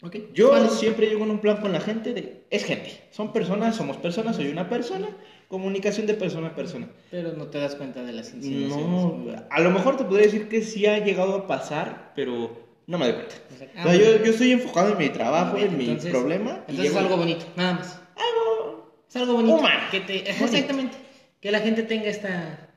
Okay. 0.01 0.29
Yo 0.33 0.69
siempre 0.69 1.07
llego 1.07 1.25
en 1.25 1.31
un 1.31 1.39
plan 1.39 1.57
con 1.57 1.73
la 1.73 1.81
gente 1.81 2.13
de, 2.13 2.43
es 2.49 2.63
gente, 2.63 3.01
son 3.11 3.33
personas, 3.33 3.75
somos 3.75 3.97
personas, 3.97 4.37
soy 4.37 4.47
una 4.47 4.69
persona 4.69 5.09
Comunicación 5.49 6.05
de 6.05 6.13
persona 6.13 6.49
a 6.49 6.55
persona. 6.55 6.87
Pero 7.09 7.33
no 7.33 7.47
te 7.47 7.57
das 7.57 7.73
cuenta 7.73 8.03
de 8.03 8.13
las 8.13 8.31
insinuaciones. 8.35 8.87
No, 8.87 9.45
a 9.49 9.59
lo 9.61 9.71
mejor 9.71 9.97
te 9.97 10.03
podría 10.03 10.27
decir 10.27 10.47
que 10.47 10.61
sí 10.61 10.85
ha 10.85 11.03
llegado 11.03 11.33
a 11.33 11.47
pasar, 11.47 12.13
pero 12.15 12.55
no 12.85 12.99
me 12.99 13.05
doy 13.05 13.15
cuenta. 13.15 13.35
Ah, 13.75 13.95
yo, 13.95 14.23
yo, 14.23 14.31
estoy 14.31 14.51
enfocado 14.51 14.91
en 14.91 14.99
mi 14.99 15.09
trabajo, 15.09 15.57
en 15.57 15.75
mi 15.75 15.95
problema. 15.95 16.63
Entonces 16.67 16.91
es 16.91 16.95
algo 16.95 17.17
bonito, 17.17 17.47
nada 17.55 17.73
más. 17.73 17.99
Algo. 18.15 18.93
Es 19.09 19.15
algo 19.15 19.33
bonito. 19.33 19.63
Que 19.89 20.01
te, 20.01 20.29
exactamente. 20.29 20.95
Que 21.41 21.51
la 21.51 21.61
gente 21.61 21.81
tenga 21.81 22.05
esta. 22.05 22.69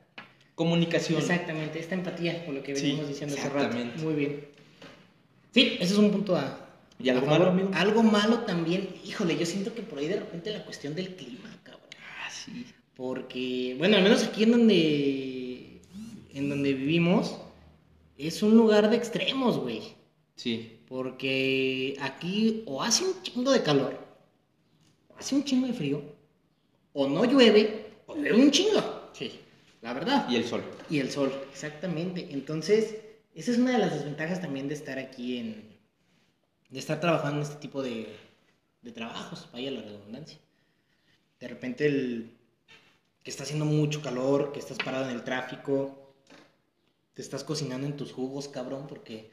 Comunicación. 0.55 1.19
Exactamente, 1.19 1.77
esta 1.77 1.93
empatía, 1.93 2.43
por 2.43 2.55
lo 2.55 2.63
que 2.63 2.73
venimos 2.73 3.07
diciendo 3.07 3.35
hace 3.37 3.49
rato. 3.49 3.77
Muy 4.01 4.15
bien. 4.15 4.47
Sí, 5.51 5.77
ese 5.79 5.93
es 5.93 5.99
un 5.99 6.09
punto 6.09 6.35
A. 6.35 6.57
¿Y 6.99 7.09
algo 7.09 7.27
malo, 7.27 7.69
Algo 7.73 8.03
malo 8.03 8.39
también, 8.39 8.89
híjole, 9.03 9.37
yo 9.37 9.45
siento 9.45 9.73
que 9.73 9.81
por 9.81 9.99
ahí 9.99 10.07
de 10.07 10.19
repente 10.19 10.51
la 10.51 10.63
cuestión 10.63 10.95
del 10.95 11.15
clima. 11.15 11.49
Porque, 12.95 13.75
bueno, 13.77 13.97
al 13.97 14.03
menos 14.03 14.23
aquí 14.23 14.43
en 14.43 14.51
donde, 14.51 15.81
en 16.33 16.49
donde 16.49 16.73
vivimos, 16.73 17.37
es 18.17 18.43
un 18.43 18.55
lugar 18.55 18.89
de 18.89 18.97
extremos, 18.97 19.57
güey. 19.57 19.81
Sí. 20.35 20.79
Porque 20.87 21.97
aquí 22.01 22.63
o 22.65 22.83
hace 22.83 23.03
un 23.03 23.21
chingo 23.23 23.51
de 23.51 23.63
calor, 23.63 23.99
o 25.09 25.17
hace 25.17 25.35
un 25.35 25.43
chingo 25.43 25.67
de 25.67 25.73
frío, 25.73 26.01
o 26.93 27.07
no 27.07 27.25
llueve, 27.25 27.87
o 28.05 28.15
llueve 28.15 28.35
un 28.35 28.51
chingo. 28.51 29.09
Sí. 29.13 29.31
La 29.81 29.93
verdad. 29.93 30.29
Y 30.29 30.35
el 30.35 30.45
sol. 30.45 30.63
Y 30.89 30.99
el 30.99 31.11
sol, 31.11 31.31
exactamente. 31.51 32.29
Entonces, 32.31 32.95
esa 33.35 33.51
es 33.51 33.57
una 33.57 33.73
de 33.73 33.79
las 33.79 33.93
desventajas 33.93 34.39
también 34.39 34.67
de 34.67 34.75
estar 34.75 34.99
aquí 34.99 35.37
en. 35.37 35.72
De 36.73 36.79
estar 36.79 36.99
trabajando 36.99 37.37
en 37.37 37.43
este 37.43 37.57
tipo 37.57 37.83
de, 37.83 38.07
de 38.81 38.91
trabajos, 38.91 39.47
vaya 39.53 39.69
la 39.69 39.81
redundancia. 39.81 40.39
De 41.39 41.47
repente 41.47 41.85
el 41.85 42.35
que 43.21 43.29
está 43.29 43.43
haciendo 43.43 43.65
mucho 43.65 44.01
calor, 44.01 44.51
que 44.51 44.59
estás 44.59 44.79
parado 44.79 45.05
en 45.05 45.11
el 45.11 45.23
tráfico, 45.23 46.15
te 47.13 47.21
estás 47.21 47.43
cocinando 47.43 47.85
en 47.85 47.95
tus 47.95 48.11
jugos, 48.11 48.47
cabrón, 48.47 48.87
porque 48.87 49.29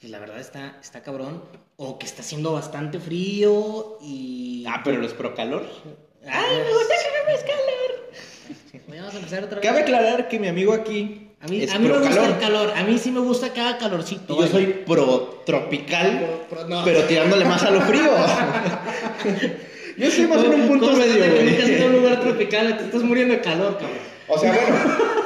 pues, 0.00 0.10
la 0.10 0.18
verdad 0.18 0.40
está, 0.40 0.80
está 0.82 1.04
cabrón, 1.04 1.44
o 1.76 1.96
que 2.00 2.06
está 2.06 2.22
haciendo 2.22 2.52
bastante 2.52 2.98
frío 2.98 3.98
y... 4.02 4.64
Ah, 4.66 4.80
pero 4.82 4.98
los 4.98 5.14
pro 5.14 5.36
calor. 5.36 5.64
¡Ay, 6.26 6.56
me 6.56 6.72
gusta 6.72 6.94
que 7.24 7.34
es 7.34 7.44
calor! 7.44 8.88
Vamos 8.88 9.14
a 9.14 9.18
empezar 9.18 9.44
otra 9.44 9.60
vez. 9.60 9.68
Cabe 9.68 9.82
aclarar 9.82 10.28
que 10.28 10.40
mi 10.40 10.48
amigo 10.48 10.72
aquí 10.72 11.31
a 11.42 11.48
mí, 11.48 11.66
a 11.68 11.78
mí 11.78 11.88
me 11.88 11.98
gusta 11.98 12.26
el 12.26 12.38
calor, 12.38 12.72
a 12.76 12.84
mí 12.84 12.98
sí 12.98 13.10
me 13.10 13.18
gusta 13.20 13.52
que 13.52 13.60
haga 13.60 13.78
calorcito. 13.78 14.34
Y 14.34 14.40
yo 14.42 14.46
soy 14.46 14.66
pro 14.86 15.42
tropical, 15.44 16.44
pero 16.84 17.02
tirándole 17.04 17.44
más 17.44 17.62
a 17.64 17.70
lo 17.70 17.80
frío. 17.80 18.10
Yo 19.98 20.06
estoy 20.06 20.26
más 20.26 20.42
en 20.42 20.54
un 20.54 20.68
punto 20.68 20.92
medio, 20.92 21.18
güey. 21.18 21.60
en 21.60 21.82
un 21.82 21.92
lugar 21.92 22.20
tropical, 22.20 22.78
te 22.78 22.84
estás 22.84 23.02
muriendo 23.02 23.34
de 23.34 23.40
calor, 23.42 23.74
cabrón. 23.74 23.98
O 24.28 24.38
sea, 24.38 24.52
bueno. 24.52 24.76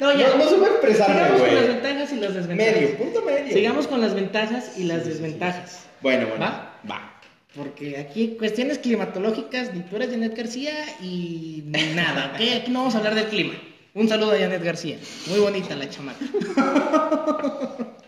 No, 0.00 0.12
ya. 0.16 0.28
No, 0.28 0.44
no 0.44 0.50
se 0.50 0.56
puede 0.56 0.72
expresar, 0.72 1.08
Sigamos 1.16 1.40
con 1.40 1.54
las 1.54 1.66
ventajas 1.66 2.12
y 2.12 2.16
las 2.20 2.34
desventajas. 2.34 2.74
Medio, 2.74 2.98
punto 2.98 3.22
medio. 3.22 3.52
Sigamos 3.52 3.86
con 3.86 4.00
las 4.00 4.14
ventajas 4.14 4.78
y 4.78 4.84
las 4.84 5.06
desventajas. 5.06 5.86
Bueno, 6.02 6.26
bueno. 6.28 6.44
¿Va? 6.44 6.78
Va. 6.88 7.20
Porque 7.56 7.96
aquí 7.96 8.36
cuestiones 8.38 8.78
climatológicas, 8.78 9.74
ni 9.74 9.80
tú 9.80 9.96
eres 9.96 10.10
Janet 10.10 10.36
García 10.36 10.72
y 11.00 11.64
nada, 11.66 12.32
¿ok? 12.34 12.60
Aquí 12.60 12.70
no 12.70 12.80
vamos 12.80 12.94
a 12.94 12.98
hablar 12.98 13.14
del 13.14 13.26
clima. 13.26 13.54
Un 13.94 14.08
saludo 14.08 14.32
a 14.32 14.38
Janet 14.38 14.62
García. 14.62 14.98
Muy 15.28 15.40
bonita 15.40 15.74
la 15.76 15.88
chamaca. 15.88 16.24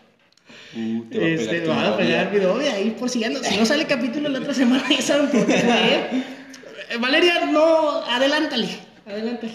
Uh, 0.73 1.05
te 1.11 1.19
va 1.19 1.25
a 1.25 1.29
este, 1.29 1.67
va 1.67 1.89
a 1.89 1.97
pegar 1.97 2.33
mi 2.33 2.39
novia 2.39 2.75
ahí 2.75 2.91
por 2.93 3.11
si 3.11 3.19
ya 3.19 3.29
no, 3.29 3.41
si 3.41 3.57
no 3.57 3.67
sale 3.67 3.87
capítulo 3.87 4.29
la 4.29 4.39
otra 4.39 4.55
semana, 4.55 4.89
ya 4.89 5.03
saben 5.03 5.29
por 5.29 5.45
qué. 5.45 6.25
Valeria, 7.01 7.47
no, 7.47 8.05
adelántale, 8.05 8.69
adelántale. 9.05 9.53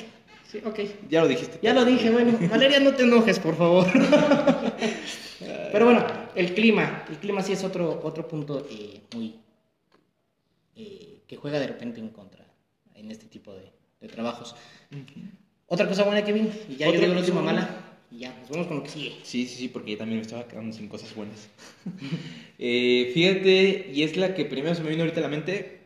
Sí, 0.51 0.61
ok. 0.65 0.79
Ya 1.09 1.21
lo 1.21 1.29
dijiste. 1.29 1.59
Ya 1.61 1.73
lo 1.73 1.85
dije, 1.85 2.09
bueno. 2.09 2.37
Valeria, 2.49 2.81
no 2.81 2.93
te 2.93 3.03
enojes, 3.03 3.39
por 3.39 3.57
favor. 3.57 3.87
Pero 5.71 5.85
bueno, 5.85 6.05
el 6.35 6.53
clima. 6.53 7.05
El 7.09 7.17
clima 7.17 7.41
sí 7.41 7.53
es 7.53 7.63
otro, 7.63 8.01
otro 8.03 8.27
punto 8.27 8.67
eh, 8.69 9.01
muy. 9.13 9.35
Eh, 10.75 11.21
que 11.27 11.37
juega 11.37 11.59
de 11.59 11.67
repente 11.67 11.99
en 11.99 12.09
contra 12.09 12.45
en 12.93 13.11
este 13.11 13.25
tipo 13.25 13.53
de, 13.53 13.71
de 14.01 14.07
trabajos. 14.07 14.55
Otra 15.67 15.87
cosa 15.87 16.03
buena, 16.03 16.23
Kevin, 16.23 16.51
y 16.69 16.75
ya 16.75 16.87
yo 16.87 16.99
digo 16.99 17.13
la 17.13 17.19
última 17.19 17.41
mala. 17.41 17.85
Y 18.11 18.19
ya, 18.19 18.37
nos 18.39 18.49
vamos 18.49 18.67
con 18.67 18.77
lo 18.77 18.83
que 18.83 18.89
sigue. 18.89 19.15
Sí, 19.23 19.47
sí, 19.47 19.55
sí, 19.55 19.67
porque 19.67 19.91
yo 19.91 19.97
también 19.97 20.19
me 20.19 20.21
estaba 20.21 20.47
quedando 20.47 20.75
sin 20.75 20.87
cosas 20.87 21.15
buenas. 21.15 21.49
eh, 22.59 23.09
fíjate, 23.13 23.91
y 23.91 24.03
es 24.03 24.15
la 24.15 24.35
que 24.35 24.45
primero 24.45 24.75
se 24.75 24.83
me 24.83 24.91
vino 24.91 25.01
ahorita 25.01 25.21
a 25.21 25.23
la 25.23 25.29
mente, 25.29 25.79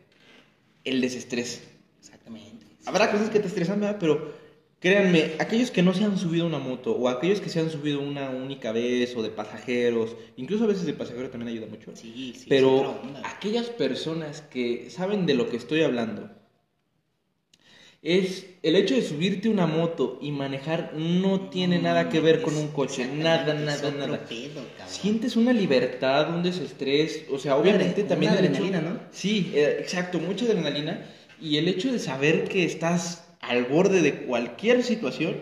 el 0.84 1.00
desestrés. 1.00 1.62
Exactamente. 1.98 2.66
Habrá 2.84 3.10
cosas 3.10 3.30
que 3.30 3.40
te 3.40 3.46
estresan, 3.46 3.80
¿verdad? 3.80 3.96
Pero 3.98 4.34
créanme, 4.80 5.32
aquellos 5.38 5.70
que 5.70 5.82
no 5.82 5.94
se 5.94 6.04
han 6.04 6.18
subido 6.18 6.46
una 6.46 6.58
moto, 6.58 6.92
o 6.92 7.08
aquellos 7.08 7.40
que 7.40 7.48
se 7.48 7.60
han 7.60 7.70
subido 7.70 8.00
una 8.00 8.28
única 8.28 8.72
vez, 8.72 9.16
o 9.16 9.22
de 9.22 9.30
pasajeros, 9.30 10.14
incluso 10.36 10.64
a 10.64 10.66
veces 10.66 10.84
de 10.84 10.92
pasajero 10.92 11.30
también 11.30 11.56
ayuda 11.56 11.68
mucho. 11.68 11.96
Sí, 11.96 12.34
sí. 12.36 12.44
Pero 12.50 13.00
aquellas 13.24 13.70
personas 13.70 14.42
que 14.42 14.90
saben 14.90 15.24
de 15.24 15.34
lo 15.34 15.48
que 15.48 15.56
estoy 15.56 15.82
hablando, 15.82 16.30
es 18.02 18.46
el 18.62 18.76
hecho 18.76 18.94
de 18.94 19.02
subirte 19.02 19.48
una 19.48 19.66
moto 19.66 20.18
y 20.22 20.32
manejar 20.32 20.94
no 20.96 21.50
tiene 21.50 21.78
nada 21.80 22.08
que 22.08 22.20
ver 22.20 22.40
con 22.40 22.56
un 22.56 22.68
coche, 22.68 23.06
nada, 23.06 23.52
nada, 23.52 23.90
nada. 23.90 24.26
Sientes 24.86 25.36
una 25.36 25.52
libertad, 25.52 26.34
un 26.34 26.42
desestrés, 26.42 27.24
o 27.30 27.38
sea, 27.38 27.56
obviamente 27.56 28.04
también 28.04 28.32
adrenalina, 28.32 28.80
¿no? 28.80 29.00
Sí, 29.10 29.52
eh, 29.54 29.76
exacto, 29.80 30.18
mucha 30.18 30.46
adrenalina 30.46 31.06
y 31.40 31.58
el 31.58 31.68
hecho 31.68 31.92
de 31.92 31.98
saber 31.98 32.44
que 32.44 32.64
estás 32.64 33.28
al 33.40 33.64
borde 33.64 34.00
de 34.02 34.22
cualquier 34.24 34.82
situación, 34.82 35.36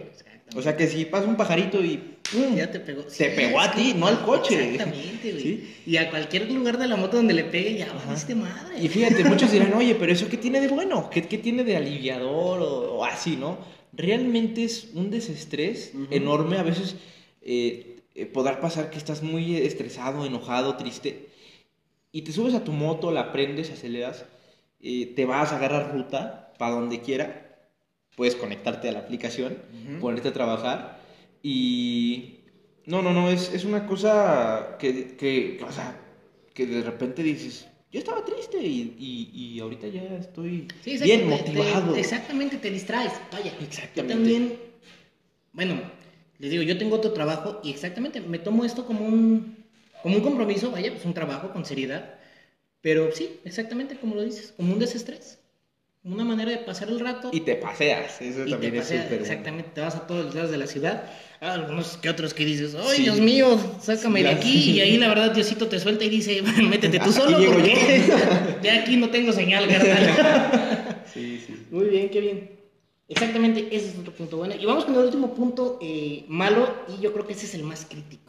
o 0.56 0.62
sea, 0.62 0.76
que 0.76 0.87
si 0.87 1.04
pasa 1.04 1.26
un 1.26 1.37
pajarito 1.37 1.84
y 1.84 2.18
ya 2.56 2.70
te 2.70 2.80
pegó. 2.80 3.02
te 3.02 3.30
pegó 3.30 3.61
a 3.61 3.72
ti, 3.72 3.94
no 3.96 4.06
al 4.06 4.22
coche. 4.24 4.74
Exactamente, 4.74 5.32
güey. 5.32 5.64
Y 5.87 5.96
a 5.96 6.11
cualquier 6.11 6.50
lugar 6.50 6.78
de 6.78 6.87
la 6.87 6.96
moto 6.96 7.16
donde 7.16 7.34
le 7.34 7.44
pegue, 7.44 7.78
ya 7.78 7.92
bajiste 7.92 8.34
madre. 8.34 8.80
Y 8.80 8.88
fíjate, 8.88 9.24
muchos 9.28 9.51
dirán, 9.51 9.72
oye, 9.74 9.94
pero 9.94 10.12
¿eso 10.12 10.28
qué 10.28 10.36
tiene 10.36 10.61
de 10.61 10.68
bueno? 10.68 11.11
¿Qué, 11.11 11.22
qué 11.22 11.38
tiene 11.38 11.64
de 11.64 11.76
aliviador 11.76 12.61
o, 12.61 13.05
así, 13.05 13.36
no? 13.36 13.59
Realmente 13.92 14.64
es 14.64 14.90
un 14.94 15.11
desestrés 15.11 15.92
enorme. 16.11 16.59
A 16.59 16.62
veces 16.62 16.96
eh, 17.42 18.01
eh, 18.14 18.26
podrá 18.26 18.61
pasar 18.61 18.90
que 18.90 18.99
estás 18.99 19.22
muy 19.22 19.57
estresado, 19.57 20.26
enojado, 20.26 20.76
triste. 20.76 21.28
Y 22.12 22.22
te 22.22 22.32
subes 22.32 22.55
a 22.55 22.64
tu 22.64 22.72
moto, 22.72 23.11
la 23.11 23.32
prendes, 23.32 23.70
aceleras, 23.70 24.24
eh, 24.80 25.12
te 25.14 25.24
vas 25.24 25.53
a 25.53 25.57
agarrar 25.57 25.92
ruta 25.94 26.53
para 26.59 26.74
donde 26.74 27.01
quiera. 27.01 27.47
Puedes 28.19 28.35
conectarte 28.35 28.89
a 28.89 28.93
la 28.93 28.99
aplicación, 28.99 29.57
ponerte 30.01 30.29
a 30.29 30.33
trabajar 30.33 30.99
y 31.41 32.41
no, 32.85 33.01
no, 33.01 33.12
no, 33.12 33.31
es, 33.31 33.55
es 33.55 33.64
una 33.64 33.87
cosa 33.87 34.77
que, 34.81 35.16
que, 35.16 35.61
o 35.62 35.71
sea, 35.71 35.97
que 36.53 36.66
de 36.66 36.83
repente 36.83 37.23
dices, 37.23 37.69
yo 37.93 38.01
estaba 38.01 38.25
triste 38.25 38.59
y, 38.59 38.97
y, 38.99 39.31
y 39.39 39.61
ahorita 39.61 39.87
ya 39.87 40.03
estoy 40.19 40.66
bien 40.85 41.29
motivado. 41.29 41.95
exactamente, 41.95 42.57
te 42.57 42.71
distraes, 42.73 43.12
vaya. 43.31 43.53
Exactamente. 43.61 44.01
Yo 44.03 44.07
también, 44.09 44.59
bueno, 45.53 45.81
les 46.41 46.51
digo, 46.51 46.64
yo 46.64 46.77
tengo 46.77 46.97
otro 46.97 47.12
trabajo 47.12 47.61
y 47.62 47.71
exactamente 47.71 48.21
me 48.21 48.41
tomo 48.41 48.64
esto 48.64 48.85
como 48.85 49.07
un, 49.07 49.57
como 50.03 50.16
un 50.16 50.23
compromiso, 50.23 50.73
vaya, 50.73 50.91
pues 50.91 51.05
un 51.05 51.14
trabajo 51.14 51.53
con 51.53 51.64
seriedad. 51.64 52.19
Pero 52.81 53.12
sí, 53.12 53.39
exactamente 53.45 53.97
como 53.97 54.16
lo 54.16 54.25
dices, 54.25 54.53
como 54.57 54.73
un 54.73 54.81
desestrés. 54.81 55.39
Una 56.11 56.24
manera 56.24 56.50
de 56.50 56.59
pasar 56.59 56.88
el 56.88 57.00
rato. 57.00 57.30
Y 57.32 57.40
te 57.40 57.56
paseas, 57.56 58.20
eso 58.22 58.44
también 58.48 58.76
es 58.76 58.86
súper 58.86 59.20
Exactamente, 59.20 59.70
te 59.74 59.80
vas 59.80 59.94
a 59.94 60.06
todos 60.06 60.26
los 60.26 60.34
lados 60.34 60.50
de 60.50 60.56
la 60.56 60.66
ciudad. 60.66 61.04
algunos 61.40 61.98
que 61.98 62.09
otros 62.09 62.32
que 62.32 62.44
dices, 62.44 62.74
¡ay, 62.74 63.02
Dios 63.02 63.20
mío! 63.20 63.59
Sácame 63.80 64.22
de 64.22 64.30
aquí. 64.30 64.70
Y 64.70 64.80
ahí 64.80 64.96
la 64.96 65.09
verdad 65.09 65.32
Diosito 65.32 65.68
te 65.68 65.78
suelta 65.78 66.04
y 66.04 66.09
dice, 66.09 66.42
métete 66.62 66.98
tú 66.98 67.12
solo 67.12 67.38
porque 67.52 67.74
ya 68.62 68.80
aquí 68.80 68.96
no 68.96 69.11
tengo 69.11 69.32
señal, 69.32 69.68
carnal. 69.68 71.04
sí, 71.12 71.42
sí. 71.46 71.66
Muy 71.70 71.86
bien, 71.86 72.09
qué 72.09 72.20
bien. 72.20 72.50
Exactamente, 73.09 73.68
ese 73.70 73.88
es 73.88 73.98
otro 73.98 74.12
punto 74.14 74.38
bueno. 74.38 74.54
Y 74.59 74.64
vamos 74.64 74.84
con 74.84 74.94
el 74.94 75.00
último 75.00 75.34
punto 75.34 75.78
eh, 75.82 76.24
malo, 76.28 76.74
y 76.88 77.02
yo 77.02 77.12
creo 77.12 77.26
que 77.26 77.34
ese 77.34 77.46
es 77.46 77.54
el 77.54 77.64
más 77.64 77.86
crítico. 77.86 78.28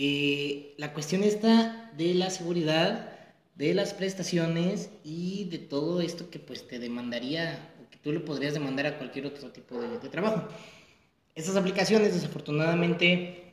Eh, 0.00 0.74
la 0.76 0.92
cuestión 0.92 1.24
está 1.24 1.90
de 1.96 2.14
la 2.14 2.30
seguridad, 2.30 3.17
de 3.58 3.74
las 3.74 3.92
prestaciones 3.92 4.88
y 5.04 5.44
de 5.46 5.58
todo 5.58 6.00
esto 6.00 6.30
que 6.30 6.38
pues 6.38 6.66
te 6.66 6.78
demandaría, 6.78 7.74
o 7.84 7.90
que 7.90 7.98
tú 7.98 8.12
le 8.12 8.20
podrías 8.20 8.54
demandar 8.54 8.86
a 8.86 8.98
cualquier 8.98 9.26
otro 9.26 9.50
tipo 9.50 9.80
de, 9.80 9.98
de 9.98 10.08
trabajo. 10.08 10.48
Estas 11.34 11.56
aplicaciones 11.56 12.14
desafortunadamente 12.14 13.52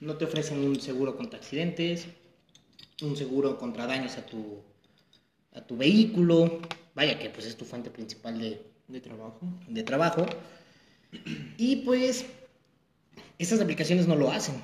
no 0.00 0.16
te 0.16 0.24
ofrecen 0.24 0.64
un 0.64 0.80
seguro 0.80 1.16
contra 1.16 1.38
accidentes, 1.38 2.06
un 3.02 3.16
seguro 3.16 3.58
contra 3.58 3.86
daños 3.86 4.16
a 4.16 4.24
tu, 4.24 4.62
a 5.54 5.60
tu 5.60 5.76
vehículo, 5.76 6.60
vaya 6.94 7.18
que 7.18 7.28
pues 7.28 7.46
es 7.46 7.56
tu 7.56 7.66
fuente 7.66 7.90
principal 7.90 8.40
de, 8.40 8.62
de 8.88 9.00
trabajo. 9.00 9.40
De 9.68 9.82
trabajo. 9.82 10.26
Y 11.58 11.76
pues 11.76 12.24
estas 13.38 13.60
aplicaciones 13.60 14.06
no 14.06 14.16
lo 14.16 14.30
hacen. 14.30 14.54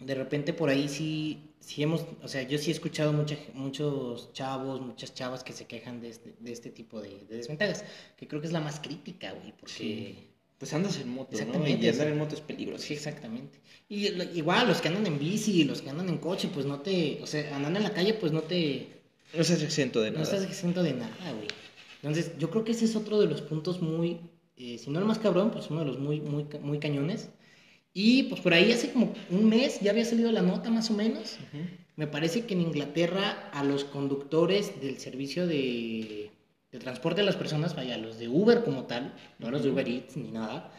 De 0.00 0.14
repente 0.14 0.52
por 0.52 0.68
ahí 0.68 0.88
sí, 0.88 1.54
sí 1.66 1.82
hemos, 1.82 2.06
o 2.22 2.28
sea, 2.28 2.42
yo 2.42 2.58
sí 2.58 2.70
he 2.70 2.72
escuchado 2.72 3.12
muchos 3.54 4.32
chavos, 4.32 4.80
muchas 4.80 5.14
chavas 5.14 5.42
que 5.42 5.52
se 5.52 5.66
quejan 5.66 6.00
de 6.00 6.10
este, 6.10 6.34
de 6.38 6.52
este 6.52 6.70
tipo 6.70 7.02
de, 7.02 7.26
desventajas, 7.28 7.84
que 8.16 8.28
creo 8.28 8.40
que 8.40 8.46
es 8.46 8.52
la 8.52 8.60
más 8.60 8.78
crítica, 8.78 9.32
güey, 9.32 9.52
porque... 9.58 10.36
Pues 10.58 10.72
andas 10.72 10.98
en 10.98 11.10
moto, 11.10 11.32
Exactamente, 11.32 11.84
Y 11.84 11.88
andar 11.90 12.06
en 12.06 12.16
moto 12.16 12.34
es 12.34 12.40
peligroso. 12.40 12.82
Sí, 12.82 12.94
exactamente. 12.94 13.58
Y 13.90 14.06
igual, 14.38 14.66
los 14.66 14.80
que 14.80 14.88
andan 14.88 15.06
en 15.06 15.18
bici, 15.18 15.64
los 15.64 15.82
que 15.82 15.90
andan 15.90 16.08
en 16.08 16.16
coche, 16.16 16.48
pues 16.54 16.64
no 16.64 16.80
te, 16.80 17.18
o 17.22 17.26
sea, 17.26 17.54
andando 17.54 17.78
en 17.78 17.82
la 17.82 17.92
calle, 17.92 18.14
pues 18.14 18.32
no 18.32 18.40
te, 18.40 18.96
no 19.34 19.42
estás 19.42 19.62
exento 19.62 20.00
de 20.00 20.12
nada. 20.12 20.18
No 20.18 20.24
estás 20.24 20.44
exento 20.44 20.82
de 20.82 20.94
nada, 20.94 21.32
güey. 21.32 21.48
Entonces, 22.02 22.32
yo 22.38 22.50
creo 22.50 22.64
que 22.64 22.72
ese 22.72 22.84
es 22.84 22.96
otro 22.96 23.20
de 23.20 23.26
los 23.26 23.42
puntos 23.42 23.82
muy, 23.82 24.20
eh, 24.56 24.78
si 24.78 24.90
no 24.90 24.98
el 24.98 25.04
más 25.04 25.18
cabrón, 25.18 25.50
pues 25.50 25.70
uno 25.70 25.80
de 25.80 25.86
los 25.86 25.98
muy, 25.98 26.20
muy, 26.20 26.46
muy 26.62 26.78
cañones. 26.78 27.28
Y 27.98 28.24
pues 28.24 28.42
por 28.42 28.52
ahí 28.52 28.70
hace 28.72 28.92
como 28.92 29.14
un 29.30 29.48
mes 29.48 29.80
ya 29.80 29.90
había 29.90 30.04
salido 30.04 30.30
la 30.30 30.42
nota 30.42 30.68
más 30.68 30.90
o 30.90 30.92
menos. 30.92 31.38
Me 31.96 32.06
parece 32.06 32.44
que 32.44 32.52
en 32.52 32.60
Inglaterra 32.60 33.48
a 33.54 33.64
los 33.64 33.84
conductores 33.84 34.82
del 34.82 34.98
servicio 34.98 35.46
de, 35.46 36.30
de 36.72 36.78
transporte 36.78 37.22
de 37.22 37.24
las 37.26 37.36
personas, 37.36 37.74
vaya, 37.74 37.96
los 37.96 38.18
de 38.18 38.28
Uber 38.28 38.64
como 38.64 38.84
tal, 38.84 39.14
no 39.38 39.50
los 39.50 39.62
de 39.62 39.70
Uber 39.70 39.88
Eats 39.88 40.14
ni 40.18 40.30
nada, 40.30 40.70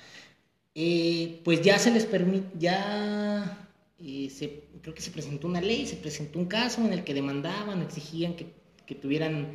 eh, 0.75 1.41
pues 1.43 1.63
ya 1.63 1.79
se 1.79 1.89
les 1.89 2.05
permite, 2.05 2.49
ya 2.59 3.67
y 3.97 4.29
se, 4.29 4.65
creo 4.83 4.93
que 4.93 5.01
se 5.01 5.09
presentó 5.09 5.47
una 5.47 5.59
ley, 5.59 5.87
se 5.87 5.95
presentó 5.95 6.37
un 6.37 6.45
caso 6.45 6.85
en 6.85 6.93
el 6.93 7.03
que 7.03 7.15
demandaban, 7.15 7.81
exigían 7.81 8.35
que, 8.35 8.45
que 8.85 8.93
tuvieran 8.93 9.47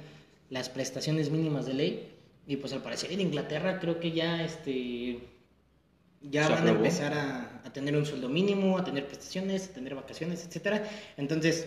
las 0.50 0.68
prestaciones 0.68 1.30
mínimas 1.30 1.66
de 1.66 1.74
ley. 1.74 2.08
Y 2.44 2.56
pues 2.56 2.72
al 2.72 2.82
parecer 2.82 3.12
en 3.12 3.20
Inglaterra 3.20 3.78
creo 3.78 4.00
que 4.00 4.10
ya 4.10 4.44
este 4.44 5.20
ya 6.30 6.48
van 6.48 6.66
a 6.66 6.70
empezar 6.70 7.12
a, 7.14 7.62
a, 7.64 7.72
tener 7.72 7.96
un 7.96 8.06
sueldo 8.06 8.28
mínimo, 8.28 8.78
a 8.78 8.84
tener 8.84 9.06
prestaciones, 9.06 9.68
a 9.68 9.72
tener 9.72 9.94
vacaciones, 9.94 10.44
etcétera. 10.46 10.88
Entonces, 11.16 11.66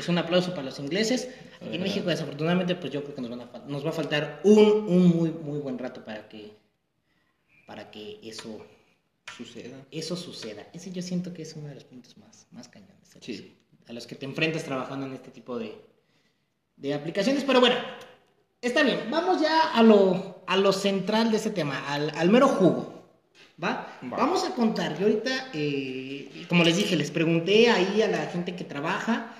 es 0.00 0.06
pues, 0.06 0.08
un 0.08 0.18
aplauso 0.18 0.50
para 0.50 0.62
los 0.62 0.78
ingleses. 0.78 1.28
Aquí 1.60 1.76
en 1.76 1.82
México, 1.82 2.08
desafortunadamente, 2.08 2.74
pues 2.74 2.92
yo 2.92 3.02
creo 3.02 3.14
que 3.14 3.20
nos, 3.20 3.30
van 3.30 3.40
a, 3.42 3.58
nos 3.66 3.84
va 3.84 3.90
a 3.90 3.92
faltar 3.92 4.40
un, 4.44 4.58
un 4.58 5.08
muy, 5.08 5.30
muy 5.30 5.58
buen 5.58 5.78
rato 5.78 6.04
para 6.04 6.28
que, 6.28 6.52
para 7.66 7.90
que 7.90 8.20
eso 8.22 8.64
suceda. 9.36 9.76
Eso 9.90 10.16
suceda. 10.16 10.66
Ese 10.72 10.90
yo 10.90 11.02
siento 11.02 11.34
que 11.34 11.42
es 11.42 11.54
uno 11.56 11.68
de 11.68 11.74
los 11.74 11.84
puntos 11.84 12.16
más, 12.16 12.46
más 12.52 12.68
cañones. 12.68 12.96
A 13.88 13.92
los 13.92 14.06
que 14.06 14.14
te 14.14 14.24
enfrentas 14.24 14.64
trabajando 14.64 15.06
en 15.06 15.14
este 15.14 15.30
tipo 15.30 15.58
de, 15.58 15.74
de 16.76 16.94
aplicaciones. 16.94 17.42
Pero 17.44 17.60
bueno, 17.60 17.76
está 18.62 18.82
bien. 18.82 19.10
Vamos 19.10 19.42
ya 19.42 19.72
a 19.72 19.82
lo, 19.82 20.44
a 20.46 20.56
lo 20.56 20.72
central 20.72 21.30
de 21.30 21.38
este 21.38 21.50
tema, 21.50 21.92
al, 21.92 22.10
al 22.16 22.30
mero 22.30 22.48
jugo. 22.48 22.99
¿Va? 23.62 23.98
Vamos 24.02 24.44
a 24.44 24.54
contar. 24.54 24.98
Yo 24.98 25.06
ahorita, 25.06 25.50
eh, 25.52 26.46
como 26.48 26.64
les 26.64 26.76
dije, 26.76 26.96
les 26.96 27.10
pregunté 27.10 27.70
ahí 27.70 28.00
a 28.00 28.08
la 28.08 28.26
gente 28.26 28.56
que 28.56 28.64
trabaja 28.64 29.34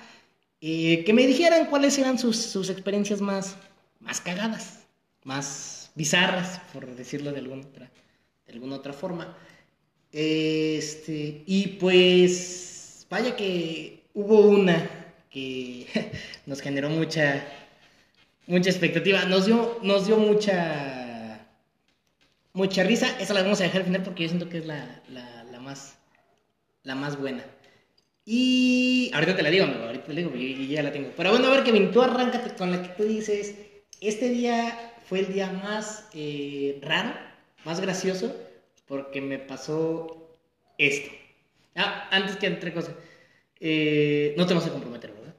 eh, 0.63 1.03
que 1.03 1.13
me 1.13 1.25
dijeran 1.25 1.65
cuáles 1.65 1.97
eran 1.97 2.19
sus, 2.19 2.37
sus 2.37 2.69
experiencias 2.69 3.19
más, 3.19 3.55
más 3.99 4.21
cagadas, 4.21 4.85
más 5.23 5.89
bizarras, 5.95 6.61
por 6.71 6.85
decirlo 6.95 7.31
de 7.31 7.39
alguna 7.39 7.63
otra, 7.63 7.91
de 8.45 8.53
alguna 8.53 8.75
otra 8.75 8.93
forma. 8.93 9.35
Este, 10.11 11.41
y 11.47 11.67
pues, 11.79 13.07
vaya 13.09 13.35
que 13.35 14.03
hubo 14.13 14.41
una 14.41 14.87
que 15.31 15.87
nos 16.45 16.61
generó 16.61 16.89
mucha, 16.89 17.43
mucha 18.45 18.69
expectativa, 18.69 19.25
nos 19.25 19.47
dio, 19.47 19.79
nos 19.81 20.05
dio 20.05 20.17
mucha, 20.17 21.10
mucha 22.53 22.83
risa. 22.83 23.17
Esa 23.19 23.33
la 23.33 23.43
vamos 23.43 23.59
a 23.61 23.63
dejar 23.63 23.81
al 23.81 23.87
final 23.87 24.03
porque 24.03 24.23
yo 24.23 24.29
siento 24.29 24.49
que 24.49 24.59
es 24.59 24.65
la, 24.65 25.01
la, 25.09 25.43
la 25.45 25.59
más, 25.59 25.97
la 26.83 26.95
más 26.95 27.19
buena. 27.19 27.43
Y 28.25 29.11
ahorita 29.13 29.35
te 29.35 29.41
la 29.41 29.49
digo, 29.49 29.65
amigo, 29.65 29.83
ahorita 29.83 30.05
te 30.05 30.13
la 30.13 30.19
digo, 30.19 30.35
yo, 30.35 30.63
ya 30.63 30.83
la 30.83 30.91
tengo. 30.91 31.11
Pero 31.17 31.31
bueno, 31.31 31.47
a 31.47 31.51
ver, 31.51 31.63
Kevin, 31.63 31.91
tú 31.91 32.01
arráncate 32.01 32.55
con 32.55 32.71
la 32.71 32.81
que 32.81 32.89
tú 32.89 33.03
dices, 33.03 33.55
este 33.99 34.29
día 34.29 34.93
fue 35.05 35.19
el 35.19 35.33
día 35.33 35.51
más 35.51 36.07
eh, 36.13 36.79
raro, 36.81 37.13
más 37.65 37.79
gracioso 37.79 38.35
porque 38.87 39.21
me 39.21 39.39
pasó 39.39 40.37
esto. 40.77 41.11
Ah, 41.75 42.09
antes 42.11 42.35
que 42.35 42.47
entre 42.47 42.73
cosas. 42.73 42.93
Eh, 43.59 44.33
no 44.37 44.45
te 44.45 44.53
vas 44.53 44.65
a 44.65 44.71
comprometer, 44.71 45.13
¿verdad? 45.13 45.33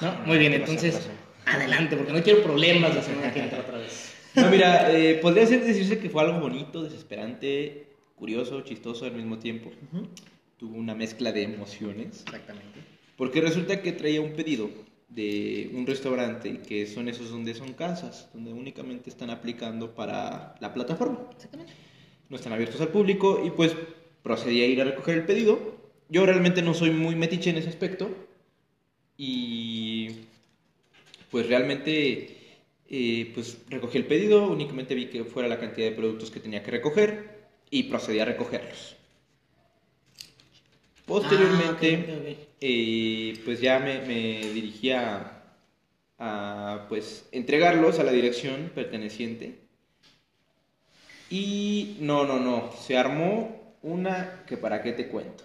No. 0.00 0.06
¿No? 0.06 0.26
Muy 0.26 0.38
bien, 0.38 0.52
entonces, 0.52 1.08
adelante, 1.46 1.96
porque 1.96 2.12
no 2.12 2.22
quiero 2.22 2.42
problemas 2.42 2.94
la 2.94 3.02
semana 3.02 3.32
que 3.32 3.40
entra 3.40 3.60
otra 3.60 3.78
vez. 3.78 4.12
No, 4.36 4.50
mira, 4.50 4.92
eh, 4.96 5.18
podría 5.20 5.46
ser 5.46 5.64
decirse 5.64 5.98
que 5.98 6.10
fue 6.10 6.22
algo 6.22 6.40
bonito, 6.40 6.82
desesperante, 6.82 7.86
curioso, 8.16 8.60
chistoso 8.62 9.04
al 9.04 9.12
mismo 9.12 9.38
tiempo. 9.38 9.70
Tuvo 10.56 10.76
una 10.76 10.94
mezcla 10.94 11.32
de 11.32 11.42
emociones. 11.42 12.22
Exactamente. 12.26 12.80
Porque 13.16 13.40
resulta 13.40 13.82
que 13.82 13.92
traía 13.92 14.20
un 14.20 14.32
pedido 14.32 14.70
de 15.08 15.70
un 15.74 15.86
restaurante 15.86 16.60
que 16.60 16.86
son 16.86 17.08
esos 17.08 17.30
donde 17.30 17.54
son 17.54 17.72
casas, 17.72 18.28
donde 18.32 18.52
únicamente 18.52 19.10
están 19.10 19.30
aplicando 19.30 19.94
para 19.94 20.54
la 20.60 20.72
plataforma. 20.72 21.18
Exactamente 21.34 21.72
no 22.30 22.36
están 22.36 22.52
abiertos 22.52 22.80
al 22.80 22.88
público 22.88 23.42
y 23.44 23.50
pues 23.50 23.74
procedí 24.22 24.62
a 24.62 24.66
ir 24.66 24.80
a 24.80 24.84
recoger 24.84 25.18
el 25.18 25.26
pedido. 25.26 25.58
Yo 26.08 26.24
realmente 26.24 26.62
no 26.62 26.72
soy 26.74 26.90
muy 26.92 27.16
metiche 27.16 27.50
en 27.50 27.58
ese 27.58 27.68
aspecto 27.68 28.08
y 29.18 30.10
pues 31.30 31.48
realmente 31.48 32.38
eh, 32.90 33.30
pues 33.34 33.58
recogí 33.68 33.98
el 33.98 34.06
pedido, 34.06 34.48
únicamente 34.48 34.94
vi 34.96 35.06
que 35.06 35.24
fuera 35.24 35.48
la 35.48 35.60
cantidad 35.60 35.88
de 35.88 35.96
productos 35.96 36.30
que 36.30 36.40
tenía 36.40 36.62
que 36.62 36.72
recoger 36.72 37.40
y 37.70 37.84
procedí 37.84 38.18
a 38.18 38.24
recogerlos. 38.24 38.96
Posteriormente, 41.06 42.04
ah, 42.08 42.48
eh, 42.60 43.40
pues 43.44 43.60
ya 43.60 43.78
me, 43.78 44.00
me 44.02 44.52
dirigí 44.52 44.90
a, 44.90 45.40
a, 46.18 46.86
pues 46.88 47.28
entregarlos 47.32 47.98
a 47.98 48.04
la 48.04 48.12
dirección 48.12 48.70
perteneciente 48.74 49.54
y 51.30 51.96
no, 52.00 52.24
no, 52.24 52.40
no, 52.40 52.72
se 52.72 52.96
armó 52.96 53.76
una 53.82 54.44
que 54.46 54.56
para 54.56 54.82
qué 54.82 54.92
te 54.92 55.08
cuento. 55.08 55.44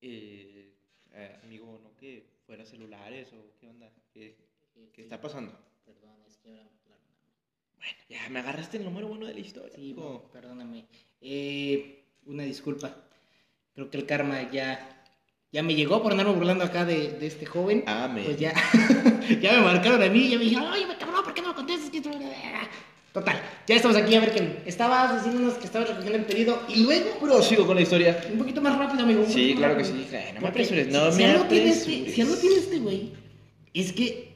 Eh, 0.00 0.72
eh, 1.12 1.36
amigo, 1.42 1.80
¿no 1.82 1.96
que 1.96 2.24
fuera 2.46 2.64
celulares 2.64 3.32
o 3.32 3.47
qué 4.98 5.04
está 5.04 5.20
pasando? 5.20 5.52
Perdón, 5.86 6.16
es 6.26 6.38
que 6.38 6.50
ahora 6.50 6.64
Bueno, 7.76 7.98
ya 8.10 8.28
me 8.30 8.40
agarraste 8.40 8.78
el 8.78 8.84
número 8.84 9.06
uno 9.06 9.26
de 9.26 9.34
la 9.34 9.38
historia. 9.38 9.76
Sí, 9.76 9.94
perdóname. 10.32 10.86
Eh, 11.20 12.02
una 12.26 12.42
disculpa. 12.42 12.96
Creo 13.74 13.90
que 13.90 13.96
el 13.96 14.06
karma 14.06 14.50
ya, 14.50 15.04
ya 15.52 15.62
me 15.62 15.76
llegó 15.76 16.02
por 16.02 16.10
andarme 16.10 16.32
burlando 16.32 16.64
acá 16.64 16.84
de, 16.84 17.12
de 17.12 17.26
este 17.28 17.46
joven. 17.46 17.84
Ah, 17.86 18.10
Pues 18.12 18.40
ya, 18.40 18.52
ya 19.40 19.52
me 19.52 19.60
marcaron 19.60 20.02
a 20.02 20.08
mí 20.08 20.18
y 20.18 20.30
ya 20.30 20.38
me 20.38 20.44
dijeron, 20.44 20.64
oye, 20.72 20.84
cabrón, 20.98 21.22
¿por 21.22 21.32
qué 21.32 21.42
no 21.42 21.48
me 21.50 21.54
contestas? 21.54 21.92
Total, 23.12 23.40
ya 23.68 23.76
estamos 23.76 23.96
aquí, 23.96 24.16
a 24.16 24.20
ver 24.20 24.32
qué. 24.34 24.62
Estabas 24.66 25.14
diciéndonos 25.14 25.54
que 25.58 25.66
estabas 25.66 25.90
recogiendo 25.90 26.18
el 26.18 26.24
pedido 26.24 26.60
y 26.68 26.82
luego. 26.82 27.20
Bro, 27.22 27.40
sigo 27.42 27.66
con 27.66 27.76
la 27.76 27.82
historia. 27.82 28.20
Un 28.32 28.38
poquito 28.38 28.60
más 28.60 28.76
rápido, 28.76 29.04
amigo. 29.04 29.24
Sí, 29.28 29.54
claro 29.56 29.76
que 29.76 29.84
sí. 29.84 30.08
No 30.34 30.40
me 30.40 30.48
apresures, 30.48 30.88
no 30.88 31.12
si 31.12 31.18
me 31.22 31.26
algo 31.26 31.44
tiene 31.44 31.70
este, 31.70 31.82
apresures. 31.84 32.14
Si 32.14 32.20
algo 32.20 32.34
tiene 32.36 32.56
este 32.56 32.78
güey, 32.80 33.12
es 33.74 33.92
que. 33.92 34.27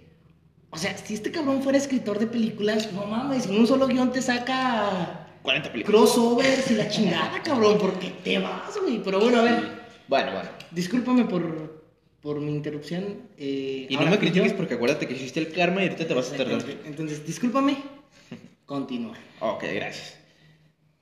O 0.74 0.78
sea, 0.78 0.96
si 0.96 1.14
este 1.14 1.30
cabrón 1.30 1.62
fuera 1.62 1.76
escritor 1.78 2.18
de 2.18 2.26
películas, 2.26 2.90
no 2.92 3.04
mames, 3.06 3.46
en 3.46 3.56
un 3.58 3.66
solo 3.66 3.86
guion 3.86 4.10
te 4.10 4.22
saca 4.22 5.28
40 5.42 5.70
películas. 5.70 6.00
crossovers 6.00 6.70
y 6.70 6.74
la 6.74 6.88
chingada, 6.88 7.42
cabrón, 7.42 7.76
porque 7.78 8.08
te 8.24 8.38
vas, 8.38 8.76
güey. 8.82 9.02
Pero 9.02 9.20
bueno, 9.20 9.40
a 9.40 9.42
ver, 9.42 9.82
Bueno, 10.08 10.32
bueno. 10.32 10.48
discúlpame 10.70 11.26
por, 11.26 11.84
por 12.22 12.40
mi 12.40 12.52
interrupción. 12.54 13.18
eh, 13.36 13.86
Y 13.88 13.96
no 13.96 14.06
me 14.06 14.18
critiques 14.18 14.52
yo. 14.52 14.56
porque 14.56 14.74
acuérdate 14.74 15.06
que 15.06 15.14
hiciste 15.14 15.40
el 15.40 15.52
karma 15.52 15.82
y 15.82 15.88
ahorita 15.88 16.06
te 16.06 16.14
vas 16.14 16.32
a 16.32 16.36
tardar. 16.36 16.62
Entonces, 16.86 17.26
discúlpame. 17.26 17.76
Continúa. 18.66 19.14
Ok, 19.40 19.64
gracias. 19.74 20.16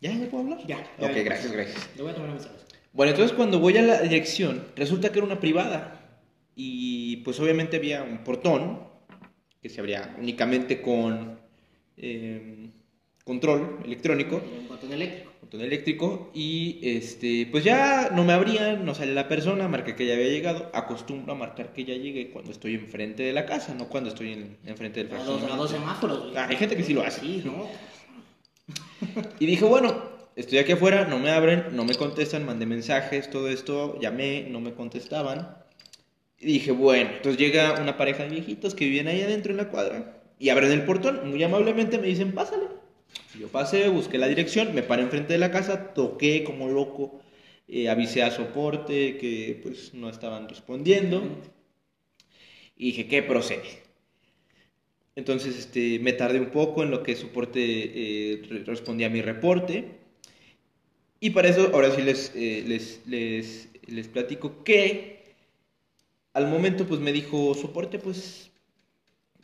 ¿Ya? 0.00 0.12
¿Ya 0.12 0.28
puedo 0.30 0.42
hablar? 0.44 0.66
Ya. 0.66 0.78
Ok, 0.98 1.12
ya. 1.14 1.22
gracias, 1.22 1.52
gracias. 1.52 1.88
Le 1.96 2.02
voy 2.02 2.10
a 2.10 2.14
tomar 2.16 2.30
mis 2.32 2.42
cerveza. 2.42 2.64
Bueno, 2.92 3.12
entonces 3.12 3.36
cuando 3.36 3.60
voy 3.60 3.76
a 3.78 3.82
la 3.82 4.00
dirección, 4.00 4.64
resulta 4.74 5.12
que 5.12 5.18
era 5.20 5.26
una 5.26 5.38
privada. 5.38 6.18
Y 6.56 7.18
pues 7.18 7.38
obviamente 7.38 7.76
había 7.76 8.02
un 8.02 8.24
portón 8.24 8.89
que 9.62 9.68
se 9.68 9.80
abría 9.80 10.14
únicamente 10.18 10.80
con 10.80 11.38
eh, 11.96 12.70
control 13.24 13.80
electrónico, 13.84 14.36
Un 14.36 14.68
botón 14.68 14.92
eléctrico. 14.92 15.30
botón 15.42 15.60
eléctrico. 15.60 16.30
Y 16.34 16.80
este, 16.82 17.46
pues 17.50 17.62
ya 17.64 18.10
no 18.14 18.24
me 18.24 18.32
abrían, 18.32 18.84
no 18.84 18.94
sale 18.94 19.12
la 19.14 19.28
persona, 19.28 19.68
marqué 19.68 19.94
que 19.94 20.06
ya 20.06 20.14
había 20.14 20.28
llegado. 20.28 20.70
Acostumbro 20.72 21.32
a 21.32 21.36
marcar 21.36 21.72
que 21.72 21.84
ya 21.84 21.94
llegué 21.94 22.30
cuando 22.30 22.50
estoy 22.52 22.74
enfrente 22.74 23.22
de 23.22 23.32
la 23.32 23.44
casa, 23.46 23.74
no 23.74 23.88
cuando 23.88 24.08
estoy 24.10 24.32
en, 24.32 24.56
enfrente 24.64 25.00
del 25.00 25.08
dos, 25.10 25.18
a 25.18 25.22
fraccionamiento. 25.24 25.62
dos 25.62 25.70
semáforos. 25.70 26.32
Ah, 26.36 26.46
hay 26.48 26.56
gente 26.56 26.76
que 26.76 26.82
sí 26.82 26.94
lo 26.94 27.02
hace. 27.02 27.20
Sí, 27.20 27.42
¿no? 27.44 27.68
Y 29.40 29.46
dije, 29.46 29.64
bueno, 29.64 30.02
estoy 30.36 30.58
aquí 30.58 30.72
afuera, 30.72 31.06
no 31.06 31.18
me 31.18 31.30
abren, 31.30 31.66
no 31.72 31.84
me 31.84 31.94
contestan, 31.94 32.44
mandé 32.46 32.66
mensajes, 32.66 33.30
todo 33.30 33.48
esto, 33.48 33.98
llamé, 34.00 34.46
no 34.50 34.60
me 34.60 34.74
contestaban. 34.74 35.56
Dije, 36.40 36.72
bueno, 36.72 37.10
entonces 37.16 37.38
llega 37.38 37.80
una 37.80 37.96
pareja 37.96 38.24
de 38.24 38.30
viejitos 38.30 38.74
que 38.74 38.84
vivían 38.86 39.08
ahí 39.08 39.20
adentro 39.22 39.52
en 39.52 39.58
la 39.58 39.68
cuadra 39.68 40.22
y 40.38 40.48
abren 40.48 40.72
el 40.72 40.84
portón, 40.84 41.28
muy 41.30 41.42
amablemente 41.42 41.98
me 41.98 42.06
dicen, 42.08 42.32
pásale. 42.32 42.66
Yo 43.38 43.48
pasé, 43.48 43.88
busqué 43.90 44.18
la 44.18 44.28
dirección, 44.28 44.74
me 44.74 44.82
paré 44.82 45.02
enfrente 45.02 45.34
de 45.34 45.38
la 45.38 45.50
casa, 45.50 45.92
toqué 45.94 46.42
como 46.44 46.68
loco, 46.68 47.20
eh, 47.68 47.88
avisé 47.90 48.22
a 48.22 48.30
soporte 48.30 49.18
que 49.18 49.60
pues 49.62 49.94
no 49.94 50.08
estaban 50.08 50.48
respondiendo 50.48 51.22
y 52.76 52.86
dije, 52.86 53.06
¿qué 53.08 53.22
procede? 53.22 53.82
Entonces 55.14 55.56
este, 55.56 56.00
me 56.00 56.12
tardé 56.12 56.40
un 56.40 56.50
poco 56.50 56.82
en 56.82 56.90
lo 56.90 57.02
que 57.04 57.14
soporte 57.14 57.60
eh, 57.62 58.42
re- 58.48 58.64
respondía 58.64 59.06
a 59.06 59.10
mi 59.10 59.22
reporte. 59.22 60.00
Y 61.20 61.30
para 61.30 61.48
eso, 61.48 61.70
ahora 61.74 61.90
sí 61.94 62.02
les, 62.02 62.32
eh, 62.34 62.64
les, 62.66 63.02
les, 63.06 63.68
les 63.86 64.08
platico 64.08 64.64
que 64.64 65.19
al 66.34 66.46
momento 66.48 66.86
pues 66.86 67.00
me 67.00 67.12
dijo 67.12 67.54
soporte, 67.54 67.98
pues 67.98 68.50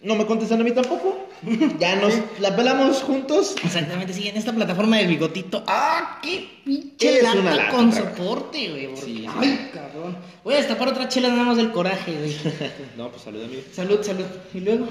no 0.03 0.15
me 0.15 0.27
contestan 0.27 0.61
a 0.61 0.65
mí 0.65 0.73
tampoco. 0.73 1.23
Ya 1.79 1.97
nos 1.97 2.15
la 2.41 2.57
pelamos 2.57 3.03
juntos. 3.03 3.57
Exactamente, 3.63 4.13
sí, 4.15 4.27
en 4.27 4.37
esta 4.37 4.53
plataforma 4.55 4.97
del 4.97 5.09
bigotito. 5.09 5.63
¡Ah, 5.67 6.19
qué 6.23 6.49
pinche 6.65 7.23
lata 7.23 7.39
una 7.39 7.55
lata, 7.55 7.71
con 7.73 7.93
soporte, 7.93 8.71
güey! 8.71 8.87
porque- 8.87 9.01
Sí, 9.05 9.17
sí. 9.19 9.27
¡Ay, 9.29 9.71
cabrón! 9.75 10.17
Voy 10.45 10.55
a 10.55 10.57
destapar 10.59 10.89
otra 10.89 11.09
chela 11.09 11.29
nada 11.29 11.45
más 11.45 11.57
del 11.59 11.73
coraje, 11.73 12.13
güey. 12.17 12.35
No, 12.97 13.11
pues 13.11 13.23
salud 13.23 13.43
amigo. 13.45 13.63
salud, 13.73 13.99
salud. 14.03 14.25
Y 14.55 14.61
luego, 14.61 14.87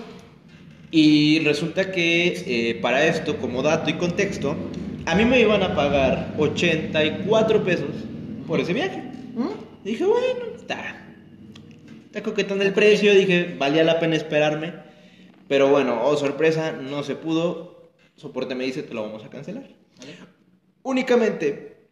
Y 0.91 1.39
resulta 1.39 1.91
que 1.91 2.43
eh, 2.45 2.75
para 2.81 3.05
esto, 3.05 3.37
como 3.37 3.63
dato 3.63 3.89
y 3.89 3.93
contexto, 3.93 4.55
a 5.07 5.15
mí 5.15 5.25
me 5.25 5.39
iban 5.41 5.63
a 5.63 5.75
pagar 5.75 6.35
84 6.37 7.63
pesos 7.63 7.89
por 8.47 8.59
ese 8.59 8.73
viaje. 8.73 9.01
¿Mm? 9.33 9.83
Dije, 9.83 10.05
bueno, 10.05 10.45
está. 10.55 11.04
Está 12.15 12.29
coquetón 12.29 12.61
el 12.61 12.71
precio. 12.71 13.13
Dije, 13.13 13.55
valía 13.59 13.83
la 13.83 13.99
pena 13.99 14.15
esperarme. 14.15 14.73
Pero 15.49 15.67
bueno, 15.67 16.01
oh 16.01 16.15
sorpresa, 16.15 16.71
no 16.71 17.03
se 17.03 17.17
pudo. 17.17 17.91
Soporte 18.15 18.55
me 18.55 18.63
dice, 18.63 18.83
te 18.83 18.93
lo 18.93 19.01
vamos 19.01 19.25
a 19.25 19.29
cancelar. 19.29 19.67
¿Vale? 19.99 20.15
Únicamente. 20.83 21.89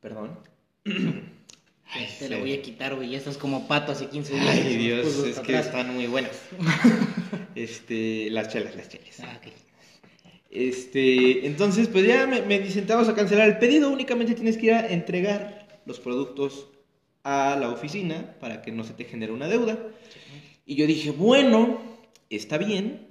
Perdón. 0.00 0.38
Ay, 0.84 2.06
te 2.18 2.28
la 2.28 2.36
sí. 2.36 2.42
voy 2.42 2.52
a 2.52 2.60
quitar, 2.60 2.94
güey. 2.94 3.08
Ya 3.08 3.16
estás 3.16 3.38
como 3.38 3.66
pato 3.66 3.92
hace 3.92 4.08
15 4.08 4.34
días. 4.34 4.46
Ay, 4.50 4.76
Dios, 4.76 5.06
es 5.24 5.40
que 5.40 5.56
atrás. 5.56 5.66
están 5.66 5.94
muy 5.94 6.06
buenas. 6.06 6.42
Este, 7.54 8.30
las 8.30 8.50
chelas, 8.50 8.76
las 8.76 8.88
chelas. 8.88 9.18
Ah, 9.20 9.40
ok. 9.40 9.52
Este, 10.48 11.44
entonces, 11.44 11.88
pues 11.88 12.06
ya 12.06 12.24
me, 12.26 12.42
me 12.42 12.60
dicen, 12.60 12.86
te 12.86 12.92
vamos 12.92 13.08
a 13.08 13.16
cancelar 13.16 13.48
el 13.48 13.58
pedido, 13.58 13.90
únicamente 13.90 14.34
tienes 14.34 14.56
que 14.56 14.66
ir 14.66 14.74
a 14.74 14.86
entregar 14.86 15.80
los 15.84 15.98
productos 15.98 16.68
a 17.30 17.56
la 17.56 17.68
oficina 17.68 18.36
para 18.40 18.62
que 18.62 18.72
no 18.72 18.84
se 18.84 18.94
te 18.94 19.04
genere 19.04 19.32
una 19.32 19.48
deuda. 19.48 19.78
Y 20.64 20.76
yo 20.76 20.86
dije, 20.86 21.10
bueno, 21.10 21.78
está 22.30 22.56
bien, 22.56 23.06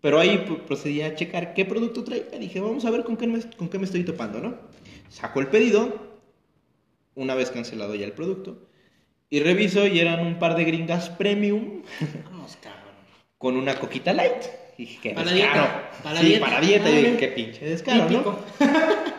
pero 0.00 0.18
ahí 0.18 0.38
procedí 0.66 1.02
a 1.02 1.14
checar 1.14 1.52
qué 1.52 1.66
producto 1.66 2.02
traía. 2.02 2.24
Dije, 2.38 2.60
vamos 2.60 2.86
a 2.86 2.90
ver 2.90 3.04
con 3.04 3.18
qué 3.18 3.26
me, 3.26 3.40
con 3.58 3.68
qué 3.68 3.78
me 3.78 3.84
estoy 3.84 4.04
topando, 4.04 4.40
¿no? 4.40 4.56
Saco 5.10 5.40
el 5.40 5.48
pedido, 5.48 6.12
una 7.14 7.34
vez 7.34 7.50
cancelado 7.50 7.94
ya 7.94 8.06
el 8.06 8.12
producto, 8.12 8.68
y 9.28 9.40
reviso 9.40 9.86
y 9.86 10.00
eran 10.00 10.26
un 10.26 10.38
par 10.38 10.56
de 10.56 10.64
gringas 10.64 11.10
premium 11.10 11.82
Vamos, 12.24 12.56
cabrón. 12.62 12.94
con 13.36 13.56
una 13.56 13.78
coquita 13.78 14.14
light. 14.14 14.44
Y 14.78 14.84
dije, 14.86 14.98
qué 15.02 15.10
Para 15.10 15.30
descaro. 15.30 15.62
dieta, 15.62 15.90
para 16.02 16.20
sí, 16.20 16.26
dieta. 16.26 16.46
para 16.46 16.60
dieta. 16.62 16.90
Y 16.90 16.96
dije, 16.96 17.16
qué 17.18 17.28
pinche 17.28 17.64
descaro, 17.66 18.04
¿no? 18.04 18.08
Típico. 18.08 18.38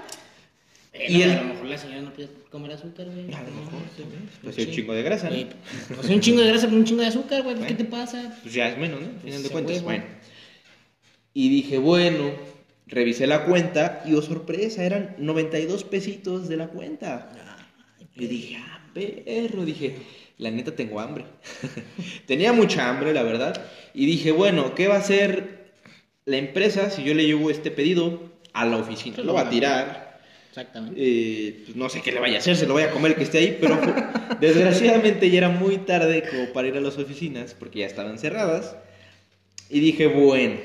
Y 1.07 1.17
no, 1.19 1.23
el- 1.25 1.31
A 1.31 1.41
lo 1.41 1.47
mejor 1.49 1.65
la 1.67 1.77
señora 1.77 2.01
no 2.01 2.13
puede 2.13 2.29
comer 2.49 2.71
azúcar, 2.71 3.05
güey. 3.07 3.25
A 3.33 3.41
lo 3.43 3.51
mejor, 3.51 3.79
sí, 3.95 4.03
Pues 4.43 4.57
hay 4.57 4.65
un 4.65 4.71
chingo 4.71 4.93
de 4.93 5.03
grasa, 5.03 5.29
¿no? 5.29 5.35
Güey, 5.35 5.47
Pues 5.95 6.09
un 6.09 6.19
chingo 6.21 6.41
de 6.41 6.47
grasa 6.47 6.67
con 6.67 6.77
un 6.77 6.85
chingo 6.85 7.01
de 7.01 7.07
azúcar, 7.07 7.43
güey. 7.43 7.55
pues, 7.55 7.67
¿Qué 7.67 7.73
te 7.75 7.85
pasa? 7.85 8.37
Pues 8.41 8.53
ya 8.53 8.69
es 8.69 8.77
menos, 8.77 9.01
¿no? 9.01 9.07
Al 9.07 9.13
Pues 9.13 9.23
final 9.23 9.43
de 9.43 9.47
a 9.49 9.51
cuentas, 9.51 9.81
bueno. 9.83 10.03
Y 11.33 11.49
dije, 11.49 11.77
bueno, 11.79 12.31
revisé 12.87 13.25
la 13.27 13.45
cuenta 13.45 14.03
y, 14.05 14.13
oh 14.13 14.21
sorpresa, 14.21 14.83
eran 14.83 15.15
92 15.17 15.83
pesitos 15.83 16.47
de 16.47 16.57
la 16.57 16.67
cuenta. 16.67 17.29
Y 18.15 18.27
dije, 18.27 18.57
ah, 18.57 18.87
perro, 18.93 19.65
dije, 19.65 19.95
la 20.37 20.51
neta 20.51 20.75
tengo 20.75 20.99
hambre. 20.99 21.25
Tenía 22.27 22.53
mucha 22.53 22.87
hambre, 22.89 23.13
la 23.13 23.23
verdad. 23.23 23.65
Y 23.95 24.05
dije, 24.05 24.31
bueno, 24.31 24.75
¿qué 24.75 24.87
va 24.87 24.95
a 24.95 24.99
hacer 24.99 25.71
la 26.25 26.37
empresa 26.37 26.89
si 26.91 27.03
yo 27.03 27.13
le 27.15 27.25
llevo 27.25 27.49
este 27.49 27.71
pedido 27.71 28.31
a 28.53 28.65
la 28.65 28.77
oficina? 28.77 29.17
Lo 29.23 29.33
va 29.33 29.41
a 29.41 29.45
no. 29.45 29.49
tirar. 29.49 30.02
Exactamente. 30.53 31.01
Eh, 31.03 31.61
pues 31.65 31.75
no 31.75 31.89
sé 31.89 32.01
qué 32.03 32.11
le 32.11 32.19
vaya 32.19 32.35
a 32.35 32.39
hacer, 32.39 32.55
se 32.55 32.67
lo 32.67 32.73
voy 32.73 32.83
a 32.83 32.91
comer 32.91 33.13
el 33.13 33.17
que 33.17 33.23
esté 33.23 33.39
ahí, 33.39 33.57
pero 33.59 33.75
desgraciadamente 34.39 35.31
ya 35.31 35.39
era 35.39 35.49
muy 35.49 35.77
tarde 35.79 36.23
como 36.29 36.53
para 36.53 36.67
ir 36.67 36.77
a 36.77 36.81
las 36.81 36.95
oficinas 36.99 37.55
porque 37.55 37.79
ya 37.79 37.87
estaban 37.87 38.19
cerradas. 38.19 38.75
Y 39.71 39.79
dije, 39.79 40.05
bueno, 40.05 40.57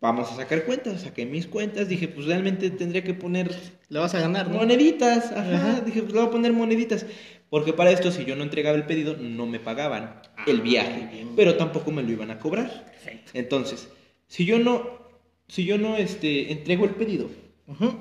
vamos 0.00 0.30
a 0.30 0.36
sacar 0.36 0.64
cuentas. 0.64 1.00
Saqué 1.02 1.26
mis 1.26 1.48
cuentas, 1.48 1.88
dije, 1.88 2.06
pues 2.06 2.26
realmente 2.26 2.70
tendría 2.70 3.02
que 3.02 3.12
poner 3.14 3.50
Le 3.88 3.98
vas 3.98 4.14
a 4.14 4.20
ganar, 4.20 4.48
¿no? 4.48 4.58
moneditas. 4.58 5.32
Ajá, 5.32 5.54
Ajá. 5.72 5.80
dije, 5.80 6.02
pues 6.02 6.12
le 6.12 6.20
voy 6.20 6.28
a 6.28 6.30
poner 6.30 6.52
moneditas. 6.52 7.04
Porque 7.48 7.72
para 7.72 7.90
esto, 7.90 8.12
si 8.12 8.24
yo 8.24 8.36
no 8.36 8.44
entregaba 8.44 8.76
el 8.76 8.86
pedido, 8.86 9.16
no 9.16 9.44
me 9.46 9.58
pagaban 9.58 10.22
el 10.46 10.60
Ah, 10.60 10.62
viaje, 10.62 10.98
muy 11.00 11.12
bien. 11.12 11.28
pero 11.34 11.56
tampoco 11.56 11.90
me 11.90 12.04
lo 12.04 12.12
iban 12.12 12.30
a 12.30 12.38
cobrar. 12.38 12.84
Perfecto. 12.86 13.32
Entonces, 13.34 13.88
si 14.28 14.44
yo 14.44 14.60
no, 14.60 15.00
si 15.48 15.64
yo 15.64 15.76
no 15.78 15.96
este, 15.96 16.52
entrego 16.52 16.84
el 16.84 16.92
pedido, 16.92 17.28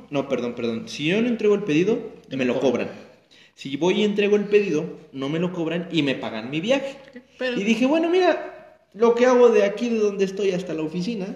No, 0.09 0.27
perdón, 0.27 0.55
perdón. 0.55 0.87
Si 0.87 1.05
yo 1.05 1.21
no 1.21 1.27
entrego 1.27 1.55
el 1.55 1.63
pedido, 1.63 1.97
Te 2.29 2.37
me 2.37 2.45
lo 2.45 2.59
cobran. 2.59 2.87
cobran. 2.87 3.09
Si 3.55 3.75
voy 3.77 4.01
y 4.01 4.03
entrego 4.05 4.35
el 4.37 4.45
pedido, 4.45 4.85
no 5.11 5.27
me 5.29 5.39
lo 5.39 5.51
cobran 5.53 5.89
y 5.91 6.01
me 6.01 6.15
pagan 6.15 6.49
mi 6.49 6.61
viaje. 6.61 6.95
Pero- 7.37 7.59
Y 7.59 7.63
dije, 7.63 7.85
bueno, 7.85 8.09
mira, 8.09 8.79
lo 8.93 9.15
que 9.15 9.25
hago 9.25 9.49
de 9.49 9.63
aquí, 9.63 9.89
de 9.89 9.99
donde 9.99 10.25
estoy 10.25 10.51
hasta 10.51 10.73
la 10.73 10.81
oficina, 10.81 11.27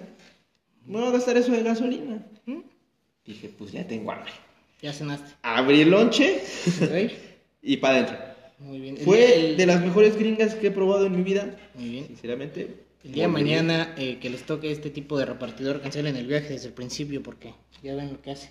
me 0.86 0.98
voy 0.98 1.08
a 1.08 1.12
gastar 1.12 1.36
eso 1.36 1.52
de 1.52 1.62
gasolina. 1.62 2.26
¿Mm? 2.46 2.60
Dije, 3.26 3.50
pues 3.56 3.72
ya 3.72 3.86
tengo 3.86 4.10
hambre. 4.10 4.32
Ya 4.82 4.92
cenaste. 4.92 5.32
Abrí 5.42 5.82
el 5.82 5.90
lonche 5.90 6.40
y 7.62 7.76
para 7.78 7.94
adentro. 7.96 8.16
Muy 8.58 8.80
bien. 8.80 8.96
Fue 8.98 9.50
el- 9.50 9.56
de 9.56 9.66
las 9.66 9.80
mejores 9.82 10.16
gringas 10.16 10.54
que 10.54 10.68
he 10.68 10.70
probado 10.70 11.06
en 11.06 11.16
mi 11.16 11.22
vida. 11.22 11.56
Muy 11.74 11.88
bien. 11.90 12.06
Sinceramente. 12.06 12.83
El 13.04 13.12
día 13.12 13.24
de 13.24 13.28
mañana 13.28 13.94
eh, 13.98 14.18
que 14.20 14.30
les 14.30 14.44
toque 14.44 14.70
este 14.72 14.88
tipo 14.90 15.18
de 15.18 15.26
repartidor, 15.26 15.80
cancelen 15.82 16.16
el 16.16 16.26
viaje 16.26 16.48
desde 16.54 16.68
el 16.68 16.72
principio 16.72 17.22
porque 17.22 17.52
ya 17.82 17.94
ven 17.94 18.12
lo 18.12 18.22
que 18.22 18.30
hace. 18.30 18.50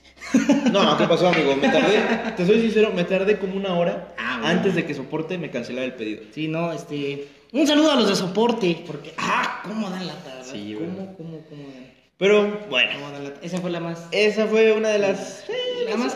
No, 0.72 0.96
¿qué 0.98 1.06
pasó, 1.10 1.28
amigo? 1.30 1.56
Me 1.56 1.70
tardé, 1.70 2.34
te 2.38 2.46
soy 2.46 2.62
sincero, 2.62 2.92
me 2.94 3.04
tardé 3.04 3.40
como 3.40 3.56
una 3.56 3.74
hora 3.76 4.14
Ah, 4.18 4.38
bueno. 4.40 4.48
antes 4.60 4.76
de 4.76 4.86
que 4.86 4.94
soporte 4.94 5.38
me 5.40 5.50
cancelara 5.50 5.86
el 5.86 5.94
pedido. 5.96 6.22
Sí, 6.32 6.48
no, 6.48 6.72
este. 6.72 7.28
Un 7.52 7.66
saludo 7.68 7.92
a 7.92 7.96
los 7.96 8.08
de 8.10 8.16
soporte, 8.16 8.84
porque. 8.86 9.14
¡Ah! 9.18 9.62
¿Cómo 9.64 9.90
dan 9.90 10.06
la 10.06 10.16
tabla? 10.24 10.44
Sí, 10.44 10.76
¿Cómo, 10.78 11.16
cómo, 11.18 11.40
cómo 11.50 11.64
dan? 11.74 11.94
Pero 12.18 12.60
bueno, 12.70 12.92
¿Cómo 12.94 13.12
dan 13.12 13.24
la 13.24 13.34
Esa 13.42 13.60
fue 13.60 13.72
la 13.72 13.80
más. 13.80 14.08
esa 14.12 14.46
fue 14.46 14.72
una 14.72 14.90
de 14.90 15.00
las... 15.00 15.44
eh, 15.50 15.86
La 15.90 15.98
más 15.98 16.14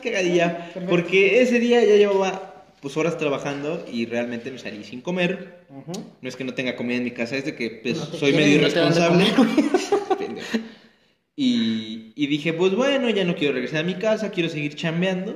cagadilla. 0.00 0.56
Perfecto. 0.72 0.88
Porque 0.88 1.42
ese 1.42 1.58
día 1.58 1.80
ya 1.84 1.96
llevaba 1.96 2.51
pues 2.82 2.96
horas 2.96 3.16
trabajando 3.16 3.86
y 3.90 4.06
realmente 4.06 4.50
me 4.50 4.58
salí 4.58 4.82
sin 4.82 5.00
comer. 5.00 5.64
Ujú. 5.70 5.92
No 6.20 6.28
es 6.28 6.34
que 6.34 6.42
no 6.42 6.52
tenga 6.52 6.74
comida 6.74 6.96
en 6.96 7.04
mi 7.04 7.12
casa, 7.12 7.36
es 7.36 7.44
de 7.44 7.54
que 7.54 7.70
pues, 7.70 7.96
No 7.96 8.06
soy 8.06 8.32
medio 8.32 8.56
irresponsable. 8.56 9.24
Y, 11.34 12.12
y 12.14 12.26
dije, 12.26 12.52
pues 12.52 12.74
bueno, 12.74 13.08
ya 13.08 13.24
no 13.24 13.34
quiero 13.34 13.54
regresar 13.54 13.80
a 13.80 13.84
mi 13.84 13.94
casa, 13.94 14.30
quiero 14.30 14.50
seguir 14.50 14.74
chambeando. 14.74 15.34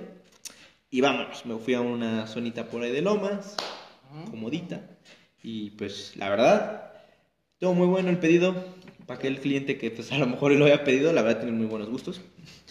Y 0.91 1.01
vámonos, 1.01 1.47
me 1.47 1.57
fui 1.57 1.73
a 1.73 1.81
una 1.81 2.27
zonita 2.27 2.67
por 2.67 2.83
ahí 2.83 2.93
de 2.93 3.01
Lomas, 3.01 3.57
comodita. 4.31 4.83
Y 5.43 5.71
pues 5.71 6.13
la 6.17 6.29
verdad, 6.29 6.93
todo 7.59 7.73
muy 7.73 7.87
bueno 7.87 8.11
el 8.11 8.19
pedido. 8.19 8.77
Para 9.07 9.19
aquel 9.19 9.41
cliente 9.41 9.79
que 9.79 9.91
pues 9.91 10.13
a 10.13 10.19
lo 10.19 10.27
mejor 10.27 10.53
lo 10.53 10.65
había 10.65 10.85
pedido, 10.85 11.13
la 11.13 11.23
verdad 11.23 11.41
tiene 11.41 11.57
muy 11.57 11.67
buenos 11.67 11.89
gustos. 11.89 12.21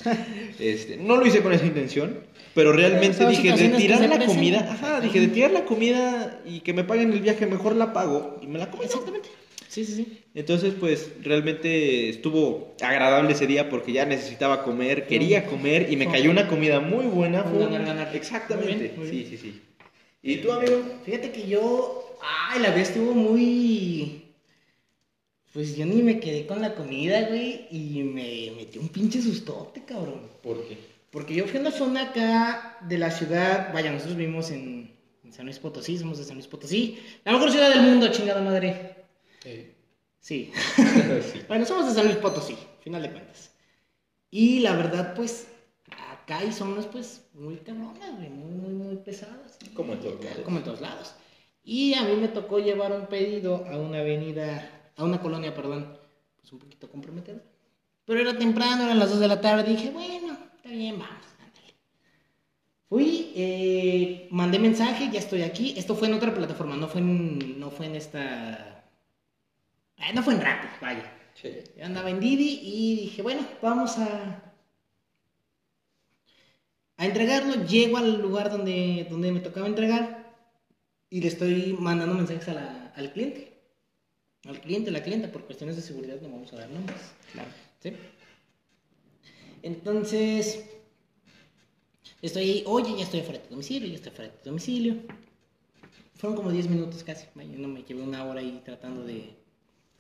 Este, 0.60 0.98
no 0.98 1.18
lo 1.18 1.26
hice 1.26 1.42
con 1.42 1.52
esa 1.52 1.66
intención, 1.66 2.20
pero 2.56 2.72
realmente 2.72 3.28
dije 3.28 3.52
de 3.52 3.70
tirar 3.78 4.00
la 4.10 4.26
comida, 4.26 4.68
ajá, 4.72 5.02
dije 5.02 5.20
de 5.20 5.28
tirar 5.28 5.52
la 5.52 5.66
comida 5.66 6.42
y 6.46 6.62
que 6.62 6.74
me 6.74 6.84
paguen 6.84 7.14
el 7.14 7.20
viaje, 7.20 7.46
mejor 7.46 7.76
la 7.76 7.94
pago 7.94 8.40
y 8.42 8.48
me 8.48 8.58
la 8.58 8.72
como. 8.72 8.82
Exactamente. 8.82 9.30
Sí, 9.68 9.84
sí, 9.86 9.94
sí. 9.94 10.24
Entonces, 10.34 10.74
pues 10.80 11.12
realmente 11.22 12.08
estuvo 12.08 12.76
agradable 12.82 13.34
ese 13.34 13.46
día 13.46 13.70
porque 13.70 13.92
ya 13.92 14.06
necesitaba 14.06 14.64
comer, 14.64 15.06
quería 15.06 15.46
comer 15.46 15.92
y 15.92 15.98
me 15.98 16.10
cayó 16.10 16.32
una 16.32 16.48
comida 16.48 16.80
muy 16.80 17.06
buena. 17.06 17.44
Fue 17.44 17.60
ganar, 17.60 17.86
ganar. 17.86 18.16
Exactamente. 18.16 18.96
Sí, 19.10 19.28
sí, 19.30 19.38
sí. 19.38 19.62
¿Y 20.24 20.38
tú, 20.38 20.52
amigo? 20.54 20.82
Fíjate 21.04 21.32
que 21.32 21.48
yo, 21.48 22.18
ay, 22.50 22.62
la 22.62 22.72
vez 22.72 22.90
estuvo 22.90 23.14
muy 23.14 24.24
pues 25.56 25.78
yo 25.78 25.86
ni 25.86 26.04
me 26.04 26.20
quedé 26.20 26.46
con 26.46 26.62
la 26.62 26.76
comida, 26.76 27.30
güey, 27.30 27.68
y 27.72 28.04
me 28.04 28.52
metí 28.58 28.78
un 28.78 28.90
pinche 28.90 29.22
sustote, 29.22 29.86
cabrón. 29.86 30.20
¿Por 30.44 30.68
qué? 30.68 30.95
Porque 31.12 31.34
yo 31.34 31.46
fui 31.48 31.58
a 31.58 31.62
una 31.62 31.72
zona 31.72 32.10
acá 32.10 32.78
de 32.82 32.98
la 32.98 33.12
ciudad, 33.12 33.74
vaya, 33.74 33.92
nosotros 33.92 34.18
vivimos 34.18 34.52
en, 34.52 34.94
San 35.32 35.46
Luis 35.46 35.60
Potosí, 35.60 35.98
somos 35.98 36.18
de 36.18 36.24
San 36.24 36.36
Luis 36.36 36.48
Potosí, 36.48 37.00
la 37.24 37.34
mejor 37.34 37.52
ciudad 37.52 37.70
del 37.70 37.82
mundo, 37.82 38.08
chingada 38.10 38.42
madre. 38.42 39.06
Sí. 39.42 40.52
Sí. 41.32 41.42
bueno, 41.48 41.66
somos 41.66 41.88
de 41.88 41.94
San 41.94 42.06
Luis 42.06 42.18
Potosí, 42.18 42.58
final 42.82 43.02
de 43.02 43.12
cuentas. 43.12 43.52
Y 44.32 44.60
la 44.60 44.76
verdad, 44.76 45.14
pues, 45.16 45.48
acá 46.12 46.40
hay 46.40 46.52
zonas, 46.52 46.86
pues, 46.88 47.24
muy 47.34 47.58
cabronas, 47.58 48.16
güey, 48.18 48.30
muy, 48.30 48.52
muy, 48.52 48.74
muy 48.74 48.96
pesadas. 48.98 49.58
Como 49.74 49.94
en 49.94 50.00
todos 50.00 50.24
lados. 50.24 50.40
Como 50.44 50.58
en 50.58 50.64
todos 50.64 50.82
lados. 50.82 51.16
Y 51.64 51.94
a 51.96 52.04
mí 52.04 52.16
me 52.16 52.28
tocó 52.28 52.60
llevar 52.60 52.92
un 52.92 53.08
pedido 53.08 53.66
a 53.68 53.78
una 53.78 54.00
avenida 54.00 54.72
a 54.98 55.04
una 55.04 55.20
colonia, 55.20 55.54
perdón, 55.54 55.98
pues 56.40 56.52
un 56.54 56.60
poquito 56.60 56.90
comprometedor. 56.90 57.42
Pero 58.06 58.20
era 58.20 58.38
temprano, 58.38 58.84
eran 58.84 59.00
las 59.00 59.10
2 59.10 59.20
de 59.20 59.28
la 59.28 59.42
tarde, 59.42 59.64
dije, 59.72 59.90
bueno, 59.90 60.25
está 60.66 60.76
bien, 60.76 60.98
vamos, 60.98 61.28
ándale. 61.40 61.76
Fui, 62.90 63.32
eh, 63.36 64.28
mandé 64.32 64.58
mensaje, 64.58 65.12
ya 65.12 65.20
estoy 65.20 65.44
aquí. 65.44 65.76
Esto 65.78 65.96
fue 65.96 66.08
en 66.08 66.16
otra 66.16 66.34
plataforma, 66.34 66.76
no 66.76 66.88
fue 66.88 67.02
en, 67.02 67.60
no 67.60 67.70
fue 67.70 67.86
en 67.86 67.96
esta... 67.96 68.84
Eh, 69.98 70.14
no 70.16 70.24
fue 70.24 70.34
en 70.34 70.42
Rappi, 70.42 70.68
vaya. 70.82 71.12
Sí. 71.36 71.54
Yo 71.78 71.86
andaba 71.86 72.10
en 72.10 72.20
Didi 72.20 72.62
y 72.64 72.96
dije, 73.02 73.22
bueno, 73.22 73.46
vamos 73.62 73.98
a... 74.00 74.54
A 76.98 77.06
entregarlo, 77.06 77.66
llego 77.66 77.98
al 77.98 78.20
lugar 78.20 78.50
donde, 78.50 79.06
donde 79.10 79.32
me 79.32 79.42
tocaba 79.42 79.68
entregar 79.68 80.34
y 81.10 81.22
le 81.22 81.28
estoy 81.28 81.76
mandando 81.78 82.16
mensajes 82.16 82.48
al 82.48 83.12
cliente 83.12 83.56
al 84.48 84.62
cliente, 84.62 84.92
la 84.92 85.02
clienta, 85.02 85.32
por 85.32 85.46
cuestiones 85.46 85.76
de 85.76 85.82
seguridad 85.82 86.22
no 86.22 86.30
vamos 86.30 86.54
a 86.54 86.58
dar 86.58 86.70
nombres. 86.70 86.98
Claro. 87.34 87.50
¿Sí? 87.80 87.94
Entonces, 89.66 90.64
estoy 92.22 92.44
ahí, 92.44 92.64
oye, 92.68 92.96
ya 92.96 93.04
estoy 93.04 93.22
afuera 93.22 93.40
de 93.40 93.50
domicilio, 93.50 93.90
ya 93.90 93.96
estoy 93.96 94.12
afuera 94.12 94.32
de 94.32 94.38
domicilio. 94.44 94.96
Fueron 96.14 96.38
como 96.38 96.52
10 96.52 96.70
minutos 96.70 97.04
casi, 97.04 97.26
no 97.34 97.68
me 97.68 97.82
llevé 97.82 98.04
una 98.04 98.24
hora 98.26 98.42
ahí 98.42 98.62
tratando 98.64 99.04
de 99.04 99.32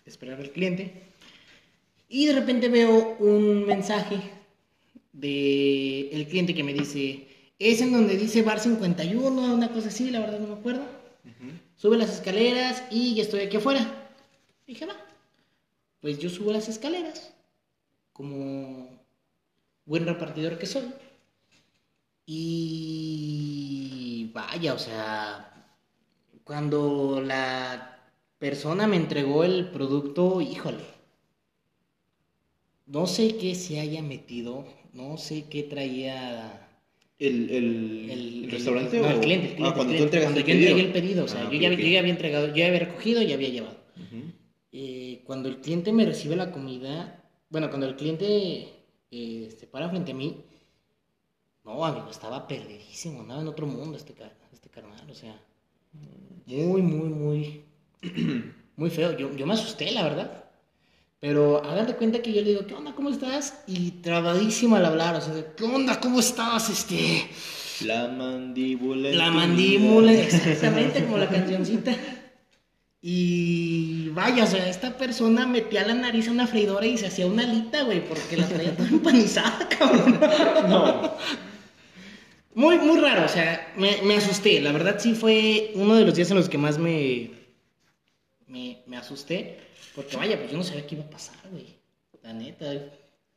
esperar 0.05 0.39
al 0.39 0.51
cliente. 0.51 0.93
Y 2.07 2.27
de 2.27 2.33
repente 2.33 2.69
veo 2.69 3.17
un 3.17 3.65
mensaje 3.65 4.17
del 5.11 6.09
el 6.11 6.27
cliente 6.27 6.53
que 6.53 6.63
me 6.63 6.71
dice, 6.71 7.27
es 7.57 7.81
en 7.81 7.91
donde 7.91 8.17
dice 8.17 8.43
bar 8.43 8.59
51, 8.59 9.55
una 9.55 9.73
cosa 9.73 9.87
así, 9.87 10.11
la 10.11 10.19
verdad 10.19 10.39
no 10.39 10.47
me 10.47 10.59
acuerdo. 10.59 10.85
Sube 11.75 11.97
las 11.97 12.13
escaleras 12.13 12.83
y 12.91 13.15
ya 13.15 13.23
estoy 13.23 13.39
aquí 13.39 13.57
afuera. 13.57 14.11
Dije, 14.67 14.85
va. 14.85 14.95
Pues 16.01 16.19
yo 16.19 16.29
subo 16.29 16.51
las 16.51 16.69
escaleras, 16.69 17.33
como 18.13 19.04
buen 19.85 20.05
repartidor 20.05 20.57
que 20.57 20.65
soy. 20.65 20.85
Y 22.25 23.45
vaya, 24.33 24.73
o 24.73 24.79
sea, 24.79 25.51
cuando 26.43 27.21
la 27.21 27.99
persona 28.39 28.87
me 28.87 28.97
entregó 28.97 29.43
el 29.43 29.69
producto, 29.69 30.41
híjole, 30.41 30.83
no 32.87 33.07
sé 33.07 33.37
qué 33.37 33.55
se 33.55 33.79
haya 33.79 34.01
metido, 34.01 34.65
no 34.93 35.17
sé 35.17 35.45
qué 35.49 35.63
traía... 35.63 36.61
¿El, 37.17 37.49
el, 37.49 38.51
restaurante 38.51 38.99
o...? 38.99 39.07
el 39.07 39.19
cliente, 39.21 39.55
ah, 39.61 39.73
cuando 39.73 39.95
tú 39.95 40.03
el 40.03 40.09
pedido. 40.09 40.77
el 40.77 40.91
pedido, 40.91 41.23
o 41.23 41.27
sea, 41.27 41.47
ah, 41.47 41.51
yo, 41.51 41.59
ya, 41.59 41.69
había 41.69 42.11
entregado, 42.11 42.47
yo 42.47 42.55
ya 42.55 42.67
había 42.67 42.79
recogido 42.79 43.21
y 43.21 43.27
ya 43.27 43.35
había 43.35 43.49
llevado. 43.49 43.77
Eh, 44.71 45.21
cuando 45.25 45.47
el 45.47 45.61
cliente 45.61 45.93
me 45.93 46.05
recibe 46.05 46.35
la 46.35 46.51
comida, 46.51 47.23
bueno, 47.49 47.69
cuando 47.69 47.87
el 47.87 47.95
cliente 47.95 48.74
se 49.57 49.67
para 49.67 49.89
frente 49.89 50.11
a 50.11 50.15
mí, 50.15 50.43
no, 51.63 51.83
amigo, 51.83 52.09
estaba 52.09 52.47
perdidísimo, 52.47 53.21
andaba 53.21 53.41
en 53.41 53.47
otro 53.47 53.65
mundo 53.65 53.97
este, 53.97 54.13
este 54.53 54.69
carnal, 54.69 55.09
o 55.09 55.15
sea, 55.15 55.39
muy, 56.45 56.81
muy, 56.81 57.09
muy, 57.09 57.63
muy 58.75 58.89
feo. 58.89 59.17
Yo, 59.17 59.35
yo 59.35 59.47
me 59.47 59.53
asusté, 59.53 59.91
la 59.91 60.03
verdad. 60.03 60.43
Pero 61.19 61.63
hagan 61.63 61.87
de 61.87 61.95
cuenta 61.95 62.21
que 62.21 62.33
yo 62.33 62.41
le 62.41 62.49
digo, 62.49 62.67
¿qué 62.67 62.75
onda? 62.75 62.93
¿Cómo 62.93 63.09
estás? 63.09 63.63
Y 63.65 63.91
trabadísimo 63.91 64.75
al 64.75 64.85
hablar, 64.85 65.15
o 65.15 65.21
sea, 65.21 65.55
¿qué 65.55 65.63
onda? 65.63 65.99
¿Cómo 65.99 66.19
estás? 66.19 66.69
Este... 66.69 67.29
La 67.81 68.07
mandíbula. 68.07 69.09
La 69.09 69.31
mandíbula, 69.31 70.13
exactamente 70.13 71.03
como 71.03 71.17
la 71.17 71.27
cancioncita. 71.27 71.95
Y 73.07 74.09
vaya, 74.15 74.45
o 74.45 74.47
sea, 74.47 74.67
esta 74.67 74.97
persona 74.97 75.45
metía 75.45 75.85
la 75.85 75.93
nariz 75.93 76.25
en 76.25 76.33
una 76.33 76.47
freidora 76.47 76.87
y 76.87 76.97
se 76.97 77.05
hacía 77.05 77.27
una 77.27 77.43
alita, 77.43 77.83
güey, 77.83 78.03
porque 78.03 78.35
la 78.35 78.47
traía 78.47 78.75
toda 78.75 78.89
empanizada, 78.91 79.69
cabrón. 79.69 80.19
No. 80.67 81.13
Muy, 82.55 82.79
muy 82.79 82.99
raro, 82.99 83.25
o 83.25 83.27
sea, 83.27 83.71
me, 83.77 84.01
me, 84.01 84.15
asusté. 84.15 84.59
La 84.59 84.71
verdad 84.71 84.95
sí 84.97 85.13
fue 85.13 85.69
uno 85.75 85.93
de 85.93 86.03
los 86.03 86.15
días 86.15 86.31
en 86.31 86.37
los 86.37 86.49
que 86.49 86.57
más 86.57 86.79
me, 86.79 87.29
me, 88.47 88.81
me 88.87 88.97
asusté. 88.97 89.59
Porque 89.93 90.17
vaya, 90.17 90.39
pues 90.39 90.49
yo 90.49 90.57
no 90.57 90.63
sabía 90.63 90.87
qué 90.87 90.95
iba 90.95 91.03
a 91.03 91.09
pasar, 91.11 91.37
güey. 91.51 91.75
La 92.23 92.33
neta. 92.33 92.73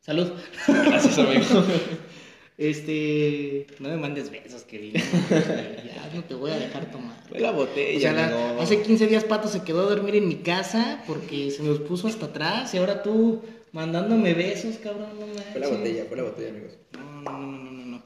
Salud. 0.00 0.32
Gracias, 0.66 1.18
amigo. 1.18 1.44
Este, 2.58 3.68
no 3.78 3.88
me 3.88 3.96
mandes 3.96 4.30
besos, 4.32 4.64
querido. 4.64 4.98
ya 5.30 6.10
no 6.12 6.24
te 6.24 6.34
voy 6.34 6.50
a 6.50 6.58
dejar 6.58 6.90
tomar. 6.90 7.16
Fue 7.28 7.38
la 7.38 7.52
botella. 7.52 8.58
hace 8.60 8.82
15 8.82 9.06
días 9.06 9.22
Pato 9.22 9.46
se 9.46 9.62
quedó 9.62 9.82
a 9.82 9.90
dormir 9.90 10.16
en 10.16 10.26
mi 10.26 10.38
casa 10.38 11.04
porque 11.06 11.52
se 11.52 11.62
nos 11.62 11.78
puso 11.78 12.08
hasta 12.08 12.26
atrás 12.26 12.74
y 12.74 12.78
ahora 12.78 13.04
tú 13.04 13.42
mandándome 13.70 14.34
besos, 14.34 14.76
cabrón. 14.78 15.08
No 15.20 15.26
fue 15.52 15.60
la 15.60 15.68
botella, 15.68 16.04
fue 16.08 16.16
la 16.16 16.22
botella, 16.24 16.48
amigos. 16.48 16.72
No, 16.94 17.22
no, 17.22 17.30
no, 17.30 17.46
no, 17.46 17.70
no, 17.70 17.84
no. 17.86 18.02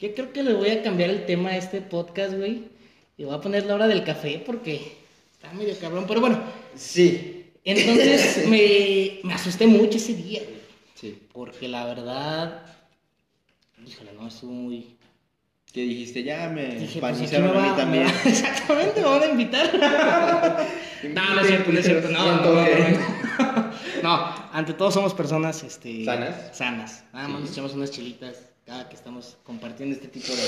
Yo 0.00 0.14
creo 0.14 0.32
que 0.32 0.42
le 0.42 0.54
voy 0.54 0.70
a 0.70 0.82
cambiar 0.82 1.10
el 1.10 1.26
tema 1.26 1.50
a 1.50 1.58
este 1.58 1.82
podcast, 1.82 2.34
güey. 2.34 2.62
Y 3.18 3.24
voy 3.24 3.34
a 3.34 3.42
poner 3.42 3.66
la 3.66 3.74
hora 3.74 3.86
del 3.86 4.02
café 4.02 4.42
porque 4.46 4.80
está 5.30 5.52
medio 5.52 5.78
cabrón. 5.78 6.06
Pero 6.08 6.22
bueno. 6.22 6.40
Sí. 6.74 7.52
Entonces 7.62 8.46
me, 8.48 9.20
me 9.24 9.34
asusté 9.34 9.66
mucho 9.66 9.98
ese 9.98 10.14
día, 10.14 10.40
güey. 10.42 10.60
Sí. 10.94 11.18
Porque 11.34 11.68
la 11.68 11.84
verdad 11.84 12.62
híjole, 13.86 14.12
no, 14.12 14.28
estuvo 14.28 14.52
muy... 14.52 14.96
¿Qué 15.72 15.80
dijiste? 15.80 16.22
Ya 16.22 16.48
me 16.48 16.76
Dije, 16.76 17.00
pues, 17.00 17.34
a 17.34 17.38
mí 17.40 17.72
también. 17.76 18.06
exactamente, 18.24 19.00
me 19.00 19.08
van 19.08 19.22
a 19.22 19.26
invitar. 19.26 19.74
no, 21.02 21.34
no 21.34 21.40
es 21.40 21.46
cierto, 21.48 21.72
no 21.72 21.78
es 21.80 21.84
cierto. 21.84 22.10
No, 22.10 22.36
no, 22.36 22.42
no, 22.44 23.72
no, 24.02 24.34
ante 24.52 24.72
todo 24.74 24.92
somos 24.92 25.12
personas 25.14 25.64
este, 25.64 26.04
sanas. 26.04 26.56
Sanas. 26.56 27.04
Nada 27.12 27.26
más 27.26 27.40
nos 27.40 27.50
echamos 27.50 27.74
unas 27.74 27.90
chilitas 27.90 28.52
cada 28.64 28.88
que 28.88 28.94
estamos 28.94 29.36
compartiendo 29.42 29.96
este 29.96 30.06
tipo 30.06 30.32
de, 30.32 30.42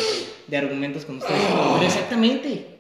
de 0.47 0.57
argumentos 0.57 1.05
con 1.05 1.17
ustedes. 1.17 1.43
Pero 1.43 1.83
exactamente. 1.83 2.77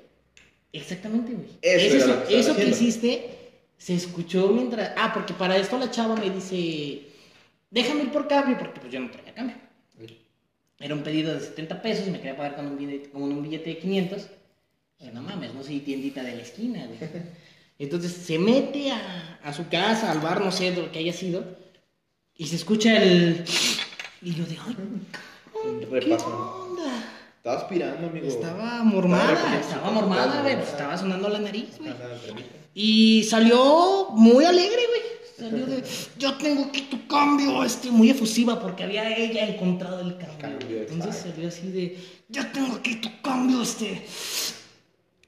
Exactamente, 0.72 1.32
güey. 1.32 1.48
Eso, 1.62 1.96
eso, 1.96 2.26
que, 2.28 2.38
eso 2.38 2.56
que 2.56 2.66
hiciste 2.66 3.38
se 3.76 3.94
escuchó 3.94 4.48
mientras. 4.48 4.92
Ah, 4.96 5.10
porque 5.12 5.34
para 5.34 5.56
esto 5.56 5.78
la 5.78 5.90
chava 5.90 6.14
me 6.14 6.30
dice: 6.30 7.08
Déjame 7.70 8.02
ir 8.04 8.12
por 8.12 8.28
cambio, 8.28 8.56
porque 8.56 8.80
pues 8.80 8.92
yo 8.92 9.00
no 9.00 9.10
traía 9.10 9.34
cambio. 9.34 9.56
Era 10.78 10.94
un 10.94 11.02
pedido 11.02 11.34
de 11.34 11.40
70 11.40 11.82
pesos 11.82 12.06
y 12.06 12.10
me 12.10 12.18
quería 12.18 12.36
pagar 12.36 12.56
con 12.56 12.66
un 12.66 12.76
billete, 12.76 13.10
con 13.10 13.22
un 13.22 13.42
billete 13.42 13.70
de 13.70 13.78
500. 13.78 14.26
no 15.12 15.22
mames, 15.22 15.54
no 15.54 15.62
soy 15.62 15.80
tiendita 15.80 16.22
de 16.22 16.36
la 16.36 16.42
esquina, 16.42 16.86
Entonces 17.78 18.12
se 18.12 18.38
mete 18.38 18.90
a, 18.90 19.38
a, 19.42 19.52
su 19.52 19.68
casa, 19.68 20.10
al 20.10 20.20
bar, 20.20 20.40
no 20.40 20.50
sé 20.50 20.70
de 20.70 20.82
lo 20.82 20.90
que 20.90 20.98
haya 20.98 21.12
sido, 21.12 21.44
y 22.34 22.46
se 22.46 22.56
escucha 22.56 23.02
el. 23.02 23.44
Y 24.22 24.34
yo 24.34 24.44
de, 24.46 24.56
ay, 24.66 24.76
¿qué 25.80 26.14
onda? 26.14 27.04
Estaba 27.36 27.56
aspirando, 27.58 28.08
amigo. 28.08 28.26
Estaba 28.26 28.82
mormada, 28.82 29.60
estaba 29.60 29.90
mormada, 29.90 30.42
güey. 30.42 30.56
Pues 30.56 30.68
estaba 30.68 30.96
sonando 30.96 31.28
la 31.28 31.38
nariz, 31.38 31.78
güey. 31.78 31.92
Y 32.74 33.24
salió 33.24 34.08
muy 34.12 34.44
alegre, 34.44 34.80
güey. 34.88 35.00
Salió 35.38 35.66
de, 35.66 35.82
yo 36.18 36.36
tengo 36.38 36.64
aquí 36.64 36.82
tu 36.82 37.06
cambio, 37.06 37.62
este, 37.64 37.90
muy 37.90 38.10
efusiva 38.10 38.60
porque 38.60 38.84
había 38.84 39.16
ella 39.16 39.48
encontrado 39.48 40.00
el 40.00 40.16
cambio. 40.38 40.82
Entonces 40.82 41.16
salió 41.16 41.48
así 41.48 41.70
de, 41.70 41.98
yo 42.28 42.46
tengo 42.52 42.76
aquí 42.76 42.96
tu 42.96 43.08
cambio, 43.22 43.62
este, 43.62 44.04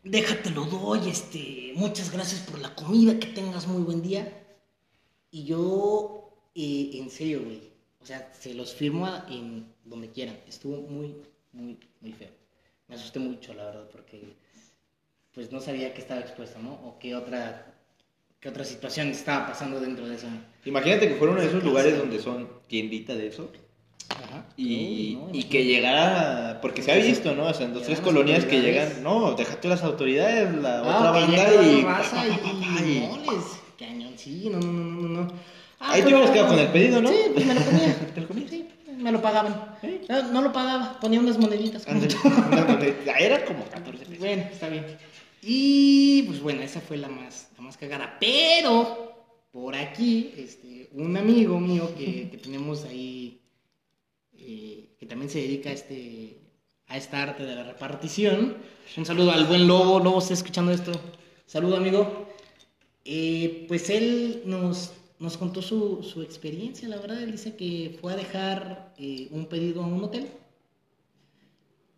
déjate 0.05 0.51
lo 0.51 0.65
doy, 0.65 1.09
este, 1.09 1.73
muchas 1.77 2.11
gracias 2.11 2.41
por 2.41 2.59
la 2.59 2.75
comida, 2.75 3.19
que 3.19 3.29
tengas 3.29 3.67
muy 3.67 3.83
buen 3.83 4.03
día. 4.03 4.33
Y 5.31 5.45
yo, 5.45 6.31
eh, 6.55 6.91
en 6.95 7.11
serio, 7.11 7.43
güey, 7.45 7.61
o 8.01 8.07
sea, 8.07 8.33
se 8.39 8.55
los 8.55 8.75
firmo 8.75 9.07
en 9.29 9.67
donde 9.85 10.11
quieran. 10.11 10.39
Estuvo 10.49 10.77
muy, 10.83 11.15
muy, 11.53 11.79
muy 12.01 12.13
feo. 12.13 12.31
Me 12.87 12.95
asusté 12.95 13.19
mucho, 13.19 13.53
la 13.53 13.67
verdad, 13.67 13.89
porque 13.93 14.35
pues 15.35 15.53
no 15.53 15.61
sabía 15.61 15.93
que 15.93 16.01
estaba 16.01 16.21
expuesto, 16.21 16.59
¿no? 16.59 16.73
O 16.73 16.99
qué 16.99 17.15
otra, 17.15 17.78
qué 18.41 18.49
otra 18.49 18.64
situación 18.64 19.09
estaba 19.09 19.47
pasando 19.47 19.80
dentro 19.80 20.07
de 20.07 20.16
eso. 20.16 20.26
Imagínate 20.64 21.09
que 21.09 21.14
fuera 21.14 21.32
uno 21.32 21.43
de 21.43 21.49
esos 21.49 21.64
lugares 21.64 21.99
donde 21.99 22.20
son 22.20 22.49
tiendita 22.66 23.14
de 23.14 23.28
eso. 23.28 23.51
Ajá. 24.11 24.47
Y, 24.57 25.18
y 25.32 25.45
que 25.45 25.64
llegara, 25.64 26.61
porque 26.62 26.82
se 26.82 26.93
ha 26.93 26.97
visto, 26.97 27.34
¿no? 27.34 27.47
O 27.47 27.55
sea, 27.55 27.66
en 27.66 27.74
dos, 27.74 27.82
tres 27.82 28.01
colonias 28.01 28.45
que 28.45 28.61
llegan, 28.61 29.03
no, 29.03 29.34
déjate 29.34 29.68
las 29.68 29.82
autoridades, 29.82 30.55
la 30.57 30.78
ah, 30.78 30.99
otra 30.99 31.11
banda 31.11 31.62
y... 31.62 31.82
Raza 31.82 32.24
y, 32.26 32.30
y, 32.97 33.01
moles, 33.01 33.45
cañón, 33.78 34.14
sí, 34.16 34.49
no, 34.51 34.59
no, 34.59 34.72
no, 34.72 35.09
no. 35.09 35.32
Ah, 35.80 35.93
Ahí 35.93 36.03
te 36.03 36.09
hubieras 36.09 36.30
quedado 36.30 36.49
con 36.49 36.59
el 36.59 36.68
pedido, 36.68 37.01
¿no? 37.03 37.09
Sí, 37.09 37.16
pues 37.32 37.47
me 37.47 37.55
lo 37.55 37.61
comía. 37.61 37.97
¿Te 38.14 38.20
lo 38.20 38.28
comía? 38.28 38.49
Sí, 38.49 38.68
me 38.97 39.12
lo 39.12 39.22
pagaban. 39.22 39.76
No, 40.09 40.22
no, 40.32 40.43
lo 40.43 40.53
pagaba, 40.53 40.99
ponía 41.01 41.20
unas 41.20 41.39
moneditas. 41.39 41.86
Era 43.20 43.45
como 43.45 43.64
14 43.64 44.05
pesos. 44.05 44.18
Bueno, 44.18 44.45
está 44.51 44.68
bien. 44.68 44.84
Y 45.43 46.22
pues 46.22 46.41
bueno, 46.41 46.62
esa 46.62 46.80
fue 46.80 46.97
la 46.97 47.09
más, 47.09 47.51
la 47.57 47.62
más 47.62 47.76
cagada. 47.76 48.16
Pero 48.20 49.09
por 49.53 49.74
aquí, 49.74 50.32
este, 50.36 50.89
un 50.93 51.16
amigo 51.16 51.59
mío 51.61 51.95
que, 51.97 52.28
que 52.30 52.39
tenemos 52.43 52.84
ahí, 52.84 53.41
eh, 54.36 54.97
que 54.99 55.07
también 55.07 55.30
se 55.30 55.41
dedica 55.41 55.70
a, 55.70 55.72
este, 55.72 56.39
a 56.86 56.97
esta 56.97 57.22
arte 57.22 57.45
de 57.45 57.55
la 57.55 57.64
repartición. 57.64 58.57
Un 58.97 59.07
saludo 59.07 59.32
al 59.32 59.47
buen 59.47 59.66
Lobo. 59.66 60.01
Lobo, 60.01 60.18
está 60.18 60.34
escuchando 60.34 60.72
esto. 60.72 60.93
Saludo, 61.47 61.76
amigo. 61.76 62.28
Eh, 63.05 63.64
pues 63.68 63.89
él 63.91 64.43
nos, 64.45 64.93
nos 65.18 65.36
contó 65.36 65.62
su, 65.62 66.03
su, 66.03 66.22
experiencia. 66.22 66.89
La 66.89 66.99
verdad, 66.99 67.22
él 67.22 67.32
dice 67.32 67.57
que 67.57 67.97
fue 68.01 68.12
a 68.12 68.16
dejar 68.16 68.93
eh, 68.99 69.28
un 69.30 69.47
pedido 69.47 69.82
a 69.82 69.86
un 69.86 70.05
hotel 70.05 70.28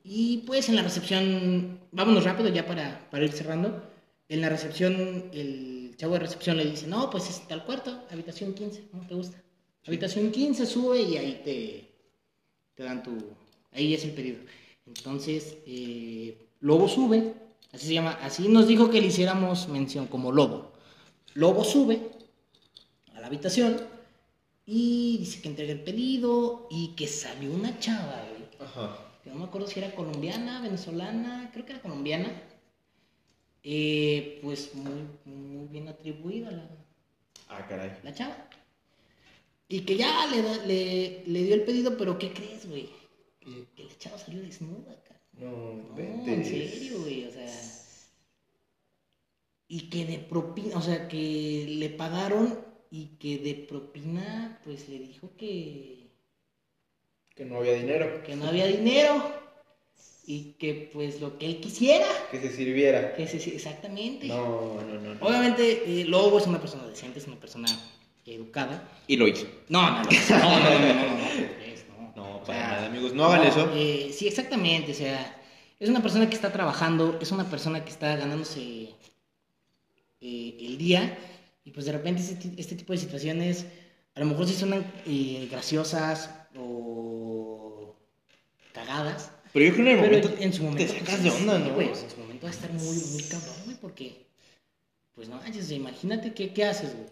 y 0.03 0.39
pues 0.39 0.69
en 0.69 0.77
la 0.77 0.83
recepción, 0.83 1.81
vámonos 1.93 2.25
rápido 2.25 2.49
ya 2.49 2.67
para, 2.67 3.09
para 3.11 3.25
ir 3.25 3.33
cerrando. 3.33 3.83
En 4.29 4.41
la 4.41 4.49
recepción, 4.49 5.31
el 5.33 5.95
chavo 5.97 6.15
de 6.15 6.21
recepción 6.21 6.57
le 6.57 6.65
dice, 6.65 6.87
no, 6.87 7.11
pues 7.11 7.29
es 7.29 7.47
tal 7.49 7.65
cuarto, 7.65 8.05
habitación 8.11 8.55
15, 8.55 8.85
¿no? 8.93 9.07
¿Te 9.07 9.15
gusta? 9.15 9.43
Habitación 9.87 10.31
15, 10.31 10.67
sube 10.67 11.03
y 11.03 11.17
ahí 11.17 11.41
te, 11.45 11.89
te 12.75 12.83
dan 12.83 13.03
tu... 13.03 13.11
Ahí 13.73 13.95
es 13.95 14.05
el 14.05 14.13
pedido. 14.13 14.39
Entonces, 14.87 15.59
eh, 15.67 16.37
Lobo 16.61 16.89
sube, 16.89 17.35
así 17.73 17.87
se 17.89 17.95
llama, 17.95 18.19
así 18.23 18.49
nos 18.49 18.67
dijo 18.67 18.91
que 18.91 19.01
le 19.01 19.09
hiciéramos 19.09 19.69
mención 19.69 20.07
como 20.07 20.33
Lobo. 20.33 20.73
Lobo 21.35 21.63
sube 21.65 22.01
a 23.15 23.21
la 23.21 23.27
habitación 23.27 23.77
y 24.65 25.19
dice 25.19 25.43
que 25.43 25.49
entrega 25.49 25.73
el 25.73 25.83
pedido 25.83 26.67
y 26.71 26.95
que 26.97 27.07
salió 27.07 27.53
una 27.53 27.79
chava, 27.79 28.25
güey. 28.31 28.69
Ajá 28.69 29.10
no 29.31 29.37
me 29.37 29.45
acuerdo 29.45 29.67
si 29.67 29.79
era 29.79 29.95
colombiana, 29.95 30.61
venezolana, 30.61 31.51
creo 31.53 31.65
que 31.65 31.73
era 31.73 31.83
colombiana, 31.83 32.31
eh, 33.63 34.39
pues 34.43 34.75
muy, 34.75 35.07
muy 35.25 35.69
bien 35.69 35.89
atribuida 35.89 36.51
la, 36.51 36.69
ah, 37.49 37.67
caray. 37.69 37.93
la 38.03 38.15
chava. 38.15 38.49
Y 39.69 39.81
que 39.83 39.97
ya 39.97 40.27
le, 40.27 40.67
le, 40.67 41.25
le 41.27 41.45
dio 41.45 41.55
el 41.55 41.65
pedido, 41.65 41.97
pero 41.97 42.19
¿qué 42.19 42.33
crees, 42.33 42.69
güey? 42.69 42.89
Que, 43.41 43.85
la 43.85 43.99
chava 43.99 44.19
salió 44.19 44.43
desnuda, 44.43 45.01
cara. 45.05 45.21
No, 45.35 45.77
no 45.95 46.27
en 46.27 46.45
serio, 46.45 47.01
güey, 47.01 47.27
o 47.27 47.31
sea. 47.31 47.49
Y 49.69 49.89
que 49.89 50.05
de 50.07 50.19
propina, 50.19 50.77
o 50.77 50.83
sea, 50.83 51.07
que 51.07 51.67
le 51.69 51.91
pagaron 51.91 52.59
y 52.91 53.17
que 53.19 53.39
de 53.39 53.55
propina, 53.55 54.61
pues 54.65 54.89
le 54.89 54.99
dijo 54.99 55.31
que 55.37 56.00
que 57.35 57.45
no 57.45 57.59
había 57.59 57.75
dinero. 57.75 58.23
Que 58.25 58.37
no 58.37 58.47
había 58.47 58.67
dinero. 58.67 59.41
Y 60.27 60.53
que 60.59 60.91
pues 60.93 61.21
lo 61.21 61.39
que 61.39 61.47
él 61.47 61.61
quisiera. 61.61 62.07
Que 62.31 62.41
se 62.41 62.53
sirviera. 62.53 63.15
Que 63.15 63.27
se, 63.27 63.37
exactamente. 63.55 64.27
No, 64.29 64.81
no, 64.83 65.01
no. 65.01 65.27
Obviamente 65.27 65.83
eh, 65.87 66.05
Lobo 66.05 66.39
es 66.39 66.47
una 66.47 66.61
persona 66.61 66.87
decente, 66.87 67.19
es 67.19 67.27
una 67.27 67.41
persona 67.41 67.69
educada. 68.27 68.89
Y 69.07 69.17
lo 69.17 69.27
hizo. 69.27 69.47
No, 69.69 69.91
no, 69.91 70.03
no. 70.03 70.11
No, 70.31 70.61
no, 70.61 70.79
no. 70.79 70.95
no, 71.97 72.13
no, 72.17 72.43
para 72.45 72.69
nada, 72.69 72.87
amigos. 72.87 73.13
No 73.15 73.25
hagan 73.25 73.47
eso. 73.47 73.73
Sí, 73.75 74.29
exactamente. 74.29 74.93
O 74.93 74.95
sea, 74.95 75.41
es 75.81 75.89
una 75.89 76.03
persona 76.03 76.29
que 76.29 76.37
está 76.37 76.53
trabajando, 76.53 77.19
es 77.21 77.33
una 77.33 77.49
persona 77.49 77.85
que 77.85 77.91
está 77.91 78.15
ganándose 78.17 78.91
el 80.21 80.79
día. 80.79 81.19
Y 81.65 81.71
pues 81.71 81.87
de 81.87 81.93
repente 81.93 82.23
este, 82.23 82.53
este, 82.57 82.77
tipo 82.77 82.93
de 82.93 82.99
situaciones 82.99 83.67
a 84.15 84.21
lo 84.21 84.27
mejor 84.27 84.47
sí 84.47 84.55
suenan 84.55 84.85
graciosas 85.51 86.31
o 86.57 86.90
pero 89.53 89.67
yo 89.67 89.75
creo 89.75 89.85
que 89.85 89.93
en 89.93 89.99
el 89.99 90.05
momento, 90.05 90.35
en 90.39 90.53
su 90.53 90.63
momento 90.63 90.93
te 90.93 90.99
sacas 91.01 91.23
de 91.23 91.31
onda, 91.31 91.59
¿no? 91.59 91.75
Pues, 91.75 92.03
en 92.03 92.11
su 92.11 92.17
momento 92.19 92.47
va 92.47 92.51
a 92.51 92.55
estar 92.55 92.73
muy, 92.73 92.97
muy 92.97 93.23
cabrón, 93.25 93.57
güey, 93.65 93.77
porque, 93.81 94.27
pues 95.15 95.29
no 95.29 95.37
manches, 95.37 95.71
imagínate 95.71 96.33
qué, 96.35 96.53
qué 96.53 96.65
haces, 96.65 96.95
güey. 96.95 97.09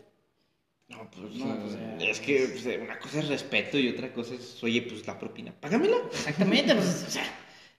No, 0.89 1.11
pues, 1.11 1.35
no, 1.35 1.61
pues 1.61 1.77
es 2.01 2.21
que 2.21 2.49
pues, 2.49 2.79
una 2.81 2.99
cosa 2.99 3.19
es 3.19 3.29
respeto 3.29 3.79
y 3.79 3.89
otra 3.89 4.13
cosa 4.13 4.35
es, 4.35 4.63
oye, 4.63 4.83
pues 4.83 5.07
la 5.07 5.19
propina, 5.19 5.53
págamela. 5.61 5.97
Exactamente, 6.13 6.75
pues, 6.75 7.05
o 7.07 7.11
sea, 7.11 7.25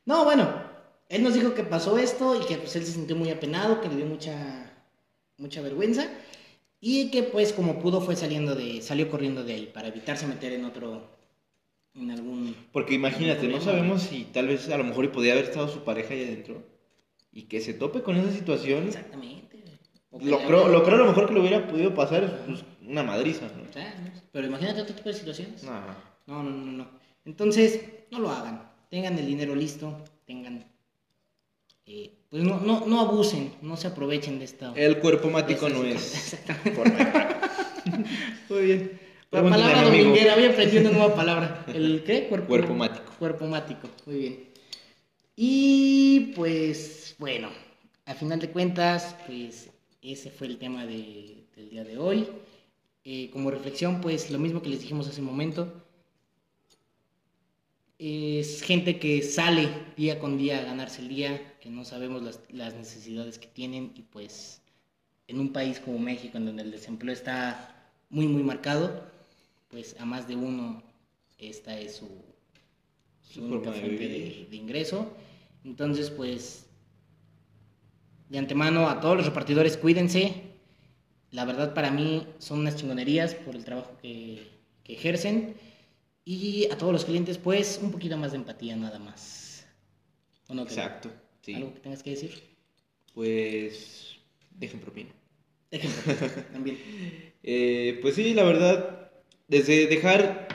no, 0.06 0.26
bueno, 0.26 0.48
él 1.10 1.24
nos 1.24 1.34
dijo 1.34 1.56
que 1.56 1.64
pasó 1.64 1.98
esto 1.98 2.40
y 2.40 2.46
que 2.46 2.58
pues 2.58 2.76
él 2.76 2.86
se 2.86 2.92
sintió 2.92 3.16
muy 3.16 3.32
apenado, 3.32 3.82
que 3.82 3.90
le 3.90 3.96
dio 3.96 4.06
mucha, 4.06 4.72
mucha 5.38 5.62
vergüenza 5.62 6.08
y 6.80 7.10
que 7.12 7.24
pues 7.24 7.52
como 7.52 7.80
pudo 7.80 8.00
fue 8.02 8.16
saliendo 8.16 8.56
de, 8.56 8.82
salió 8.82 9.10
corriendo 9.10 9.44
de 9.44 9.54
ahí 9.54 9.66
para 9.66 9.88
evitarse 9.88 10.28
meter 10.28 10.54
en 10.54 10.66
otro, 10.66 11.10
en 11.96 12.12
algún... 12.12 12.56
Porque 12.72 12.94
imagínate, 12.94 13.48
no 13.48 13.62
sabemos 13.62 14.04
si 14.04 14.26
tal 14.26 14.48
vez 14.48 14.70
a 14.70 14.78
lo 14.78 14.84
mejor 14.84 15.06
y 15.06 15.10
podía 15.10 15.34
haber 15.34 15.46
estado 15.46 15.68
su 15.68 15.84
pareja 15.84 16.14
ahí 16.14 16.24
adentro 16.24 16.64
y 17.32 17.44
que 17.44 17.62
se 17.62 17.74
tope 17.74 18.02
con 18.02 18.16
esa 18.16 18.32
situación. 18.32 18.88
Exactamente. 18.88 19.64
Lo 20.12 20.40
creo, 20.40 20.68
lo 20.68 20.84
creo 20.84 20.96
a 20.96 21.00
lo 21.00 21.06
mejor 21.08 21.28
que 21.28 21.34
le 21.36 21.40
hubiera 21.42 21.68
podido 21.68 21.94
pasar 21.94 22.44
pues, 22.46 22.64
una 22.82 23.04
madriza, 23.04 23.46
¿no? 23.46 23.64
Pero 24.32 24.48
imagínate 24.48 24.82
otro 24.82 24.96
tipo 24.96 25.10
de 25.10 25.16
situaciones. 25.16 25.64
No. 25.64 25.82
no, 26.26 26.44
no, 26.44 26.52
no, 26.52 26.72
no. 26.72 26.88
Entonces, 27.26 27.82
no 28.10 28.20
lo 28.20 28.32
hagan. 28.32 28.72
Tengan 28.90 29.18
el 29.20 29.28
dinero 29.28 29.56
listo, 29.56 30.04
tengan... 30.26 30.66
Eh, 31.86 32.12
pues 32.30 32.44
no, 32.44 32.60
no, 32.60 32.86
no 32.86 33.02
abusen, 33.02 33.54
no 33.62 33.78
se 33.78 33.88
aprovechen 33.88 34.40
de 34.40 34.46
esta... 34.46 34.74
El 34.76 35.00
cuerpo 35.00 35.30
mático 35.30 35.70
no 35.70 35.84
es... 35.84 36.34
Exactamente. 36.34 36.84
Muy 38.50 38.62
bien. 38.62 39.09
La 39.32 39.44
palabra 39.44 39.84
dominguera, 39.84 40.34
voy 40.36 40.46
aprendiendo 40.46 40.90
una 40.90 41.00
nueva 41.00 41.16
palabra. 41.16 41.64
¿El 41.68 42.04
qué? 42.04 42.28
Cuerpo, 42.28 42.48
cuerpo 42.48 42.74
mático. 42.74 43.14
Cuerpo 43.20 43.46
mático, 43.46 43.88
muy 44.08 44.18
bien. 44.18 44.50
Y 45.36 46.34
pues, 46.36 47.16
bueno, 47.20 47.50
a 48.08 48.16
final 48.16 48.40
de 48.40 48.50
cuentas, 48.50 49.16
pues 49.28 49.70
ese 50.02 50.32
fue 50.32 50.48
el 50.48 50.58
tema 50.58 50.88
de, 50.88 51.44
del 51.56 51.70
día 51.70 51.84
de 51.84 52.00
hoy. 52.00 52.28
Eh, 53.06 53.30
como 53.32 53.52
reflexión, 53.52 54.02
pues 54.02 54.32
lo 54.32 54.40
mismo 54.40 54.64
que 54.64 54.70
les 54.70 54.82
dijimos 54.82 55.08
hace 55.08 55.22
un 55.22 55.28
momento. 55.28 55.72
Es 58.00 58.64
gente 58.64 58.98
que 58.98 59.22
sale 59.22 59.70
día 59.96 60.18
con 60.18 60.40
día 60.40 60.58
a 60.58 60.64
ganarse 60.64 61.02
el 61.02 61.10
día, 61.10 61.54
que 61.60 61.70
no 61.70 61.86
sabemos 61.86 62.24
las, 62.24 62.40
las 62.50 62.74
necesidades 62.74 63.38
que 63.38 63.48
tienen 63.48 63.92
y 63.96 64.02
pues 64.02 64.64
en 65.28 65.40
un 65.40 65.54
país 65.54 65.80
como 65.80 66.00
México, 66.00 66.40
en 66.40 66.48
donde 66.48 66.64
el 66.64 66.72
desempleo 66.72 67.14
está 67.14 67.76
muy, 68.10 68.28
muy 68.28 68.42
marcado, 68.42 69.19
pues 69.70 69.96
a 70.00 70.06
más 70.06 70.28
de 70.28 70.36
uno 70.36 70.84
esta 71.38 71.80
es 71.80 71.96
su, 71.96 72.10
su 73.22 73.44
única 73.44 73.72
fuente 73.72 74.08
de, 74.50 74.56
ingreso. 74.56 75.16
Entonces, 75.64 76.10
pues, 76.10 76.68
de 78.30 78.38
antemano 78.38 78.90
a 78.90 79.00
todos 79.00 79.18
los 79.18 79.26
repartidores, 79.26 79.78
cuídense. 79.78 80.44
La 81.32 81.46
verdad 81.46 81.74
para 81.74 81.92
mí 81.92 82.28
son 82.40 82.60
unas 82.60 82.76
chingonerías 82.76 83.36
por 83.36 83.56
el 83.56 83.64
trabajo 83.64 83.98
que, 84.02 84.48
que 84.84 84.94
ejercen. 84.94 85.56
Y 86.26 86.68
a 86.72 86.78
todos 86.78 86.92
los 86.92 87.06
clientes, 87.06 87.38
pues, 87.38 87.80
un 87.82 87.92
poquito 87.92 88.18
más 88.18 88.32
de 88.32 88.38
empatía 88.38 88.76
nada 88.76 89.00
más. 89.00 89.50
Exacto. 90.58 91.10
¿Algo 91.56 91.74
que 91.74 91.80
tengas 91.80 92.04
que 92.04 92.12
decir? 92.12 92.44
Pues, 93.14 94.18
dejen 94.52 94.80
propina. 94.80 95.10
Dejen 95.72 95.92
propina, 95.92 96.46
también. 96.52 96.78
Eh, 97.42 98.00
pues 98.02 98.16
sí, 98.16 98.34
la 98.34 98.44
verdad, 98.44 98.99
desde 99.50 99.88
dejar 99.88 100.48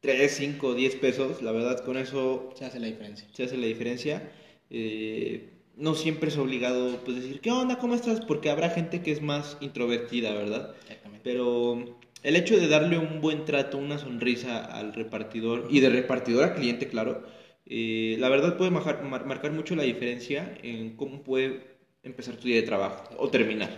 3, 0.00 0.30
5, 0.30 0.74
10 0.74 0.96
pesos, 0.96 1.42
la 1.42 1.50
verdad 1.50 1.82
con 1.84 1.96
eso... 1.96 2.52
Se 2.54 2.66
hace 2.66 2.78
la 2.78 2.86
diferencia. 2.86 3.26
Se 3.32 3.44
hace 3.44 3.56
la 3.56 3.66
diferencia. 3.66 4.30
Eh, 4.70 5.50
no 5.76 5.94
siempre 5.94 6.28
es 6.28 6.36
obligado 6.36 6.98
pues 7.04 7.16
decir, 7.16 7.40
¿qué 7.40 7.50
onda? 7.50 7.78
¿Cómo 7.78 7.94
estás? 7.94 8.20
Porque 8.20 8.50
habrá 8.50 8.70
gente 8.70 9.02
que 9.02 9.12
es 9.12 9.22
más 9.22 9.56
introvertida, 9.60 10.32
¿verdad? 10.34 10.74
Exactamente. 10.82 11.22
Pero 11.24 11.98
el 12.22 12.36
hecho 12.36 12.56
de 12.56 12.68
darle 12.68 12.98
un 12.98 13.20
buen 13.20 13.44
trato, 13.46 13.78
una 13.78 13.98
sonrisa 13.98 14.64
al 14.64 14.92
repartidor 14.92 15.66
y 15.70 15.80
de 15.80 15.88
repartidor 15.88 16.44
a 16.44 16.54
cliente, 16.54 16.88
claro, 16.88 17.24
eh, 17.66 18.16
la 18.20 18.28
verdad 18.28 18.58
puede 18.58 18.70
marcar 18.70 19.52
mucho 19.52 19.74
la 19.74 19.84
diferencia 19.84 20.56
en 20.62 20.96
cómo 20.96 21.22
puede 21.22 21.62
empezar 22.02 22.36
tu 22.36 22.46
día 22.46 22.56
de 22.56 22.62
trabajo 22.62 23.08
o 23.16 23.30
terminar. 23.30 23.70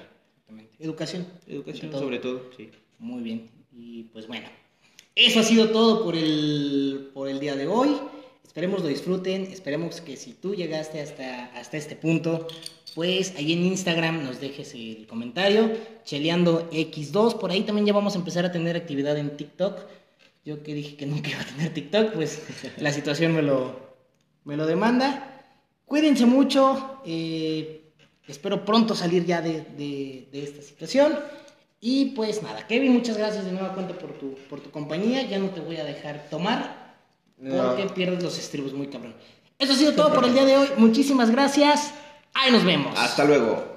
Educación. 0.78 1.26
Educación 1.46 1.92
sobre 1.92 2.18
todo, 2.18 2.50
sí. 2.56 2.70
Muy 2.98 3.22
bien. 3.22 3.55
Y 3.78 4.04
pues 4.04 4.26
bueno, 4.26 4.48
eso 5.14 5.40
ha 5.40 5.42
sido 5.42 5.70
todo 5.70 6.02
por 6.02 6.16
el, 6.16 7.10
por 7.12 7.28
el 7.28 7.38
día 7.40 7.56
de 7.56 7.66
hoy. 7.66 7.96
Esperemos 8.44 8.80
lo 8.80 8.88
disfruten, 8.88 9.42
esperemos 9.42 10.00
que 10.00 10.16
si 10.16 10.32
tú 10.32 10.54
llegaste 10.54 11.02
hasta, 11.02 11.46
hasta 11.54 11.76
este 11.76 11.94
punto, 11.94 12.48
pues 12.94 13.34
ahí 13.36 13.52
en 13.52 13.66
Instagram 13.66 14.24
nos 14.24 14.40
dejes 14.40 14.72
el 14.74 15.06
comentario, 15.06 15.70
cheleando 16.04 16.70
X2, 16.70 17.38
por 17.38 17.50
ahí 17.50 17.62
también 17.64 17.86
ya 17.86 17.92
vamos 17.92 18.14
a 18.14 18.18
empezar 18.18 18.46
a 18.46 18.52
tener 18.52 18.76
actividad 18.76 19.18
en 19.18 19.36
TikTok. 19.36 19.80
Yo 20.46 20.62
que 20.62 20.72
dije 20.72 20.96
que 20.96 21.04
nunca 21.04 21.28
iba 21.28 21.40
a 21.42 21.44
tener 21.44 21.74
TikTok, 21.74 22.12
pues 22.12 22.42
la 22.78 22.92
situación 22.92 23.34
me 23.34 23.42
lo, 23.42 23.78
me 24.44 24.56
lo 24.56 24.64
demanda. 24.64 25.44
Cuídense 25.84 26.24
mucho, 26.24 27.02
eh, 27.04 27.82
espero 28.26 28.64
pronto 28.64 28.94
salir 28.94 29.26
ya 29.26 29.42
de, 29.42 29.60
de, 29.76 30.28
de 30.32 30.42
esta 30.42 30.62
situación. 30.62 31.18
Y 31.80 32.06
pues 32.16 32.42
nada, 32.42 32.66
Kevin, 32.66 32.92
muchas 32.92 33.16
gracias 33.16 33.44
de 33.44 33.52
nueva 33.52 33.74
cuenta 33.74 33.96
por 33.98 34.12
tu, 34.14 34.34
por 34.48 34.60
tu 34.60 34.70
compañía. 34.70 35.22
Ya 35.22 35.38
no 35.38 35.50
te 35.50 35.60
voy 35.60 35.76
a 35.76 35.84
dejar 35.84 36.28
tomar 36.30 36.96
porque 37.38 37.86
pierdes 37.94 38.22
los 38.22 38.38
estribos 38.38 38.72
muy 38.72 38.88
cabrón. 38.88 39.14
Eso 39.58 39.72
ha 39.72 39.76
sido 39.76 39.92
todo 39.94 40.12
por 40.12 40.24
el 40.24 40.32
día 40.32 40.44
de 40.44 40.56
hoy. 40.56 40.68
Muchísimas 40.76 41.30
gracias. 41.30 41.92
Ahí 42.34 42.50
nos 42.50 42.64
vemos. 42.64 42.98
Hasta 42.98 43.24
luego. 43.24 43.75